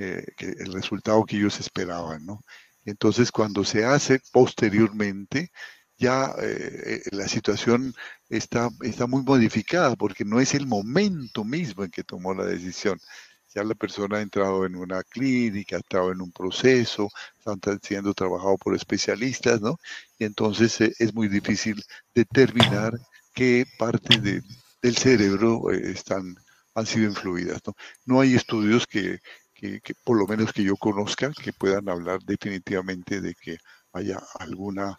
eh, 0.00 0.24
el 0.38 0.72
resultado 0.72 1.24
que 1.24 1.36
ellos 1.36 1.60
esperaban, 1.60 2.24
¿no? 2.26 2.42
Entonces, 2.84 3.30
cuando 3.30 3.64
se 3.64 3.84
hace 3.84 4.20
posteriormente, 4.32 5.50
ya 5.98 6.34
eh, 6.40 7.02
eh, 7.06 7.08
la 7.12 7.28
situación 7.28 7.94
está, 8.28 8.70
está 8.82 9.06
muy 9.06 9.22
modificada 9.22 9.96
porque 9.96 10.24
no 10.24 10.40
es 10.40 10.54
el 10.54 10.66
momento 10.66 11.44
mismo 11.44 11.84
en 11.84 11.90
que 11.90 12.04
tomó 12.04 12.34
la 12.34 12.46
decisión, 12.46 12.98
ya 13.54 13.64
la 13.64 13.74
persona 13.74 14.18
ha 14.18 14.22
entrado 14.22 14.64
en 14.64 14.76
una 14.76 15.02
clínica, 15.02 15.76
ha 15.76 15.80
entrado 15.80 16.12
en 16.12 16.20
un 16.20 16.32
proceso, 16.32 17.08
están 17.38 17.80
siendo 17.82 18.14
trabajado 18.14 18.56
por 18.58 18.74
especialistas, 18.74 19.60
¿no? 19.60 19.78
Y 20.18 20.24
entonces 20.24 20.80
eh, 20.80 20.94
es 20.98 21.14
muy 21.14 21.28
difícil 21.28 21.82
determinar 22.14 22.98
qué 23.34 23.66
partes 23.78 24.22
del 24.22 24.96
cerebro 24.96 25.70
eh, 25.72 25.90
están, 25.90 26.36
han 26.74 26.86
sido 26.86 27.08
influidas. 27.08 27.60
No 28.04 28.20
hay 28.20 28.34
estudios 28.34 28.86
que, 28.86 29.18
que, 29.60 29.94
por 30.04 30.16
lo 30.16 30.26
menos 30.26 30.52
que 30.52 30.64
yo 30.64 30.76
conozca, 30.76 31.30
que 31.32 31.52
puedan 31.52 31.88
hablar 31.88 32.20
definitivamente 32.24 33.20
de 33.20 33.34
que 33.34 33.58
haya 33.92 34.18
alguna 34.38 34.98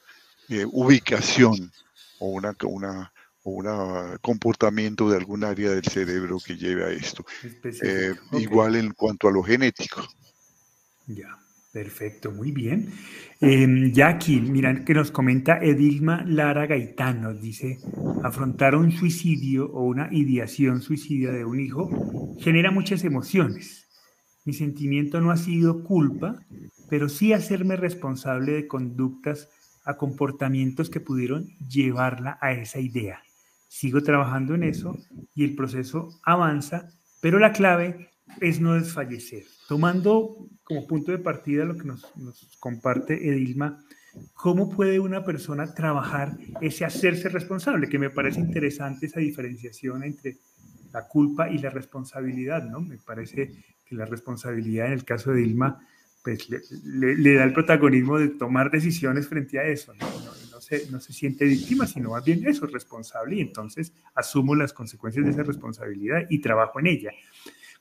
eh, 0.50 0.66
ubicación 0.72 1.72
o 2.20 2.28
una, 2.28 2.56
una, 2.64 3.12
o 3.44 3.52
un 3.52 4.18
comportamiento 4.22 5.10
de 5.10 5.18
algún 5.18 5.44
área 5.44 5.72
del 5.72 5.84
cerebro 5.84 6.38
que 6.46 6.58
lleve 6.58 6.84
a 6.86 6.90
esto. 6.90 7.26
Eh, 7.64 8.14
igual 8.34 8.76
en 8.76 8.92
cuanto 8.92 9.28
a 9.28 9.32
lo 9.32 9.42
genético. 9.42 10.08
Ya, 11.08 11.38
perfecto, 11.74 12.32
muy 12.32 12.52
bien. 12.52 12.94
Eh, 13.40 13.92
aquí, 14.04 14.40
miran 14.40 14.86
que 14.86 14.94
nos 14.94 15.10
comenta 15.10 15.58
Edilma 15.58 16.24
Lara 16.28 16.68
Gaitán, 16.68 17.22
nos 17.22 17.42
dice, 17.42 17.80
afrontar 18.24 18.76
un 18.76 18.92
suicidio 18.92 19.66
o 19.72 19.84
una 19.84 20.10
ideación 20.12 20.82
suicida 20.82 21.32
de 21.32 21.46
un 21.46 21.60
hijo 21.60 21.90
genera 22.40 22.70
muchas 22.70 23.04
emociones. 23.04 23.81
Mi 24.46 24.54
sentimiento 24.54 25.22
no 25.22 25.32
ha 25.32 25.38
sido 25.38 25.84
culpa, 25.84 26.44
pero 26.90 27.10
sí 27.10 27.34
hacerme 27.34 27.76
responsable 27.76 28.54
de 28.54 28.68
conductas 28.68 29.50
a 29.84 29.98
comportamientos 29.98 30.90
que 30.90 31.00
pudieron 31.00 31.48
llevarla 31.68 32.38
a 32.42 32.54
esa 32.54 32.80
idea 32.80 33.22
sigo 33.72 34.04
trabajando 34.04 34.54
en 34.54 34.64
eso 34.64 34.98
y 35.34 35.46
el 35.46 35.56
proceso 35.56 36.20
avanza, 36.24 36.90
pero 37.22 37.40
la 37.40 37.54
clave 37.54 38.10
es 38.42 38.60
no 38.60 38.74
desfallecer. 38.74 39.46
Tomando 39.70 40.50
como 40.66 40.86
punto 40.86 41.14
de 41.14 41.20
partida 41.20 41.64
lo 41.64 41.78
que 41.78 41.86
nos, 41.86 42.06
comparte 42.60 43.30
Edilma, 43.30 43.82
¿cómo 44.34 44.70
puede 44.70 45.00
una 45.00 45.24
persona 45.24 45.74
trabajar 45.74 46.38
ese 46.60 46.84
hacerse 46.84 47.30
responsable? 47.30 47.88
Que 47.88 47.98
me 47.98 48.10
parece 48.10 48.42
interesante 48.42 49.06
esa 49.06 49.22
diferenciación 49.22 50.04
entre 50.04 50.38
la 50.94 51.08
culpa 51.08 51.50
y 51.50 51.58
la 51.58 51.70
responsabilidad, 51.70 52.64
¿no? 52.64 52.82
Me 52.82 52.98
parece 52.98 53.52
que 53.86 53.96
la 53.96 54.06
responsabilidad 54.06 54.88
en 54.88 54.94
el 54.94 55.06
caso 55.06 55.32
de 55.32 55.42
Edilma 55.42 55.80
pues 56.24 56.50
le, 56.50 57.34
da 57.34 57.44
el 57.44 57.54
protagonismo 57.54 58.20
de 58.20 58.30
tomar 58.30 58.70
decisiones 58.70 59.28
frente 59.28 59.58
a 59.58 59.64
eso, 59.64 59.94
¿no? 59.96 60.08
no 60.92 61.00
se 61.00 61.14
siente 61.14 61.46
víctima, 61.46 61.88
sino 61.88 62.12
más 62.12 62.24
bien 62.24 62.46
eso, 62.48 62.66
responsable, 62.66 63.38
y 63.38 63.42
entonces 63.42 63.94
asumo 64.16 64.56
las 64.56 64.74
consecuencias 64.74 65.26
de 65.26 65.32
esa 65.32 65.44
responsabilidad 65.44 66.22
y 66.30 66.40
trabajo 66.40 66.80
en 66.80 66.88
ella. 66.88 67.12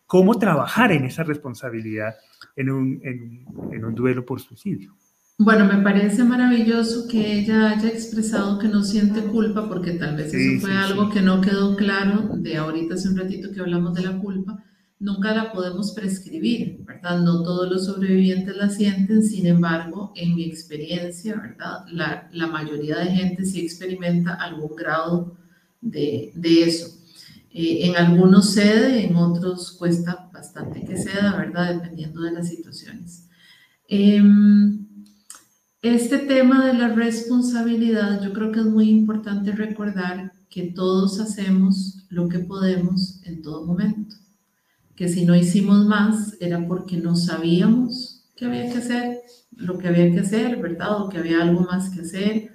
¿Cómo 0.06 0.38
trabajar 0.38 0.90
en 0.90 1.04
esa 1.04 1.22
responsabilidad 1.22 2.16
en 2.56 2.70
un, 2.70 3.00
en, 3.04 3.84
un 3.84 3.94
duelo 3.94 4.24
por 4.24 4.40
suicidio? 4.40 4.96
Bueno, 5.42 5.64
me 5.64 5.82
parece 5.82 6.22
maravilloso 6.22 7.08
que 7.08 7.38
ella 7.38 7.70
haya 7.70 7.88
expresado 7.88 8.58
que 8.58 8.68
no 8.68 8.84
siente 8.84 9.22
culpa, 9.22 9.68
porque 9.68 9.92
tal 9.92 10.16
vez 10.16 10.32
eso 10.34 10.60
fue 10.60 10.76
algo 10.76 11.10
que 11.10 11.22
no 11.22 11.40
quedó 11.40 11.76
claro 11.76 12.30
de 12.36 12.56
ahorita 12.56 12.94
hace 12.94 13.08
un 13.08 13.16
ratito 13.16 13.50
que 13.50 13.60
hablamos 13.60 13.94
de 13.94 14.02
la 14.02 14.18
culpa 14.18 14.62
nunca 15.00 15.34
la 15.34 15.50
podemos 15.50 15.92
prescribir, 15.92 16.78
¿verdad? 16.84 17.20
No 17.22 17.42
todos 17.42 17.68
los 17.68 17.86
sobrevivientes 17.86 18.54
la 18.54 18.68
sienten, 18.68 19.24
sin 19.24 19.46
embargo, 19.46 20.12
en 20.14 20.36
mi 20.36 20.44
experiencia, 20.44 21.36
¿verdad? 21.36 21.86
La, 21.90 22.28
la 22.32 22.46
mayoría 22.46 22.98
de 22.98 23.10
gente 23.10 23.44
sí 23.44 23.60
experimenta 23.60 24.34
algún 24.34 24.76
grado 24.76 25.36
de, 25.80 26.30
de 26.34 26.64
eso. 26.64 26.86
Eh, 27.52 27.86
en 27.86 27.96
algunos 27.96 28.52
cede, 28.52 29.06
en 29.06 29.16
otros 29.16 29.72
cuesta 29.72 30.28
bastante 30.32 30.84
que 30.84 30.96
ceda, 30.96 31.36
¿verdad? 31.36 31.74
Dependiendo 31.74 32.20
de 32.20 32.32
las 32.32 32.48
situaciones. 32.48 33.26
Em, 33.88 34.86
este 35.82 36.18
tema 36.18 36.66
de 36.66 36.74
la 36.74 36.88
responsabilidad, 36.88 38.22
yo 38.22 38.32
creo 38.32 38.52
que 38.52 38.60
es 38.60 38.66
muy 38.66 38.90
importante 38.90 39.52
recordar 39.52 40.32
que 40.48 40.64
todos 40.64 41.20
hacemos 41.20 42.04
lo 42.08 42.28
que 42.28 42.40
podemos 42.40 43.20
en 43.24 43.42
todo 43.42 43.66
momento 43.66 44.16
que 45.00 45.08
si 45.08 45.24
no 45.24 45.34
hicimos 45.34 45.86
más 45.86 46.36
era 46.40 46.68
porque 46.68 46.98
no 46.98 47.16
sabíamos 47.16 48.22
que 48.36 48.44
había 48.44 48.70
que 48.70 48.76
hacer, 48.76 49.20
lo 49.56 49.78
que 49.78 49.88
había 49.88 50.12
que 50.12 50.20
hacer, 50.20 50.60
¿verdad? 50.60 51.00
O 51.00 51.08
que 51.08 51.16
había 51.16 51.40
algo 51.40 51.62
más 51.62 51.88
que 51.88 52.02
hacer. 52.02 52.50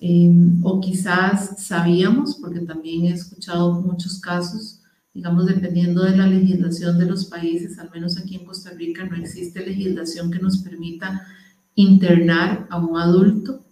Em, 0.00 0.64
o 0.64 0.80
quizás 0.80 1.62
sabíamos, 1.62 2.36
porque 2.36 2.60
también 2.60 3.04
he 3.04 3.10
escuchado 3.10 3.82
muchos 3.82 4.18
casos, 4.20 4.80
digamos, 5.12 5.44
dependiendo 5.44 6.02
de 6.02 6.16
la 6.16 6.26
legislación 6.26 6.98
de 6.98 7.04
los 7.04 7.26
países, 7.26 7.78
al 7.78 7.90
menos 7.90 8.16
aquí 8.16 8.36
en 8.36 8.46
Costa 8.46 8.70
Rica 8.70 9.04
no 9.04 9.16
existe 9.16 9.60
legislación 9.60 10.30
que 10.30 10.38
nos 10.38 10.62
permita 10.62 11.26
internar 11.74 12.66
a 12.70 12.78
un 12.78 12.98
adulto 12.98 13.64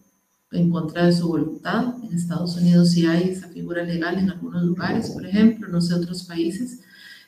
en 0.53 0.70
contra 0.70 1.07
de 1.07 1.12
su 1.12 1.28
voluntad. 1.28 1.94
En 2.03 2.14
Estados 2.14 2.57
Unidos 2.57 2.90
sí 2.90 3.07
hay 3.07 3.30
esa 3.30 3.48
figura 3.48 3.84
legal 3.84 4.18
en 4.18 4.30
algunos 4.30 4.64
lugares, 4.64 5.11
por 5.11 5.26
ejemplo, 5.26 5.68
no 5.68 5.80
sé 5.80 5.94
otros 5.94 6.24
países. 6.24 6.80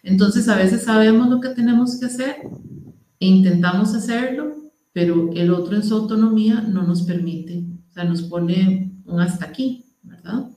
Entonces 0.03 0.49
a 0.49 0.57
veces 0.57 0.83
sabemos 0.83 1.29
lo 1.29 1.41
que 1.41 1.51
tenemos 1.51 1.99
que 1.99 2.07
hacer 2.07 2.37
e 3.21 3.27
intentamos 3.27 3.95
hacerlo, 3.95 4.57
pero 4.93 5.31
el 5.35 5.53
otro 5.53 5.77
en 5.77 5.85
su 5.85 5.95
autonomía 5.95 6.61
no 6.61 6.83
nos 6.83 7.03
permite, 7.03 7.65
o 7.91 7.93
sea, 7.93 8.05
nos 8.05 8.23
pone 8.23 8.93
un 9.05 9.21
hasta 9.21 9.47
aquí, 9.47 9.87
¿verdad? 10.03 10.49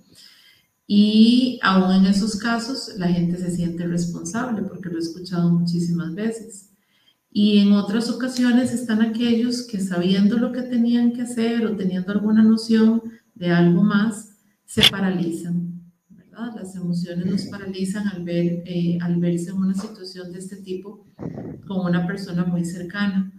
Y 0.88 1.60
aún 1.64 1.92
en 1.92 2.06
esos 2.06 2.36
casos 2.36 2.92
la 2.98 3.08
gente 3.08 3.38
se 3.38 3.52
siente 3.52 3.88
responsable 3.88 4.62
porque 4.64 4.90
lo 4.90 4.98
he 4.98 5.02
escuchado 5.02 5.52
muchísimas 5.52 6.14
veces. 6.14 6.70
Y 7.38 7.60
en 7.60 7.74
otras 7.74 8.10
ocasiones 8.10 8.72
están 8.72 9.02
aquellos 9.02 9.68
que 9.68 9.82
sabiendo 9.82 10.38
lo 10.38 10.54
que 10.54 10.62
tenían 10.62 11.12
que 11.12 11.24
hacer 11.24 11.66
o 11.66 11.76
teniendo 11.76 12.14
alguna 12.14 12.42
noción 12.42 13.02
de 13.34 13.52
algo 13.52 13.84
más, 13.84 14.38
se 14.64 14.82
paralizan 14.90 15.76
las 16.56 16.76
emociones 16.76 17.26
nos 17.26 17.46
paralizan 17.46 18.08
al, 18.08 18.24
ver, 18.24 18.64
eh, 18.66 18.98
al 19.02 19.18
verse 19.18 19.52
en 19.52 19.58
una 19.58 19.74
situación 19.74 20.32
de 20.32 20.40
este 20.40 20.58
tipo 20.58 21.08
con 21.68 21.86
una 21.86 22.06
persona 22.06 22.46
muy 22.46 22.66
cercana. 22.66 23.32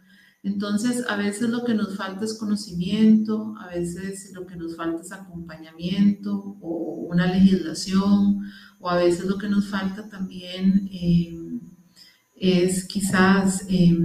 Entonces, 0.43 1.05
a 1.09 1.17
veces 1.17 1.51
lo 1.51 1.65
que 1.65 1.75
nos 1.75 1.97
falta 1.97 2.25
es 2.25 2.39
conocimiento, 2.39 3.55
a 3.59 3.69
veces 3.69 4.33
lo 4.35 4.47
que 4.47 4.57
nos 4.57 4.77
falta 4.77 5.03
es 5.03 5.13
acompañamiento 5.13 6.57
o 6.61 7.09
una 7.11 7.27
legislación, 7.27 8.43
o 8.79 8.89
a 8.89 8.97
veces 8.97 9.27
lo 9.27 9.39
que 9.39 9.49
nos 9.49 9.67
falta 9.67 10.09
también 10.09 10.89
eh, 10.93 11.37
es 12.37 12.85
quizás 12.87 13.65
eh, 13.69 13.97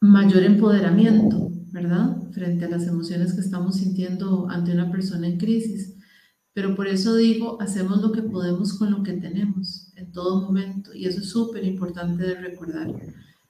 mayor 0.00 0.42
empoderamiento, 0.42 1.50
¿verdad? 1.70 2.16
Frente 2.32 2.64
a 2.64 2.70
las 2.70 2.86
emociones 2.86 3.34
que 3.34 3.40
estamos 3.40 3.76
sintiendo 3.76 4.48
ante 4.48 4.72
una 4.72 4.90
persona 4.90 5.26
en 5.26 5.38
crisis. 5.38 5.94
Pero 6.54 6.74
por 6.74 6.86
eso 6.86 7.16
digo, 7.16 7.60
hacemos 7.60 8.00
lo 8.00 8.12
que 8.12 8.22
podemos 8.22 8.74
con 8.74 8.90
lo 8.90 9.02
que 9.02 9.14
tenemos 9.14 9.92
en 9.96 10.12
todo 10.12 10.40
momento 10.42 10.94
y 10.94 11.06
eso 11.06 11.20
es 11.20 11.28
súper 11.28 11.64
importante 11.64 12.22
de 12.22 12.34
recordar. 12.36 12.94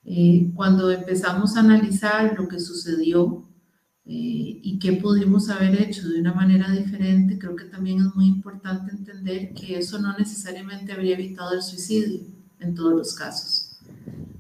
Eh, 0.04 0.50
cuando 0.54 0.90
empezamos 0.90 1.56
a 1.56 1.60
analizar 1.60 2.34
lo 2.38 2.48
que 2.48 2.58
sucedió 2.60 3.48
eh, 4.06 4.60
y 4.62 4.78
qué 4.78 4.94
pudimos 4.94 5.48
haber 5.50 5.80
hecho 5.80 6.08
de 6.08 6.20
una 6.20 6.32
manera 6.32 6.70
diferente, 6.70 7.38
creo 7.38 7.56
que 7.56 7.66
también 7.66 7.98
es 7.98 8.14
muy 8.14 8.26
importante 8.26 8.90
entender 8.90 9.52
que 9.54 9.78
eso 9.78 9.98
no 9.98 10.16
necesariamente 10.16 10.92
habría 10.92 11.14
evitado 11.14 11.54
el 11.54 11.62
suicidio 11.62 12.20
en 12.64 12.74
todos 12.74 12.92
los 12.92 13.14
casos. 13.14 13.76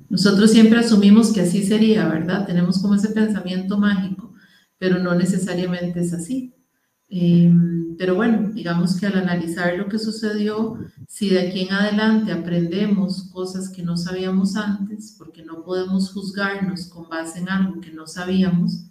Nosotros 0.08 0.50
siempre 0.50 0.78
asumimos 0.78 1.32
que 1.32 1.40
así 1.40 1.64
sería, 1.64 2.08
¿verdad? 2.08 2.46
Tenemos 2.46 2.78
como 2.78 2.94
ese 2.94 3.10
pensamiento 3.10 3.78
mágico, 3.78 4.32
pero 4.78 4.98
no 4.98 5.14
necesariamente 5.14 6.00
es 6.00 6.12
así. 6.12 6.54
Eh, 7.08 7.52
pero 7.98 8.14
bueno, 8.14 8.50
digamos 8.52 8.96
que 8.96 9.06
al 9.06 9.18
analizar 9.18 9.76
lo 9.76 9.88
que 9.88 9.98
sucedió, 9.98 10.78
si 11.06 11.30
de 11.30 11.40
aquí 11.40 11.60
en 11.60 11.72
adelante 11.72 12.32
aprendemos 12.32 13.30
cosas 13.32 13.68
que 13.68 13.82
no 13.82 13.96
sabíamos 13.96 14.56
antes, 14.56 15.14
porque 15.18 15.44
no 15.44 15.64
podemos 15.64 16.12
juzgarnos 16.12 16.86
con 16.86 17.08
base 17.08 17.40
en 17.40 17.48
algo 17.48 17.80
que 17.80 17.92
no 17.92 18.06
sabíamos, 18.06 18.84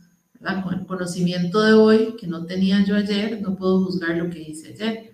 con 0.63 0.73
el 0.73 0.85
conocimiento 0.85 1.61
de 1.61 1.73
hoy 1.73 2.15
que 2.19 2.27
no 2.27 2.45
tenía 2.45 2.83
yo 2.83 2.95
ayer, 2.95 3.41
no 3.41 3.55
puedo 3.55 3.85
juzgar 3.85 4.17
lo 4.17 4.29
que 4.29 4.41
hice 4.41 4.73
ayer. 4.73 5.13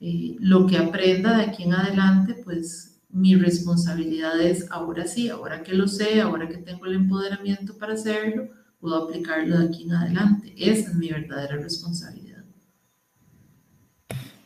Eh, 0.00 0.36
lo 0.38 0.66
que 0.66 0.78
aprenda 0.78 1.36
de 1.36 1.44
aquí 1.44 1.64
en 1.64 1.74
adelante, 1.74 2.40
pues 2.44 2.89
mi 3.12 3.34
responsabilidad 3.34 4.40
es 4.40 4.70
ahora 4.70 5.06
sí, 5.06 5.28
ahora 5.28 5.62
que 5.62 5.74
lo 5.74 5.88
sé, 5.88 6.20
ahora 6.20 6.48
que 6.48 6.58
tengo 6.58 6.86
el 6.86 6.94
empoderamiento 6.94 7.76
para 7.76 7.94
hacerlo, 7.94 8.48
puedo 8.78 9.04
aplicarlo 9.04 9.58
de 9.58 9.66
aquí 9.66 9.84
en 9.84 9.92
adelante. 9.92 10.54
Esa 10.56 10.90
es 10.90 10.94
mi 10.94 11.08
verdadera 11.08 11.56
responsabilidad. 11.56 12.44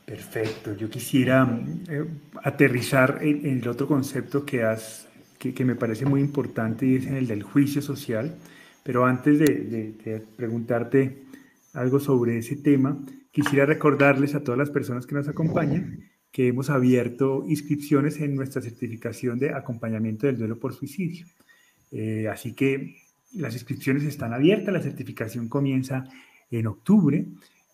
Perfecto. 0.07 0.75
Yo 0.77 0.91
quisiera 0.91 1.49
eh, 1.89 2.07
aterrizar 2.43 3.21
en, 3.23 3.47
el 3.47 3.69
otro 3.69 3.87
concepto 3.87 4.45
que, 4.45 4.63
has, 4.63 5.07
que, 5.39 5.65
me 5.65 5.75
parece 5.75 6.05
muy 6.05 6.21
importante 6.21 6.87
y 6.87 6.97
es 6.97 7.07
en 7.07 7.17
el 7.17 7.27
del 7.27 7.43
juicio 7.43 7.81
social. 7.81 8.35
Pero 8.83 9.07
antes 9.07 9.39
de, 9.39 10.23
preguntarte 10.37 11.25
algo 11.73 12.01
sobre 12.01 12.39
ese 12.39 12.57
tema, 12.57 12.99
quisiera 13.31 13.65
recordarles 13.65 14.35
a 14.35 14.45
todas 14.45 14.59
las 14.59 14.71
personas 14.71 15.07
que 15.07 15.15
nos 15.15 15.27
acompañan 15.27 16.14
que 16.35 16.49
hemos 16.49 16.69
abierto 16.69 17.45
inscripciones 17.47 18.21
en 18.21 18.35
nuestra 18.35 18.61
certificación 18.61 19.39
de 19.39 19.55
acompañamiento 19.55 20.27
del 20.27 20.37
duelo 20.37 20.59
por 20.59 20.75
suicidio. 20.75 21.27
Eh, 21.93 22.27
así 22.29 22.55
que 22.55 22.97
las 23.35 23.55
inscripciones 23.55 24.03
están 24.03 24.33
abiertas, 24.33 24.75
la 24.75 24.83
certificación 24.83 25.49
comienza 25.49 26.09
en 26.51 26.67
octubre 26.67 27.25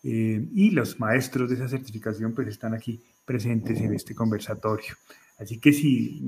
eh, 0.03 0.45
y 0.53 0.69
los 0.69 0.99
maestros 0.99 1.49
de 1.49 1.55
esa 1.55 1.69
certificación 1.69 2.35
pues 2.35 2.49
están 2.49 2.75
aquí 2.75 3.01
presentes 3.25 3.81
en 3.81 3.95
este 3.95 4.13
conversatorio. 4.13 4.93
Así 5.39 5.57
que 5.57 5.73
si 5.73 6.21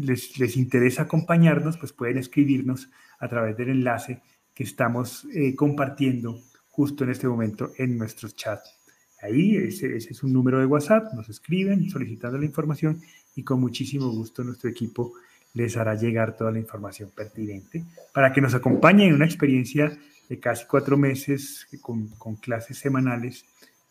les, 0.00 0.36
les 0.36 0.56
interesa 0.56 1.02
acompañarnos, 1.02 1.76
pues 1.76 1.92
pueden 1.92 2.18
escribirnos 2.18 2.90
a 3.20 3.28
través 3.28 3.56
del 3.56 3.68
enlace 3.68 4.20
que 4.52 4.64
estamos 4.64 5.28
eh, 5.32 5.54
compartiendo 5.54 6.40
justo 6.70 7.04
en 7.04 7.10
este 7.10 7.28
momento 7.28 7.70
en 7.78 7.96
nuestros 7.96 8.34
chats. 8.34 8.77
Ahí 9.22 9.56
ese, 9.56 9.96
es 9.96 10.22
un 10.22 10.32
número 10.32 10.58
de 10.60 10.66
WhatsApp, 10.66 11.12
nos 11.14 11.28
escriben 11.28 11.88
solicitando 11.90 12.38
la 12.38 12.44
información 12.44 13.00
y 13.34 13.42
con 13.42 13.60
muchísimo 13.60 14.10
gusto 14.10 14.44
nuestro 14.44 14.70
equipo 14.70 15.12
les 15.54 15.76
hará 15.76 15.94
llegar 15.94 16.36
toda 16.36 16.52
la 16.52 16.58
información 16.58 17.10
pertinente 17.14 17.84
para 18.12 18.32
que 18.32 18.40
nos 18.40 18.54
acompañen 18.54 19.08
en 19.08 19.14
una 19.14 19.24
experiencia 19.24 19.98
de 20.28 20.38
casi 20.38 20.66
cuatro 20.66 20.96
meses 20.96 21.66
con, 21.80 22.36
clases 22.36 22.78
semanales 22.78 23.44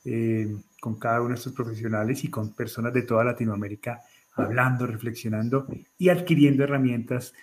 eh, 0.05 0.55
con 0.79 0.97
cada 0.97 1.19
uno 1.19 1.29
de 1.29 1.35
estos 1.35 1.53
profesionales 1.53 2.23
y 2.23 2.29
con 2.29 2.53
personas 2.53 2.93
de 2.93 3.01
toda 3.01 3.23
Latinoamérica 3.23 4.01
hablando, 4.35 4.85
reflexionando 4.85 5.67
y 5.97 6.09
adquiriendo 6.09 6.63
herramientas 6.63 7.33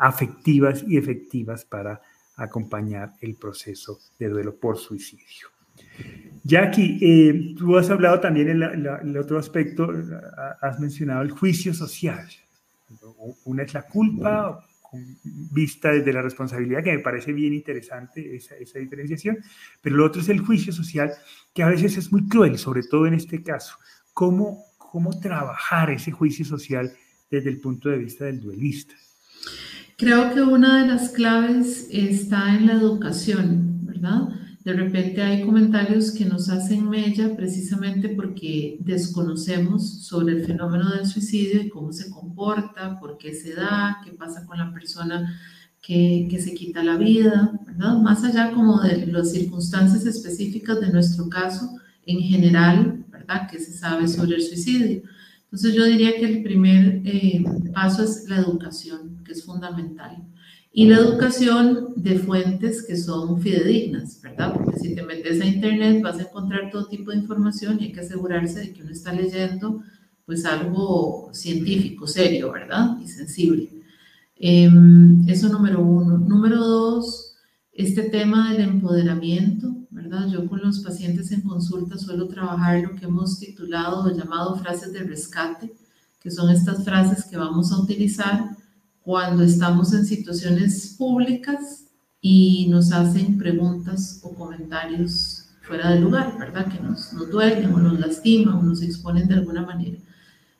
afectivas 0.00 0.82
y 0.86 0.96
efectivas 0.96 1.64
para 1.64 2.00
acompañar 2.36 3.12
el 3.20 3.34
proceso 3.36 3.98
de 4.18 4.28
duelo 4.28 4.56
por 4.56 4.78
suicidio. 4.78 5.48
Jackie, 6.48 6.98
eh, 7.02 7.54
tú 7.58 7.76
has 7.76 7.90
hablado 7.90 8.20
también 8.20 8.48
en 8.48 8.62
el 8.62 9.16
otro 9.18 9.38
aspecto, 9.38 9.92
has 10.62 10.80
mencionado 10.80 11.20
el 11.20 11.30
juicio 11.30 11.74
social. 11.74 12.26
Una 13.44 13.64
es 13.64 13.74
la 13.74 13.82
culpa, 13.82 14.66
vista 15.52 15.90
desde 15.90 16.10
la 16.10 16.22
responsabilidad, 16.22 16.82
que 16.82 16.96
me 16.96 17.00
parece 17.00 17.34
bien 17.34 17.52
interesante 17.52 18.34
esa, 18.34 18.56
esa, 18.56 18.78
diferenciación, 18.78 19.36
pero 19.82 19.96
lo 19.96 20.06
otro 20.06 20.22
es 20.22 20.30
el 20.30 20.40
juicio 20.40 20.72
social, 20.72 21.12
que 21.52 21.62
a 21.62 21.68
veces 21.68 21.98
es 21.98 22.10
muy 22.10 22.26
cruel, 22.26 22.56
sobre 22.56 22.82
todo 22.82 23.06
en 23.06 23.12
este 23.12 23.42
caso. 23.42 23.76
¿Cómo, 24.14 24.64
cómo 24.78 25.20
trabajar 25.20 25.90
ese 25.90 26.12
juicio 26.12 26.46
social 26.46 26.90
desde 27.30 27.50
el 27.50 27.60
punto 27.60 27.90
de 27.90 27.98
vista 27.98 28.24
del 28.24 28.40
duelista? 28.40 28.94
Creo 29.98 30.32
que 30.32 30.40
una 30.40 30.80
de 30.80 30.88
las 30.88 31.10
claves 31.10 31.88
está 31.92 32.56
en 32.56 32.68
la 32.68 32.72
educación, 32.72 33.84
¿verdad? 33.84 34.28
De 34.68 34.74
repente 34.74 35.22
hay 35.22 35.46
comentarios 35.46 36.10
que 36.10 36.26
nos 36.26 36.50
hacen 36.50 36.90
mella 36.90 37.34
precisamente 37.34 38.10
porque 38.10 38.76
desconocemos 38.80 40.04
sobre 40.04 40.34
el 40.34 40.44
fenómeno 40.44 40.90
del 40.90 41.06
suicidio 41.06 41.62
y 41.62 41.70
cómo 41.70 41.90
se 41.90 42.10
comporta, 42.10 43.00
por 43.00 43.16
qué 43.16 43.32
se 43.32 43.54
da, 43.54 44.02
qué 44.04 44.10
pasa 44.10 44.44
con 44.44 44.58
la 44.58 44.70
persona 44.70 45.40
que, 45.80 46.28
que 46.30 46.38
se 46.38 46.52
quita 46.52 46.84
la 46.84 46.98
vida, 46.98 47.58
¿verdad? 47.66 47.96
Más 47.96 48.22
allá 48.24 48.52
como 48.52 48.82
de 48.82 49.06
las 49.06 49.32
circunstancias 49.32 50.04
específicas 50.04 50.78
de 50.82 50.92
nuestro 50.92 51.30
caso, 51.30 51.70
en 52.04 52.20
general, 52.20 53.06
¿verdad? 53.10 53.48
¿Qué 53.50 53.58
se 53.58 53.72
sabe 53.72 54.06
sobre 54.06 54.36
el 54.36 54.42
suicidio? 54.42 55.00
Entonces 55.44 55.72
yo 55.72 55.86
diría 55.86 56.14
que 56.18 56.26
el 56.26 56.42
primer 56.42 57.00
eh, 57.06 57.42
paso 57.72 58.04
es 58.04 58.28
la 58.28 58.36
educación, 58.36 59.24
que 59.24 59.32
es 59.32 59.42
fundamental 59.42 60.22
y 60.78 60.86
la 60.86 60.98
educación 60.98 61.88
de 61.96 62.20
fuentes 62.20 62.84
que 62.84 62.96
son 62.96 63.40
fidedignas, 63.40 64.22
¿verdad? 64.22 64.54
Porque 64.54 64.78
si 64.78 64.94
te 64.94 65.02
metes 65.02 65.40
a 65.40 65.44
internet 65.44 66.00
vas 66.00 66.20
a 66.20 66.22
encontrar 66.22 66.70
todo 66.70 66.86
tipo 66.86 67.10
de 67.10 67.16
información 67.16 67.80
y 67.80 67.86
hay 67.86 67.92
que 67.92 67.98
asegurarse 67.98 68.60
de 68.60 68.72
que 68.72 68.82
uno 68.82 68.92
está 68.92 69.12
leyendo 69.12 69.82
pues 70.24 70.44
algo 70.44 71.30
científico, 71.32 72.06
serio, 72.06 72.52
¿verdad? 72.52 72.96
Y 73.02 73.08
sensible. 73.08 73.68
Em, 74.36 75.28
eso 75.28 75.48
número 75.48 75.80
uno. 75.80 76.16
Número 76.16 76.58
dos, 76.58 77.34
este 77.72 78.04
tema 78.04 78.52
del 78.52 78.62
empoderamiento, 78.62 79.74
¿verdad? 79.90 80.28
Yo 80.28 80.46
con 80.46 80.62
los 80.62 80.78
pacientes 80.78 81.32
en 81.32 81.40
consulta 81.40 81.98
suelo 81.98 82.28
trabajar 82.28 82.82
lo 82.82 82.94
que 82.94 83.06
hemos 83.06 83.40
titulado 83.40 84.04
o 84.04 84.16
llamado 84.16 84.54
frases 84.54 84.92
de 84.92 85.00
rescate, 85.00 85.72
que 86.20 86.30
son 86.30 86.50
estas 86.50 86.84
frases 86.84 87.24
que 87.24 87.36
vamos 87.36 87.72
a 87.72 87.80
utilizar 87.80 88.56
cuando 89.08 89.42
estamos 89.42 89.94
en 89.94 90.04
situaciones 90.04 90.94
públicas 90.98 91.86
y 92.20 92.66
nos 92.68 92.92
hacen 92.92 93.38
preguntas 93.38 94.20
o 94.22 94.34
comentarios 94.34 95.46
fuera 95.62 95.92
de 95.92 96.00
lugar, 96.00 96.36
¿verdad? 96.38 96.70
Que 96.70 96.78
nos, 96.78 97.14
nos 97.14 97.30
duelen 97.30 97.72
o 97.72 97.78
nos 97.78 97.98
lastiman 97.98 98.56
o 98.56 98.62
nos 98.62 98.82
exponen 98.82 99.26
de 99.26 99.36
alguna 99.36 99.62
manera. 99.62 99.96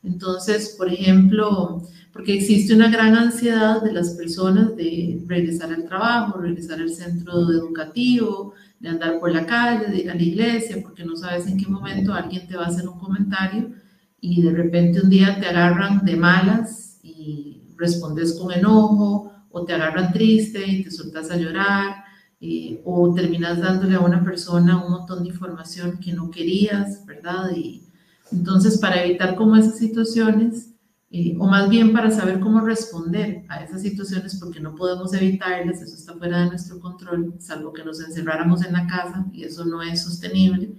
Entonces, 0.03 0.75
por 0.79 0.91
ejemplo, 0.91 1.83
porque 2.11 2.37
existe 2.37 2.75
una 2.75 2.89
gran 2.89 3.15
ansiedad 3.17 3.83
de 3.83 3.93
las 3.93 4.13
personas 4.13 4.75
de 4.77 5.23
regresar 5.27 5.71
al 5.71 5.85
trabajo, 5.85 6.41
regresar 6.41 6.81
al 6.81 6.89
centro 6.89 7.51
educativo, 7.53 8.55
de 8.81 8.89
andar 8.89 9.21
por 9.21 9.31
la 9.31 9.45
calle, 9.45 9.89
de 9.89 9.99
ir 9.99 10.11
a 10.11 10.15
la 10.15 10.23
iglesia, 10.23 10.79
porque 10.83 11.05
no 11.05 11.17
sabes 11.17 11.47
en 11.49 11.59
qué 11.59 11.67
momento 11.67 12.15
alguien 12.15 12.49
te 12.49 12.57
va 12.57 12.65
a 12.65 12.69
hacer 12.69 12.89
un 12.89 12.99
comentario 12.99 13.73
y 14.23 14.41
de 14.41 14.53
repente 14.53 15.03
un 15.03 15.11
día 15.11 15.39
te 15.39 15.49
agarran 15.49 16.03
de 16.03 16.17
malas 16.17 16.99
y 17.03 17.59
respondes 17.79 18.35
con 18.35 18.53
enojo 18.53 19.33
o 19.51 19.65
te 19.65 19.73
agarran 19.73 20.13
triste 20.13 20.67
y 20.67 20.85
te 20.85 20.91
soltas 20.91 21.31
a 21.31 21.37
llorar 21.37 22.05
eh, 22.41 22.81
o 22.85 23.13
terminas 23.15 23.61
dándole 23.61 23.97
a 23.97 24.01
una 24.01 24.23
persona 24.23 24.85
un 24.85 24.93
montón 24.93 25.23
de 25.23 25.31
información 25.31 25.99
que 25.99 26.13
no 26.13 26.31
querías, 26.31 27.05
¿verdad? 27.07 27.51
Y 27.57 27.83
entonces 28.31 28.79
para 28.79 29.03
evitar 29.05 29.35
como 29.35 29.57
esas 29.57 29.79
situaciones, 29.79 30.75
eh, 31.11 31.35
o 31.39 31.47
más 31.47 31.71
bien 31.71 31.93
para 31.93 32.11
saber 32.11 32.39
cómo 32.39 32.61
responder 32.61 33.45
a 33.49 33.65
esas 33.65 33.83
situaciones 33.83 34.37
porque 34.37 34.61
no 34.61 34.75
podemos 34.75 35.15
evitarlas, 35.15 35.81
eso 35.81 35.97
está 35.97 36.15
fuera 36.15 36.41
de 36.41 36.51
nuestro 36.51 36.79
control, 36.81 37.35
salvo 37.39 37.73
que 37.73 37.85
nos 37.85 38.01
encerráramos 38.01 38.65
en 38.65 38.75
la 38.75 38.87
casa 38.87 39.27
y 39.33 39.45
eso 39.45 39.65
no 39.65 39.83
es 39.83 40.03
sostenible. 40.03 40.77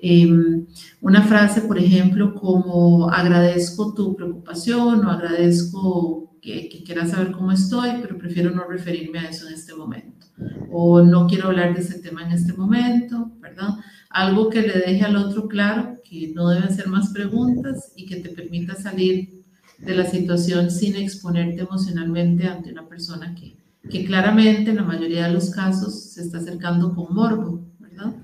Em, 0.00 0.66
una 1.00 1.22
frase, 1.22 1.60
por 1.62 1.78
ejemplo, 1.78 2.34
como 2.34 3.10
agradezco 3.10 3.92
tu 3.94 4.14
preocupación 4.16 5.04
o 5.04 5.10
agradezco 5.10 6.27
que, 6.40 6.82
quiera 6.84 7.06
saber 7.06 7.32
cómo 7.32 7.52
estoy, 7.52 7.90
pero 8.00 8.18
prefiero 8.18 8.50
no 8.50 8.64
referirme 8.64 9.18
a 9.18 9.28
eso 9.28 9.48
en 9.48 9.54
este 9.54 9.74
momento. 9.74 10.26
O 10.70 11.02
no 11.02 11.26
quiero 11.26 11.48
hablar 11.48 11.74
de 11.74 11.80
ese 11.80 11.98
tema 11.98 12.24
en 12.24 12.32
este 12.32 12.52
momento, 12.52 13.30
¿verdad? 13.40 13.70
Algo 14.10 14.48
que 14.48 14.62
le 14.62 14.74
deje 14.74 15.04
al 15.04 15.16
otro 15.16 15.48
claro 15.48 16.00
que 16.08 16.32
no 16.34 16.48
deben 16.48 16.74
ser 16.74 16.88
más 16.88 17.10
preguntas 17.10 17.92
y 17.96 18.06
que 18.06 18.16
te 18.16 18.30
permita 18.30 18.74
salir 18.74 19.42
de 19.78 19.94
la 19.94 20.04
situación 20.04 20.70
sin 20.70 20.96
exponerte 20.96 21.62
emocionalmente 21.62 22.46
ante 22.46 22.72
una 22.72 22.88
persona 22.88 23.34
que, 23.34 23.56
que 23.88 24.04
claramente 24.04 24.70
en 24.70 24.76
la 24.76 24.84
mayoría 24.84 25.26
de 25.26 25.34
los 25.34 25.50
casos 25.50 26.12
se 26.12 26.22
está 26.22 26.38
acercando 26.38 26.94
con 26.94 27.14
morbo, 27.14 27.66
¿verdad? 27.78 28.14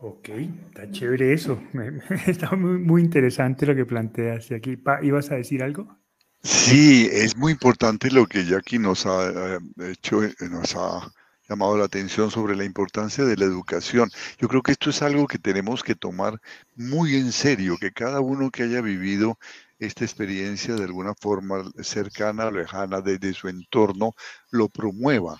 Ok, 0.00 0.28
está 0.28 0.90
chévere 0.90 1.32
eso. 1.32 1.58
Está 2.26 2.54
muy, 2.54 2.78
muy 2.78 3.02
interesante 3.02 3.64
lo 3.64 3.74
que 3.74 3.86
planteas 3.86 4.50
aquí. 4.52 4.78
¿Ibas 5.02 5.30
a 5.30 5.36
decir 5.36 5.62
algo? 5.62 5.96
Sí, 6.42 7.08
es 7.10 7.36
muy 7.36 7.52
importante 7.52 8.10
lo 8.10 8.26
que 8.26 8.44
Jackie 8.44 8.78
nos 8.78 9.06
ha 9.06 9.56
eh, 9.56 9.58
hecho, 9.90 10.22
eh, 10.22 10.34
nos 10.50 10.76
ha 10.76 11.10
llamado 11.48 11.78
la 11.78 11.86
atención 11.86 12.30
sobre 12.30 12.54
la 12.56 12.64
importancia 12.64 13.24
de 13.24 13.36
la 13.36 13.46
educación. 13.46 14.10
Yo 14.38 14.48
creo 14.48 14.62
que 14.62 14.72
esto 14.72 14.90
es 14.90 15.00
algo 15.00 15.26
que 15.26 15.38
tenemos 15.38 15.82
que 15.82 15.94
tomar 15.94 16.40
muy 16.76 17.16
en 17.16 17.32
serio, 17.32 17.76
que 17.80 17.92
cada 17.92 18.20
uno 18.20 18.50
que 18.50 18.64
haya 18.64 18.82
vivido 18.82 19.38
esta 19.78 20.04
experiencia 20.04 20.74
de 20.74 20.84
alguna 20.84 21.14
forma 21.14 21.64
cercana, 21.82 22.50
lejana, 22.50 23.00
desde 23.00 23.32
su 23.32 23.48
entorno, 23.48 24.12
lo 24.50 24.68
promueva 24.68 25.38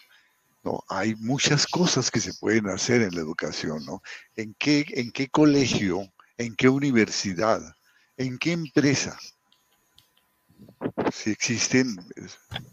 ¿no? 0.66 0.82
Hay 0.88 1.14
muchas 1.14 1.66
cosas 1.66 2.10
que 2.10 2.20
se 2.20 2.34
pueden 2.34 2.66
hacer 2.68 3.00
en 3.02 3.14
la 3.14 3.20
educación, 3.20 3.84
¿no? 3.86 4.02
¿En 4.34 4.54
qué, 4.58 4.84
en 4.88 5.12
qué 5.12 5.28
colegio, 5.28 6.02
en 6.36 6.56
qué 6.56 6.68
universidad, 6.68 7.62
en 8.16 8.36
qué 8.36 8.52
empresa? 8.52 9.16
Si 11.12 11.30
existen, 11.30 11.96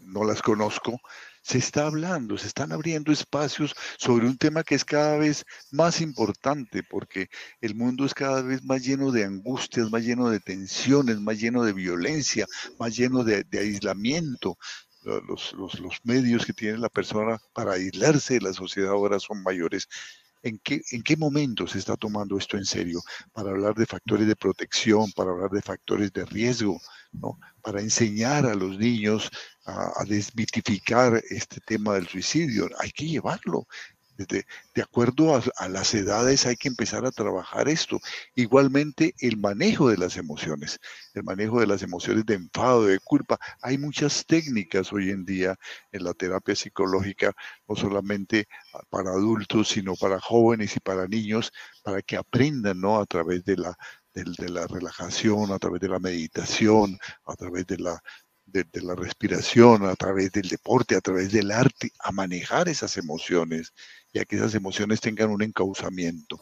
no 0.01 0.23
las 0.23 0.41
conozco, 0.41 0.99
se 1.43 1.59
está 1.59 1.85
hablando, 1.85 2.37
se 2.37 2.47
están 2.47 2.71
abriendo 2.71 3.11
espacios 3.11 3.75
sobre 3.97 4.25
un 4.25 4.37
tema 4.37 4.63
que 4.63 4.75
es 4.75 4.85
cada 4.85 5.17
vez 5.17 5.45
más 5.71 6.01
importante 6.01 6.81
porque 6.83 7.27
el 7.61 7.75
mundo 7.75 8.05
es 8.05 8.13
cada 8.13 8.41
vez 8.41 8.63
más 8.63 8.83
lleno 8.83 9.11
de 9.11 9.25
angustias, 9.25 9.91
más 9.91 10.03
lleno 10.03 10.29
de 10.29 10.39
tensiones, 10.39 11.19
más 11.19 11.37
lleno 11.39 11.63
de 11.63 11.73
violencia, 11.73 12.47
más 12.79 12.95
lleno 12.95 13.23
de, 13.23 13.43
de 13.43 13.59
aislamiento, 13.59 14.57
los, 15.03 15.53
los, 15.53 15.99
medios 16.03 16.45
que 16.45 16.53
tiene 16.53 16.77
la 16.77 16.89
persona 16.89 17.39
para 17.53 17.73
aislarse 17.73 18.35
de 18.35 18.41
la 18.41 18.53
sociedad 18.53 18.91
ahora 18.91 19.19
son 19.19 19.43
mayores. 19.43 19.87
¿En 20.41 20.59
qué, 20.59 20.81
¿En 20.91 21.03
qué 21.03 21.15
momento 21.15 21.67
se 21.67 21.79
está 21.79 21.95
tomando 21.95 22.37
esto 22.37 22.57
en 22.57 22.65
serio? 22.65 23.01
Para 23.31 23.51
hablar 23.51 23.75
de 23.75 23.85
factores 23.85 24.27
de 24.27 24.35
protección, 24.35 25.11
para 25.13 25.31
hablar 25.31 25.49
de 25.51 25.61
factores 25.61 26.11
de 26.11 26.25
riesgo, 26.25 26.81
¿no? 27.13 27.39
para 27.61 27.79
enseñar 27.79 28.45
a 28.45 28.53
los 28.53 28.77
niños 28.77 29.29
a 29.65 30.03
desmitificar 30.05 31.23
este 31.29 31.61
tema 31.61 31.93
del 31.93 32.07
suicidio. 32.07 32.67
Hay 32.79 32.91
que 32.91 33.05
llevarlo 33.05 33.67
De, 34.17 34.81
acuerdo 34.81 35.35
a, 35.35 35.69
las 35.69 35.93
edades 35.95 36.45
hay 36.45 36.55
que 36.55 36.67
empezar 36.67 37.05
a 37.05 37.11
trabajar 37.11 37.67
esto. 37.67 37.99
Igualmente 38.35 39.15
el 39.19 39.37
manejo 39.37 39.89
de 39.89 39.97
las 39.97 40.17
emociones, 40.17 40.79
el 41.15 41.23
manejo 41.23 41.59
de 41.59 41.67
las 41.67 41.81
emociones 41.81 42.25
de 42.25 42.35
enfado, 42.35 42.85
de 42.85 42.99
culpa. 42.99 43.39
Hay 43.61 43.77
muchas 43.77 44.25
técnicas 44.25 44.93
hoy 44.93 45.09
en 45.09 45.25
día 45.25 45.55
en 45.91 46.03
la 46.03 46.13
terapia 46.13 46.55
psicológica, 46.55 47.33
no 47.67 47.75
solamente 47.75 48.47
para 48.89 49.11
adultos, 49.11 49.69
sino 49.69 49.95
para 49.95 50.19
jóvenes 50.19 50.75
y 50.75 50.79
para 50.79 51.07
niños, 51.07 51.51
para 51.83 52.01
que 52.01 52.17
aprendan 52.17 52.79
¿no? 52.81 52.99
a 52.99 53.05
través 53.05 53.43
de 53.45 53.57
la, 53.57 53.77
de 54.13 54.49
la 54.49 54.67
relajación, 54.67 55.51
a 55.51 55.59
través 55.59 55.81
de 55.81 55.89
la 55.89 55.99
meditación, 55.99 56.99
a 57.25 57.35
través 57.35 57.65
de 57.65 57.77
la, 57.79 58.03
de, 58.45 58.65
de, 58.71 58.81
la 58.81 58.95
respiración, 58.95 59.85
a 59.85 59.95
través 59.95 60.31
del 60.31 60.47
deporte, 60.47 60.95
a 60.95 61.01
través 61.01 61.31
del 61.31 61.51
arte, 61.51 61.91
a 61.99 62.11
manejar 62.11 62.69
esas 62.69 62.97
emociones 62.97 63.73
y 64.11 64.19
a 64.19 64.25
que 64.25 64.35
esas 64.35 64.55
emociones 64.55 65.01
tengan 65.01 65.29
un 65.29 65.41
encauzamiento, 65.41 66.41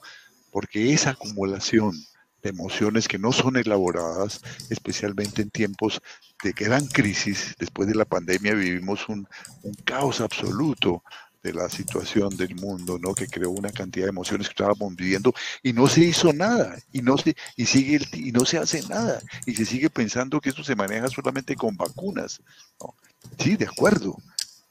porque 0.52 0.94
esa 0.94 1.12
acumulación 1.12 1.94
de 2.42 2.50
emociones 2.50 3.08
que 3.08 3.20
no 3.20 3.32
son 3.32 3.56
elaboradas, 3.56 4.42
especialmente 4.70 5.42
en 5.42 5.52
tiempos 5.52 6.02
de 6.44 6.52
gran 6.54 6.88
crisis, 6.88 7.56
después 7.60 7.88
de 7.88 7.96
la 7.96 8.06
pandemia 8.06 8.54
vivimos 8.54 9.08
un, 9.10 9.28
un 9.64 9.74
caos 9.86 10.22
absoluto 10.22 11.04
de 11.44 11.54
la 11.54 11.70
situación 11.70 12.36
del 12.38 12.56
mundo, 12.56 13.00
¿no? 13.00 13.14
Que 13.14 13.28
creó 13.28 13.52
una 13.52 13.72
cantidad 13.72 14.06
de 14.06 14.12
emociones 14.12 14.48
que 14.48 14.54
estábamos 14.54 14.96
viviendo 14.96 15.34
y 15.64 15.74
no 15.74 15.88
se 15.88 16.02
hizo 16.02 16.34
nada 16.34 16.78
y 16.92 17.02
no 17.02 17.18
se 17.18 17.36
y 17.56 17.66
sigue 17.66 18.00
y 18.14 18.32
no 18.32 18.46
se 18.46 18.58
hace 18.58 18.82
nada 18.88 19.22
y 19.46 19.56
se 19.56 19.66
sigue 19.66 19.90
pensando 19.90 20.40
que 20.40 20.50
esto 20.50 20.64
se 20.64 20.76
maneja 20.76 21.08
solamente 21.08 21.56
con 21.56 21.76
vacunas. 21.76 22.42
Sí, 23.38 23.56
de 23.56 23.66
acuerdo. 23.66 24.18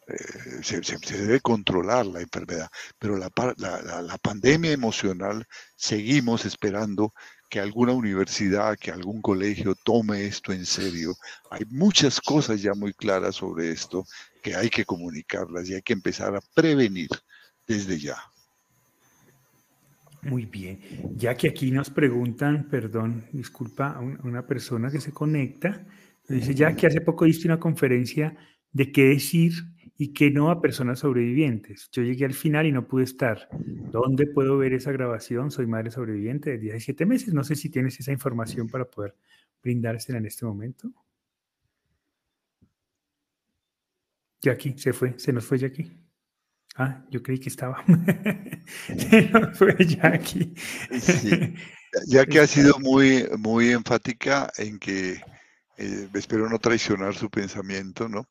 Eh, 0.09 0.63
se, 0.63 0.81
debe 1.17 1.41
controlar 1.41 2.05
la 2.05 2.21
enfermedad, 2.21 2.69
pero 2.99 3.17
la, 3.17 3.31
la, 3.59 4.03
la 4.03 4.19
pandemia 4.19 4.73
emocional 4.73 5.47
seguimos 5.77 6.45
esperando 6.45 7.15
que 7.49 7.61
alguna 7.61 7.93
universidad, 7.93 8.79
que 8.79 8.93
algún 8.93 9.21
colegio 9.21 9.75
tome 9.75 10.25
esto 10.25 10.53
en 10.53 10.65
serio. 10.65 11.15
Hay 11.51 11.65
muchas 11.69 12.21
cosas 12.21 12.63
ya 12.63 12.75
muy 12.75 12.93
claras 12.93 13.37
sobre 13.37 13.73
esto 13.73 14.07
que 14.41 14.55
hay 14.55 14.71
que 14.71 14.85
comunicarlas 14.85 15.69
y 15.69 15.75
hay 15.75 15.83
que 15.83 15.93
empezar 15.93 16.35
a 16.35 16.41
prevenir 16.55 17.09
desde 17.67 17.99
ya. 17.99 18.17
Muy 20.23 20.45
bien. 20.45 20.81
Ya 21.17 21.35
que 21.35 21.49
aquí 21.49 21.71
nos 21.71 21.89
preguntan, 21.91 22.69
perdón, 22.69 23.25
disculpa, 23.33 23.93
a 23.93 24.01
una 24.01 24.47
persona 24.47 24.91
que 24.91 25.01
se 25.01 25.13
conecta, 25.13 25.87
dice 26.29 26.55
ya 26.55 26.75
que 26.77 26.87
hace 26.87 27.01
poco 27.01 27.25
diste 27.25 27.49
una 27.49 27.59
conferencia 27.59 28.37
de 28.73 28.93
qué 28.93 29.05
decir 29.05 29.53
y 29.97 30.13
qué 30.13 30.31
no 30.31 30.51
a 30.51 30.61
personas 30.61 31.01
sobrevivientes. 31.01 31.91
Yo 31.93 32.03
llegué 32.03 32.25
al 32.25 32.35
final 32.35 32.67
y 32.67 32.73
no 32.73 32.87
pude 32.87 33.05
estar. 33.05 33.49
¿Dónde 33.93 34.27
puedo 34.27 34.57
ver 34.59 34.73
esa 34.73 34.93
grabación? 34.93 35.51
Soy 35.51 35.67
madre 35.67 35.91
sobreviviente 35.91 36.51
de 36.51 36.59
17 36.59 37.05
meses. 37.07 37.35
No 37.35 37.45
sé 37.45 37.55
si 37.55 37.71
tienes 37.71 37.99
esa 38.01 38.13
información 38.13 38.69
para 38.69 38.85
poder 38.85 39.15
brindársela 39.63 40.19
en 40.19 40.27
este 40.27 40.47
momento. 40.47 40.91
Jackie, 44.41 44.79
se 44.79 44.93
fue, 44.93 45.19
se 45.19 45.33
nos 45.33 45.45
fue 45.45 45.59
Jackie. 45.59 45.91
Ah, 46.77 47.05
yo 47.11 47.23
creí 47.23 47.39
que 47.39 47.49
estaba. 47.49 47.85
se 48.97 49.29
nos 49.31 49.57
fue 49.59 49.77
Jackie. 49.79 50.55
Sí. 51.01 51.55
Ya 52.07 52.25
que 52.25 52.39
ha 52.39 52.47
sido 52.47 52.79
muy, 52.79 53.29
muy 53.37 53.71
enfática 53.71 54.49
en 54.59 54.79
que 54.79 55.21
eh, 55.77 56.09
espero 56.15 56.49
no 56.49 56.61
traicionar 56.61 57.17
su 57.17 57.29
pensamiento, 57.29 58.09
¿no? 58.09 58.25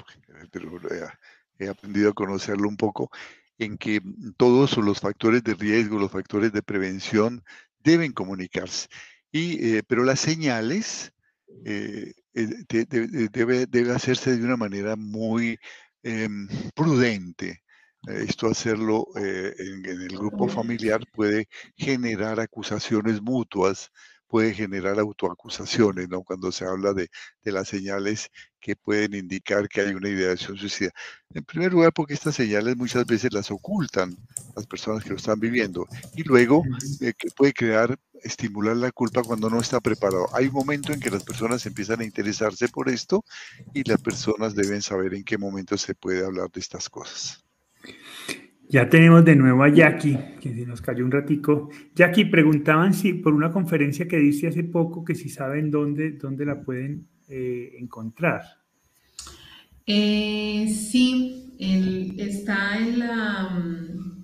Pero 0.50 0.78
eh, 0.90 1.06
he 1.58 1.68
aprendido 1.68 2.12
a 2.12 2.14
conocerlo 2.14 2.70
un 2.70 2.78
poco, 2.78 3.12
en 3.58 3.78
que 3.78 4.02
todos 4.38 4.78
los 4.78 5.02
factores 5.02 5.44
de 5.44 5.56
riesgo, 5.56 6.00
los 6.00 6.10
factores 6.10 6.54
de 6.54 6.64
prevención 6.64 7.44
deben 7.84 8.14
comunicarse. 8.14 8.88
Y, 9.32 9.76
eh, 9.76 9.84
pero 9.86 10.04
las 10.06 10.22
señales 10.22 11.12
eh, 11.66 12.14
de, 12.34 12.86
de, 12.86 13.30
debe, 13.30 13.66
debe 13.66 13.92
hacerse 13.92 14.38
de 14.38 14.46
una 14.46 14.58
manera 14.58 14.96
muy 14.96 15.60
eh, 16.04 16.30
prudente. 16.76 17.64
Esto 18.08 18.48
hacerlo 18.48 19.08
eh, 19.18 19.54
en, 19.58 19.86
en, 19.86 20.02
el 20.02 20.18
grupo 20.18 20.48
familiar 20.48 21.02
puede 21.14 21.48
generar 21.76 22.40
acusaciones 22.40 23.22
mutuas, 23.22 23.92
puede 24.28 24.54
generar 24.54 25.00
autoacusaciones, 25.00 26.08
¿no? 26.08 26.24
Cuando 26.24 26.52
se 26.52 26.66
habla 26.66 26.94
de, 26.94 27.10
de, 27.44 27.52
las 27.52 27.68
señales 27.68 28.30
que 28.60 28.76
pueden 28.76 29.14
indicar 29.14 29.68
que 29.68 29.82
hay 29.82 29.94
una 29.94 30.10
ideación 30.10 30.58
suicida. 30.58 30.92
En 31.34 31.44
primer 31.44 31.72
lugar, 31.72 31.94
porque 31.94 32.14
estas 32.14 32.36
señales 32.36 32.76
muchas 32.76 33.06
veces 33.06 33.34
las 33.34 33.52
ocultan 33.52 34.16
las 34.56 34.66
personas 34.68 35.04
que 35.04 35.12
lo 35.12 35.16
están 35.16 35.40
viviendo. 35.40 35.88
Y 36.16 36.24
luego, 36.24 36.64
eh, 37.02 37.14
que 37.18 37.30
puede 37.36 37.54
crear, 37.54 37.98
estimular 38.24 38.76
la 38.76 38.92
culpa 38.92 39.24
cuando 39.24 39.50
no 39.50 39.60
está 39.60 39.80
preparado. 39.80 40.28
Hay 40.34 40.48
un 40.48 40.54
momento 40.54 40.92
en 40.92 41.00
que 41.00 41.10
las 41.10 41.24
personas 41.24 41.66
empiezan 41.66 42.02
a 42.02 42.06
interesarse 42.06 42.68
por 42.68 42.90
esto 42.90 43.24
y 43.74 43.88
las 43.88 44.02
personas 44.02 44.56
deben 44.56 44.82
saber 44.82 45.14
en 45.14 45.24
qué 45.24 45.38
momento 45.38 45.78
se 45.78 45.96
puede 45.96 46.26
hablar 46.26 46.52
de 46.52 46.60
estas 46.60 46.90
cosas. 46.90 47.44
Ya 48.72 48.88
tenemos 48.88 49.26
de 49.26 49.36
nuevo 49.36 49.64
a 49.64 49.70
Jackie, 49.70 50.20
que 50.40 50.54
se 50.54 50.66
nos 50.66 50.80
cayó 50.80 51.04
un 51.04 51.10
ratico. 51.10 51.70
Jackie, 51.96 52.26
preguntaban 52.26 52.94
si 52.94 53.14
por 53.14 53.34
una 53.34 53.50
conferencia 53.50 54.08
que 54.08 54.18
diste 54.18 54.48
hace 54.48 54.64
poco, 54.64 55.04
que 55.04 55.16
si 55.16 55.28
saben 55.28 55.72
dónde, 55.72 56.12
dónde 56.12 56.46
la 56.46 56.62
pueden 56.62 57.08
eh, 57.30 57.76
encontrar. 57.80 58.42
Eh, 59.86 60.68
sí, 60.68 61.56
el, 61.60 62.20
está 62.20 62.78
en 62.78 63.00
la... 63.00 63.50
Um, 63.56 64.24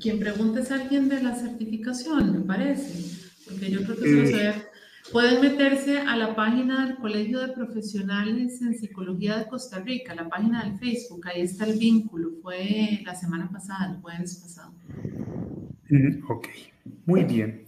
quien 0.00 0.18
pregunta 0.18 0.60
es 0.60 0.70
alguien 0.70 1.08
de 1.08 1.22
la 1.22 1.34
certificación, 1.34 2.32
me 2.32 2.40
parece, 2.40 3.28
porque 3.44 3.70
yo 3.70 3.82
creo 3.84 3.96
que 3.96 4.22
eh, 4.22 4.26
se 4.26 4.44
lo 4.44 4.70
Pueden 5.12 5.40
meterse 5.40 5.98
a 5.98 6.16
la 6.16 6.36
página 6.36 6.86
del 6.86 6.96
Colegio 6.96 7.40
de 7.40 7.52
Profesionales 7.52 8.62
en 8.62 8.74
Psicología 8.74 9.38
de 9.38 9.48
Costa 9.48 9.80
Rica, 9.80 10.14
la 10.14 10.28
página 10.28 10.64
del 10.64 10.78
Facebook, 10.78 11.26
ahí 11.26 11.40
está 11.40 11.64
el 11.64 11.78
vínculo, 11.78 12.30
fue 12.42 13.00
la 13.04 13.14
semana 13.16 13.50
pasada, 13.50 13.92
el 13.92 14.00
jueves 14.00 14.36
pasado. 14.36 14.72
Mm, 15.88 16.30
ok, 16.30 16.48
muy 17.06 17.24
bien. 17.24 17.64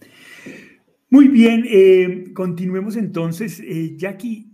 Muy 1.11 1.29
bien, 1.29 1.65
eh, 1.69 2.33
continuemos 2.33 2.97
entonces. 2.97 3.61
Eh, 3.61 3.97
Jackie, 3.97 4.52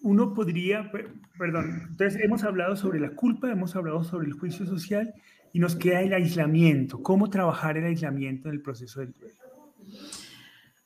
uno 0.00 0.34
podría, 0.34 0.90
perdón, 1.38 1.88
entonces 1.90 2.20
hemos 2.22 2.44
hablado 2.44 2.76
sobre 2.76 3.00
la 3.00 3.10
culpa, 3.10 3.50
hemos 3.50 3.74
hablado 3.76 4.04
sobre 4.04 4.26
el 4.26 4.32
juicio 4.32 4.66
social 4.66 5.14
y 5.52 5.58
nos 5.58 5.76
queda 5.76 6.02
el 6.02 6.12
aislamiento. 6.12 7.02
¿Cómo 7.02 7.30
trabajar 7.30 7.76
el 7.76 7.84
aislamiento 7.84 8.48
en 8.48 8.54
el 8.54 8.62
proceso 8.62 9.00
del 9.00 9.12
duelo? 9.12 9.34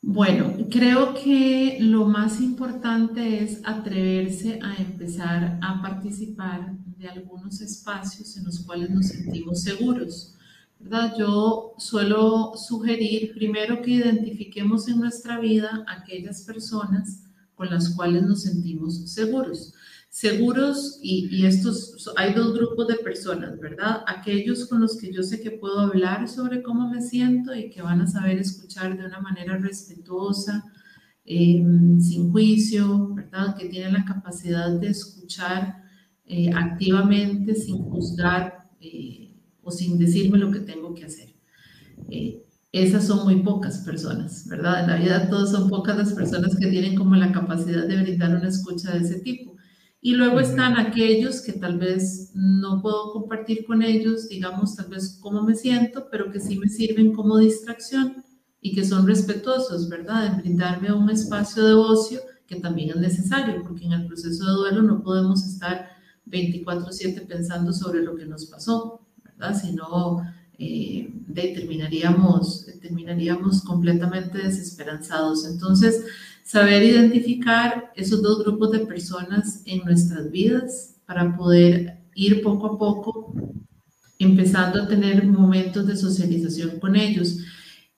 Bueno, 0.05 0.57
creo 0.69 1.15
que 1.15 1.79
lo 1.81 2.07
más 2.07 2.41
importante 2.41 3.43
es 3.43 3.61
atreverse 3.65 4.59
a 4.61 4.75
empezar 4.83 5.59
a 5.63 5.81
participar 5.81 6.73
de 6.99 7.09
algunos 7.09 7.61
espacios 7.61 8.37
en 8.37 8.45
los 8.45 8.65
cuales 8.65 8.91
nos 8.91 9.07
sentimos 9.07 9.63
seguros. 9.63 10.37
¿verdad? 10.81 11.15
Yo 11.17 11.75
suelo 11.79 12.55
sugerir 12.57 13.33
primero 13.35 13.81
que 13.81 13.93
identifiquemos 13.93 14.89
en 14.89 14.99
nuestra 14.99 15.39
vida 15.39 15.85
aquellas 15.87 16.43
personas 16.43 17.23
con 17.63 17.71
las 17.71 17.91
cuales 17.91 18.25
nos 18.25 18.43
sentimos 18.43 19.09
seguros 19.09 19.73
seguros 20.09 20.99
y, 21.03 21.27
y, 21.35 21.47
estos, 21.47 22.13
hay 22.17 22.35
dos 22.35 22.53
grupos 22.53 22.87
de 22.87 22.97
personas, 22.97 23.59
¿verdad? 23.59 24.05
Aquellos 24.07 24.67
con 24.67 24.83
los 24.83 24.99
que 24.99 25.11
yo 25.11 25.23
sé 25.23 25.41
que 25.41 25.53
puedo 25.53 25.81
hablar 25.81 26.29
sobre 26.29 26.63
cómo 26.63 26.91
me 26.91 27.01
siento 27.01 27.55
y 27.55 27.71
que 27.71 27.81
van 27.81 28.03
a 28.03 28.07
saber 28.07 28.37
escuchar 28.37 28.99
de 28.99 29.07
una 29.07 29.21
manera 29.21 29.57
respetuosa, 29.57 30.71
eh, 31.25 31.65
sin 31.99 32.31
juicio, 32.31 33.15
¿verdad? 33.15 33.57
Que 33.57 33.71
tienen 33.71 33.95
la 33.95 34.05
capacidad 34.05 34.71
de 34.79 34.89
escuchar 34.89 35.83
eh, 36.27 36.51
activamente, 36.55 37.55
sin 37.55 37.79
juzgar 37.79 38.69
eh, 38.83 39.35
o 39.63 39.71
sin 39.71 39.99
decirme 39.99 40.37
lo 40.37 40.51
que 40.51 40.61
tengo 40.61 40.95
que 40.95 41.07
hacer. 41.07 41.35
Eh, 42.11 42.42
esas 42.73 43.07
son 43.07 43.25
muy 43.25 43.43
pocas 43.43 43.79
personas, 43.79 44.47
¿verdad? 44.49 44.81
En 44.81 44.91
la 44.91 44.97
vida 44.97 45.29
todos 45.29 45.51
son 45.51 45.69
pocas 45.69 45.97
las 45.99 46.13
personas 46.15 46.57
que 46.57 46.69
tienen 46.69 46.97
como 46.97 47.15
la 47.17 47.31
capacidad 47.31 47.87
de 47.87 48.03
brindar 48.03 48.35
una 48.35 48.49
escucha 48.49 48.93
de 48.93 49.01
ese 49.01 49.21
tipo. 49.21 49.57
Y 50.01 50.15
luego 50.15 50.41
están 50.41 50.77
aquellos 50.79 51.43
que 51.43 51.53
tal 51.53 51.79
vez 51.79 52.33
no 52.35 52.81
puedo 52.83 53.13
compartir 53.13 53.65
con 53.67 53.83
ellos, 53.83 54.29
digamos, 54.29 54.75
tal 54.75 54.89
vez 54.89 55.19
cómo 55.21 55.43
me 55.43 55.55
siento, 55.55 56.09
pero 56.11 56.33
que 56.33 56.41
sí 56.41 56.59
me 56.59 56.69
sirven 56.69 57.13
como 57.13 57.39
distracción 57.39 58.25
y 58.61 58.75
que 58.75 58.85
son 58.85 59.07
respetuosos, 59.07 59.89
¿verdad? 59.89 60.27
En 60.27 60.39
brindarme 60.39 60.93
un 60.93 61.11
espacio 61.11 61.65
de 61.65 61.75
ocio 61.75 62.21
que 62.47 62.57
también 62.57 62.91
es 62.91 62.97
necesario, 62.97 63.63
porque 63.63 63.85
en 63.85 63.93
el 63.93 64.07
proceso 64.07 64.45
de 64.45 64.53
duelo 64.53 64.83
no 64.83 65.03
podemos 65.03 65.45
estar 65.47 65.89
24/7 66.27 67.27
pensando 67.27 67.73
sobre 67.73 68.03
lo 68.03 68.17
que 68.17 68.25
nos 68.25 68.47
pasó, 68.47 69.07
¿verdad? 69.23 69.61
Sino 69.61 70.23
eh, 70.59 71.13
terminaríamos, 71.35 72.67
terminaríamos 72.81 73.63
completamente 73.63 74.39
desesperanzados. 74.39 75.47
Entonces, 75.47 76.05
saber 76.45 76.83
identificar 76.83 77.93
esos 77.97 78.23
dos 78.23 78.45
grupos 78.45 78.73
de 78.73 78.81
personas 78.81 79.63
en 79.67 79.85
nuestras 79.85 80.31
vidas 80.31 80.97
para 81.07 81.37
poder 81.37 81.99
ir 82.15 82.43
poco 82.43 82.67
a 82.67 82.79
poco 82.79 83.35
empezando 84.19 84.83
a 84.83 84.89
tener 84.89 85.27
momentos 85.27 85.87
de 85.87 85.97
socialización 85.97 86.79
con 86.79 86.97
ellos. 86.97 87.39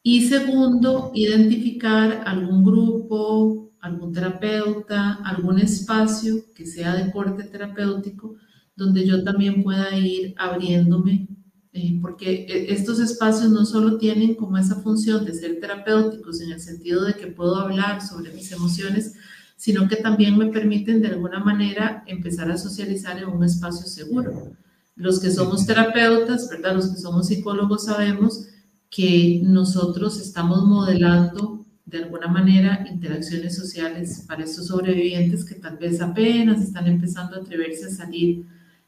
Y 0.02 0.28
segundo, 0.28 1.10
identificar 1.14 2.22
algún 2.26 2.64
grupo, 2.64 3.72
algún 3.80 4.12
terapeuta, 4.12 5.14
algún 5.24 5.58
espacio 5.58 6.36
que 6.54 6.66
sea 6.66 6.94
de 6.94 7.10
corte 7.10 7.44
terapéutico, 7.44 8.36
donde 8.76 9.06
yo 9.06 9.22
también 9.22 9.62
pueda 9.62 9.96
ir 9.96 10.34
abriéndome, 10.36 11.28
eh, 11.74 11.98
porque 12.00 12.46
e, 12.48 12.72
estos 12.72 13.00
espacios 13.00 13.50
no 13.50 13.66
solo 13.66 13.98
tienen 13.98 14.36
como 14.36 14.56
esa 14.56 14.76
función 14.76 15.24
de 15.24 15.34
ser 15.34 15.60
terapéuticos 15.60 16.40
en 16.40 16.52
el 16.52 16.60
sentido 16.60 17.04
de 17.04 17.14
que 17.14 17.26
puedo 17.26 17.56
hablar 17.56 18.00
sobre 18.00 18.32
mis 18.32 18.50
emociones, 18.52 19.14
sino 19.56 19.88
que 19.88 19.96
también 19.96 20.38
me 20.38 20.46
permiten 20.46 21.02
de 21.02 21.08
alguna 21.08 21.40
manera 21.40 22.04
empezar 22.06 22.50
a 22.50 22.56
socializar 22.56 23.18
en 23.18 23.28
un 23.28 23.42
espacio 23.42 23.86
seguro. 23.86 24.52
Los 24.94 25.18
que 25.18 25.30
somos 25.30 25.66
terapeutas, 25.66 26.48
¿verdad? 26.48 26.76
Los 26.76 26.88
que 26.88 27.00
somos 27.00 27.26
psicólogos 27.26 27.86
sabemos 27.86 28.46
que 28.88 29.40
nosotros 29.42 30.20
estamos 30.20 30.64
modelando 30.64 31.64
de 31.86 32.04
alguna 32.04 32.28
manera 32.28 32.86
interacciones 32.88 33.56
sociales 33.56 34.24
para 34.28 34.44
estos 34.44 34.68
sobrevivientes 34.68 35.44
que 35.44 35.56
tal 35.56 35.76
vez 35.76 36.00
apenas 36.00 36.62
están 36.62 36.86
empezando 36.86 37.34
a 37.34 37.40
atreverse 37.40 37.86
a 37.86 37.90
salir 37.90 38.44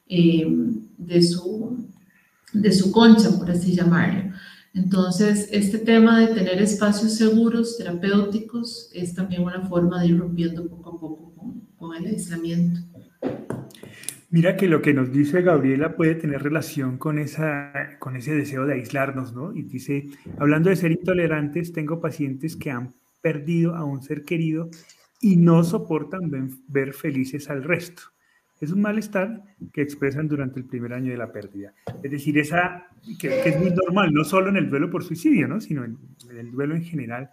eh, 0.09 0.47
de, 0.97 1.23
su, 1.23 1.85
de 2.53 2.73
su 2.73 2.93
concha, 2.93 3.31
por 3.39 3.51
así 3.51 3.75
llamarlo. 3.75 4.33
Entonces, 4.75 5.49
este 5.53 5.79
tema 5.79 6.21
de 6.21 6.35
tener 6.35 6.61
espacios 6.61 7.15
seguros, 7.15 7.79
terapéuticos, 7.79 8.91
es 8.93 9.15
también 9.15 9.43
una 9.43 9.67
forma 9.67 10.01
de 10.01 10.09
ir 10.09 10.19
rompiendo 10.19 10.69
poco 10.69 10.91
a 10.91 11.01
poco 11.01 11.65
con, 11.79 11.95
el 11.97 12.07
aislamiento. 12.07 12.81
Mira 14.29 14.57
que 14.57 14.69
lo 14.69 14.83
que 14.83 14.93
nos 14.93 15.11
dice 15.11 15.41
Gabriela 15.41 15.97
puede 15.97 16.15
tener 16.17 16.43
relación 16.43 16.99
con, 16.99 17.19
esa, 17.19 17.73
con 18.01 18.17
ese 18.17 18.35
deseo 18.35 18.67
de 18.67 18.75
aislarnos, 18.75 19.35
¿no? 19.35 19.57
Y 19.57 19.63
dice, 19.63 20.09
hablando 20.39 20.69
de 20.69 20.77
ser 20.77 20.93
intolerantes, 20.93 21.73
tengo 21.73 22.01
pacientes 22.01 22.55
que 22.55 22.71
han 22.71 22.95
perdido 23.23 23.75
a 23.77 23.85
un 23.85 24.03
ser 24.03 24.25
querido 24.25 24.69
y 25.23 25.37
no 25.37 25.65
soportan 25.65 26.31
ver 26.69 26.93
felices 26.93 27.49
al 27.49 27.63
resto. 27.65 28.03
Es 28.61 28.73
un 28.73 28.81
malestar 28.81 29.43
que 29.73 29.83
expresan 29.83 30.29
durante 30.29 30.59
el 30.59 30.67
primer 30.67 30.93
año 30.95 31.11
de 31.11 31.19
la 31.19 31.31
pérdida. 31.31 31.75
Es 32.03 32.11
decir, 32.11 32.39
esa 32.39 32.87
que, 33.19 33.49
es 33.49 33.59
muy 33.61 33.71
normal, 33.71 34.13
no 34.13 34.25
solo 34.25 34.49
en 34.49 34.57
el 34.57 34.71
duelo 34.71 34.91
por 34.91 35.05
suicidio, 35.05 35.47
¿no? 35.47 35.61
sino 35.61 35.85
en, 35.85 35.99
el 36.31 36.51
duelo 36.51 36.75
en 36.75 36.83
general. 36.83 37.31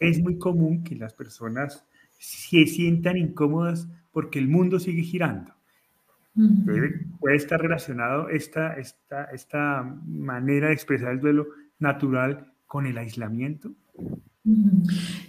Es 0.00 0.20
muy 0.20 0.38
común 0.38 0.82
que 0.82 0.96
las 0.96 1.12
personas 1.12 1.84
se 2.18 2.66
sientan 2.66 3.16
incómodas 3.16 3.88
porque 4.12 4.38
el 4.38 4.48
mundo 4.48 4.78
sigue 4.80 5.02
girando. 5.02 5.52
puede, 7.20 7.36
estar 7.36 7.60
relacionado 7.60 8.28
esta, 8.28 8.74
esta, 8.74 9.24
esta 9.24 9.82
manera 10.06 10.68
de 10.68 10.74
expresar 10.74 11.12
el 11.12 11.20
duelo 11.20 11.48
natural 11.78 12.52
con 12.66 12.86
el 12.86 12.96
aislamiento. 12.96 13.72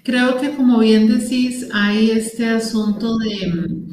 Creo 0.03 0.39
que 0.39 0.55
como 0.55 0.79
bien 0.79 1.07
decís, 1.07 1.69
hay 1.73 2.11
este 2.11 2.47
asunto 2.47 3.17
de 3.17 3.85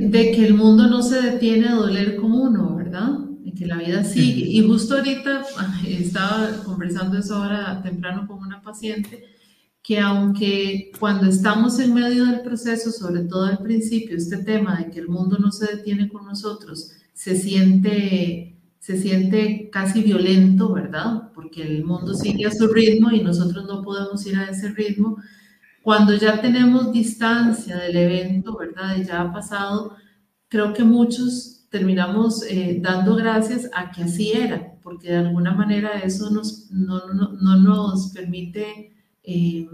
de 0.00 0.32
que 0.32 0.46
el 0.46 0.54
mundo 0.54 0.86
no 0.88 1.02
se 1.02 1.20
detiene 1.20 1.68
a 1.68 1.74
doler 1.74 2.16
como 2.16 2.42
uno, 2.42 2.76
¿verdad? 2.76 3.18
De 3.44 3.52
que 3.52 3.66
la 3.66 3.78
vida 3.78 4.04
sigue. 4.04 4.46
Y 4.48 4.66
justo 4.66 4.96
ahorita 4.96 5.42
estaba 5.86 6.50
conversando 6.64 7.18
eso 7.18 7.36
ahora 7.36 7.82
temprano 7.82 8.26
con 8.26 8.38
una 8.38 8.62
paciente 8.62 9.24
que 9.84 10.00
aunque 10.00 10.90
cuando 10.98 11.26
estamos 11.26 11.78
en 11.78 11.92
medio 11.92 12.24
del 12.24 12.40
proceso, 12.40 12.90
sobre 12.90 13.24
todo 13.24 13.44
al 13.44 13.58
principio, 13.58 14.16
este 14.16 14.38
tema 14.38 14.78
de 14.78 14.90
que 14.90 14.98
el 14.98 15.08
mundo 15.08 15.36
no 15.38 15.52
se 15.52 15.76
detiene 15.76 16.08
con 16.08 16.24
nosotros, 16.24 16.90
se 17.12 17.36
siente, 17.36 18.56
se 18.78 18.96
siente 18.98 19.68
casi 19.70 20.02
violento, 20.02 20.72
¿verdad? 20.72 21.30
Porque 21.34 21.62
el 21.62 21.84
mundo 21.84 22.14
sigue 22.14 22.46
a 22.46 22.50
su 22.50 22.66
ritmo 22.68 23.10
y 23.10 23.22
nosotros 23.22 23.66
no 23.66 23.82
podemos 23.82 24.24
ir 24.24 24.36
a 24.36 24.48
ese 24.48 24.70
ritmo 24.70 25.18
cuando 25.84 26.14
ya 26.14 26.40
tenemos 26.40 26.92
distancia 26.92 27.76
del 27.76 27.96
evento, 27.96 28.56
¿verdad? 28.56 28.96
ya 29.06 29.20
ha 29.20 29.32
pasado, 29.34 29.94
creo 30.48 30.72
que 30.72 30.82
muchos 30.82 31.66
terminamos 31.68 32.42
eh, 32.48 32.78
dando 32.80 33.14
gracias 33.16 33.68
a 33.74 33.90
que 33.92 34.04
así 34.04 34.32
era, 34.32 34.78
porque 34.82 35.10
de 35.10 35.18
alguna 35.18 35.52
manera 35.52 35.98
eso 35.98 36.30
nos, 36.30 36.70
no, 36.70 37.12
no, 37.12 37.56
nos 37.58 38.12
permite 38.14 38.94
eh, 39.22 39.68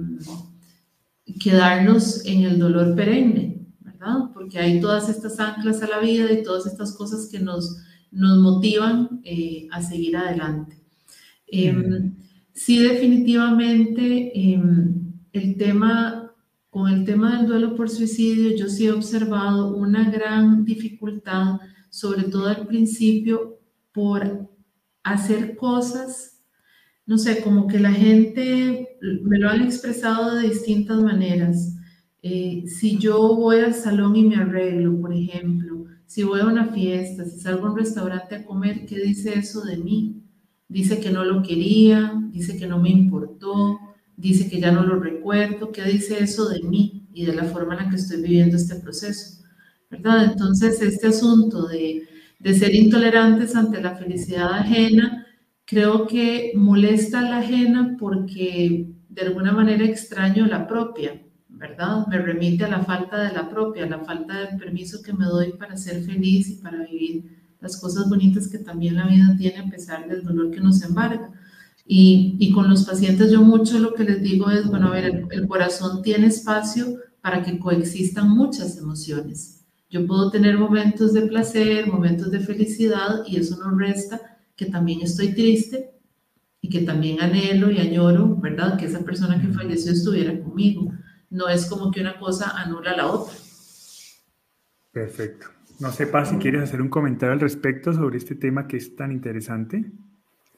quedarnos 1.40 2.26
en 2.26 2.42
el 2.42 2.58
dolor 2.58 2.96
perenne, 2.96 3.68
¿verdad? 3.78 4.32
Porque 4.34 4.58
hay 4.58 4.80
todas 4.80 5.08
estas 5.08 5.38
anclas 5.38 5.80
a 5.80 5.86
la 5.86 6.00
vida 6.00 6.32
y 6.32 6.42
todas 6.42 6.66
estas 6.66 6.92
cosas 6.92 7.28
que 7.30 7.38
nos, 7.38 7.84
nos 8.10 8.36
motivan 8.38 9.20
eh, 9.22 9.68
a 9.70 9.80
seguir 9.80 10.16
adelante. 10.16 10.76
Em, 11.46 12.16
sí, 12.52 12.80
definitivamente 12.80 14.32
em, 14.34 15.09
el 15.32 15.56
tema, 15.56 16.32
con 16.70 16.90
el 16.90 17.04
tema 17.04 17.36
del 17.36 17.46
duelo 17.46 17.76
por 17.76 17.88
suicidio, 17.88 18.56
yo 18.56 18.68
sí 18.68 18.86
he 18.86 18.92
observado 18.92 19.76
una 19.76 20.10
gran 20.10 20.64
dificultad, 20.64 21.60
sobre 21.90 22.24
todo 22.24 22.48
al 22.48 22.66
principio, 22.66 23.58
por 23.92 24.48
hacer 25.02 25.56
cosas, 25.56 26.40
no 27.06 27.18
sé, 27.18 27.42
como 27.42 27.66
que 27.66 27.80
la 27.80 27.92
gente 27.92 28.98
me 29.22 29.38
lo 29.38 29.48
han 29.48 29.62
expresado 29.62 30.36
de 30.36 30.48
distintas 30.48 31.02
maneras. 31.02 31.76
Eh, 32.22 32.64
si 32.66 32.98
yo 32.98 33.34
voy 33.34 33.60
al 33.60 33.74
salón 33.74 34.14
y 34.14 34.24
me 34.24 34.36
arreglo, 34.36 35.00
por 35.00 35.12
ejemplo, 35.12 35.86
si 36.06 36.22
voy 36.22 36.40
a 36.40 36.46
una 36.46 36.66
fiesta, 36.68 37.24
si 37.24 37.40
salgo 37.40 37.66
a 37.66 37.70
un 37.70 37.78
restaurante 37.78 38.34
a 38.36 38.44
comer, 38.44 38.84
¿qué 38.86 38.98
dice 38.98 39.38
eso 39.38 39.62
de 39.62 39.76
mí? 39.76 40.22
Dice 40.68 41.00
que 41.00 41.10
no 41.10 41.24
lo 41.24 41.42
quería, 41.42 42.12
dice 42.30 42.56
que 42.56 42.66
no 42.66 42.78
me 42.78 42.90
importó, 42.90 43.78
dice 44.16 44.48
que 44.48 44.60
ya 44.60 44.70
no 44.70 44.84
lo 44.84 45.00
recuerdo, 45.20 45.70
¿qué 45.70 45.84
dice 45.84 46.22
eso 46.22 46.48
de 46.48 46.62
mí 46.62 47.06
y 47.12 47.26
de 47.26 47.34
la 47.34 47.44
forma 47.44 47.74
en 47.74 47.84
la 47.84 47.90
que 47.90 47.96
estoy 47.96 48.22
viviendo 48.22 48.56
este 48.56 48.76
proceso? 48.76 49.44
¿Verdad? 49.90 50.32
Entonces, 50.32 50.80
este 50.80 51.08
asunto 51.08 51.66
de, 51.66 52.06
ser 52.42 52.74
intolerantes 52.74 53.54
ante 53.54 53.82
la 53.82 53.96
felicidad 53.96 54.50
ajena, 54.54 55.26
creo 55.66 56.06
que 56.06 56.52
molesta 56.54 57.18
a 57.18 57.30
la 57.30 57.38
ajena 57.38 57.96
porque 57.98 58.86
de 59.10 59.22
alguna 59.22 59.52
manera 59.52 59.84
extraño 59.84 60.46
la 60.46 60.66
propia, 60.66 61.20
¿verdad? 61.48 62.06
Me 62.06 62.16
remite 62.16 62.64
a 62.64 62.68
la 62.68 62.82
falta 62.82 63.22
de 63.22 63.34
la 63.34 63.50
propia, 63.50 63.84
a 63.84 63.88
la 63.88 63.98
falta 63.98 64.38
del 64.38 64.58
permiso 64.58 65.02
que 65.02 65.12
me 65.12 65.26
doy 65.26 65.52
para 65.52 65.76
ser 65.76 66.02
feliz 66.02 66.48
y 66.48 66.62
para 66.62 66.86
vivir 66.86 67.56
las 67.60 67.78
cosas 67.78 68.08
bonitas 68.08 68.48
que 68.48 68.58
también 68.58 68.96
la 68.96 69.06
vida 69.06 69.36
tiene 69.36 69.58
a 69.58 69.68
pesar 69.68 70.08
del 70.08 70.24
dolor 70.24 70.50
que 70.50 70.60
nos 70.60 70.82
embarga. 70.82 71.30
Y, 71.92 72.52
con 72.52 72.70
los 72.70 72.84
pacientes 72.84 73.32
yo 73.32 73.42
mucho 73.42 73.80
lo 73.80 73.94
que 73.94 74.04
les 74.04 74.22
digo 74.22 74.48
es, 74.48 74.64
bueno, 74.68 74.86
a 74.86 74.90
ver, 74.92 75.26
el, 75.28 75.48
corazón 75.48 76.02
tiene 76.02 76.28
espacio 76.28 76.86
para 77.20 77.42
que 77.42 77.58
coexistan 77.58 78.30
muchas 78.30 78.78
emociones. 78.78 79.64
Yo 79.90 80.06
puedo 80.06 80.30
tener 80.30 80.56
momentos 80.56 81.12
de 81.14 81.22
placer, 81.22 81.88
momentos 81.88 82.30
de 82.30 82.38
felicidad 82.38 83.24
y 83.26 83.38
eso 83.38 83.56
no 83.56 83.76
resta 83.76 84.38
que 84.54 84.66
también 84.66 85.00
estoy 85.00 85.34
triste 85.34 85.90
y 86.60 86.68
que 86.68 86.82
también 86.82 87.20
anhelo 87.20 87.72
y 87.72 87.80
añoro, 87.80 88.36
¿verdad? 88.36 88.78
Que 88.78 88.86
esa 88.86 89.00
persona 89.00 89.40
que 89.40 89.48
falleció 89.48 89.90
estuviera 89.90 90.40
conmigo. 90.40 90.92
No 91.28 91.48
es 91.48 91.66
como 91.66 91.90
que 91.90 92.02
una 92.02 92.20
cosa 92.20 92.50
anula 92.50 92.96
la 92.96 93.08
otra. 93.08 93.34
Perfecto. 94.92 95.48
No 95.80 95.90
sepa 95.90 96.24
si 96.24 96.36
quieres 96.36 96.62
hacer 96.62 96.82
un 96.82 96.88
comentario 96.88 97.32
al 97.32 97.40
respecto 97.40 97.92
sobre 97.92 98.18
este 98.18 98.36
tema 98.36 98.68
que 98.68 98.76
es 98.76 98.94
tan 98.94 99.10
interesante. 99.10 99.90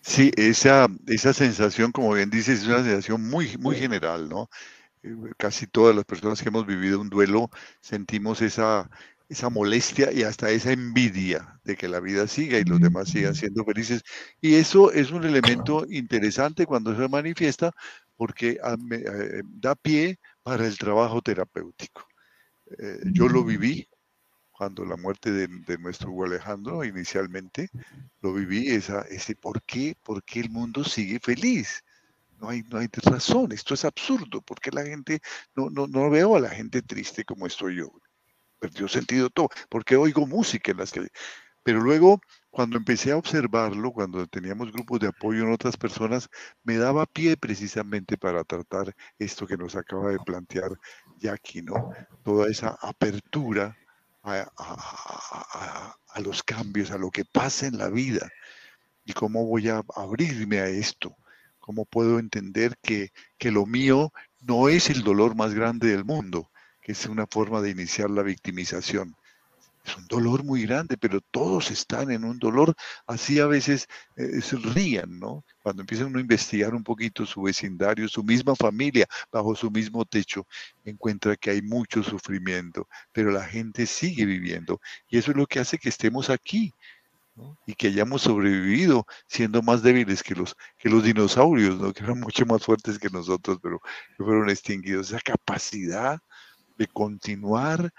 Sí, 0.03 0.33
esa, 0.37 0.89
esa 1.07 1.33
sensación, 1.33 1.93
como 1.93 2.13
bien 2.15 2.29
dices, 2.31 2.61
es 2.63 2.67
una 2.67 2.83
sensación 2.83 3.23
muy, 3.29 3.57
muy 3.59 3.77
general, 3.77 4.29
¿no? 4.29 4.49
Eh, 5.03 5.11
casi 5.39 5.67
todas 5.69 5.95
las 5.97 6.07
personas 6.07 6.43
que 6.43 6.49
hemos 6.49 6.67
vivido 6.67 7.01
un 7.01 7.11
duelo 7.11 7.51
sentimos 7.83 8.43
esa, 8.43 8.91
esa 9.29 9.51
molestia 9.51 10.13
y 10.13 10.23
hasta 10.25 10.51
esa 10.51 10.73
envidia 10.73 11.61
de 11.65 11.77
que 11.77 11.89
la 11.89 12.01
vida 12.01 12.27
siga 12.29 12.59
y 12.59 12.65
los 12.65 12.81
demás 12.81 13.11
sigan 13.11 13.35
siendo 13.37 13.65
felices. 13.67 14.03
Y 14.41 14.57
eso 14.57 14.93
es 14.93 15.13
un 15.13 15.25
elemento 15.25 15.85
interesante 15.91 16.67
cuando 16.67 16.97
se 16.97 17.09
manifiesta 17.09 17.73
porque 18.17 18.59
eh, 18.93 19.43
da 19.47 19.75
pie 19.77 20.19
para 20.43 20.67
el 20.67 20.79
trabajo 20.79 21.23
terapéutico. 21.23 22.07
Eh, 22.79 23.01
yo 23.13 23.29
lo 23.29 23.45
viví 23.45 23.89
cuando 24.53 24.85
la 24.85 24.97
muerte 24.97 25.33
de, 25.33 25.79
nuestro 25.79 26.11
Hugo 26.11 26.27
Alejandro 26.27 26.85
inicialmente, 26.85 27.69
lo 28.21 28.33
viví, 28.33 28.69
esa, 28.69 29.01
ese 29.03 29.35
¿por 29.35 29.63
qué? 29.63 29.97
¿Por 30.03 30.23
qué 30.23 30.41
el 30.41 30.51
mundo 30.51 30.85
sigue 30.85 31.19
feliz? 31.19 31.83
No 32.39 32.49
hay, 32.51 32.63
no 32.71 32.79
hay 32.79 32.89
razón, 32.93 33.53
esto 33.53 33.75
es 33.75 33.85
absurdo, 33.85 34.43
porque 34.43 34.71
la 34.71 34.85
gente, 34.85 35.21
no, 35.57 35.71
no, 35.71 35.87
no 35.87 36.11
veo 36.11 36.37
a 36.37 36.41
la 36.41 36.51
gente 36.51 36.83
triste 36.83 37.25
como 37.25 37.47
estoy 37.47 37.77
yo, 37.77 37.93
perdió 38.59 38.89
sentido 38.89 39.31
todo, 39.31 39.49
porque 39.69 39.97
oigo 39.97 40.27
música 40.27 40.71
en 40.71 40.79
las 40.79 40.93
que... 40.93 41.09
Pero 41.65 41.81
luego, 41.81 42.21
cuando 42.51 42.77
empecé 42.77 43.13
a 43.13 43.17
observarlo, 43.17 43.93
cuando 43.93 44.27
teníamos 44.27 44.73
grupos 44.73 44.99
de 45.01 45.09
apoyo 45.09 45.43
en 45.45 45.53
otras 45.53 45.77
personas, 45.77 46.29
me 46.65 46.77
daba 46.77 47.07
pie 47.07 47.37
precisamente 47.37 48.19
para 48.19 48.43
tratar 48.45 48.95
esto 49.19 49.47
que 49.47 49.57
nos 49.57 49.77
acaba 49.77 50.11
de 50.11 50.19
plantear 50.19 50.73
Jackie, 51.19 51.63
¿no? 51.63 51.91
Toda 52.25 52.51
esa 52.51 52.77
apertura 52.83 53.77
a, 54.23 56.21
los 56.23 56.43
cambios, 56.43 56.91
a 56.91 56.99
lo 56.99 57.11
que 57.11 57.25
pasa 57.25 57.67
en 57.67 57.79
la 57.79 57.89
vida 57.89 58.31
y 59.05 59.13
cómo 59.13 59.47
voy 59.47 59.69
a 59.69 59.83
abrirme 59.97 60.61
a 60.61 60.69
esto, 60.69 61.17
cómo 61.59 61.85
puedo 61.85 62.19
entender 62.19 62.77
que, 62.83 63.13
que 63.39 63.51
lo 63.51 63.67
mío 63.67 64.13
no 64.41 64.69
es 64.69 64.91
el 64.91 65.03
dolor 65.03 65.35
más 65.35 65.55
grande 65.55 65.89
del 65.89 66.05
mundo, 66.05 66.51
que 66.81 66.93
es 66.93 67.07
una 67.07 67.27
forma 67.27 67.61
de 67.61 67.71
iniciar 67.71 68.11
la 68.11 68.23
victimización. 68.23 69.17
Es 69.85 69.97
un 69.97 70.07
dolor 70.07 70.45
muy 70.45 70.63
grande, 70.63 70.97
pero 70.97 71.21
todos 71.21 71.71
están 71.71 72.11
en 72.11 72.25
un 72.25 72.39
dolor. 72.39 72.75
Así 73.07 73.41
a 73.41 73.47
veces 73.47 73.89
eh, 74.17 74.41
se 74.41 74.57
rían, 74.57 75.19
¿no? 75.19 75.45
Cuando 75.63 75.83
empiezan 75.83 76.15
a 76.17 76.21
investigar 76.21 76.75
un 76.75 76.85
poquito 76.85 77.27
su 77.27 77.43
vecindario, 77.43 78.09
su 78.09 78.23
misma 78.23 78.55
familia, 78.55 79.07
bajo 79.33 79.55
su 79.55 79.71
mismo 79.71 80.05
techo, 80.05 80.47
encuentra 80.85 81.37
que 81.37 81.51
hay 81.51 81.63
mucho 81.63 82.03
sufrimiento, 82.03 82.89
pero 83.13 83.31
la 83.31 83.45
gente 83.45 83.87
sigue 83.87 84.25
viviendo. 84.25 84.81
Y 85.09 85.19
eso 85.19 85.33
es 85.33 85.37
lo 85.37 85.47
que 85.47 85.61
hace 85.61 85.79
que 85.79 85.89
estemos 85.89 86.31
aquí, 86.31 86.73
y 87.67 87.75
que 87.75 87.89
hayamos 87.89 88.23
sobrevivido 88.23 89.07
siendo 89.27 89.63
más 89.63 89.83
débiles 89.83 90.23
que 90.23 90.35
los, 90.35 90.55
que 90.79 90.91
los 90.91 91.03
dinosaurios, 91.03 91.79
¿no? 91.79 91.93
que 91.95 92.05
eran 92.05 92.21
mucho 92.21 92.45
más 92.47 92.65
fuertes 92.65 92.99
que 92.99 93.09
nosotros, 93.11 93.59
pero 93.63 93.81
fueron 94.17 94.51
extinguidos. 94.51 95.09
Esa 95.11 95.21
capacidad 95.21 96.21
de 96.77 96.87
continuar 96.87 97.93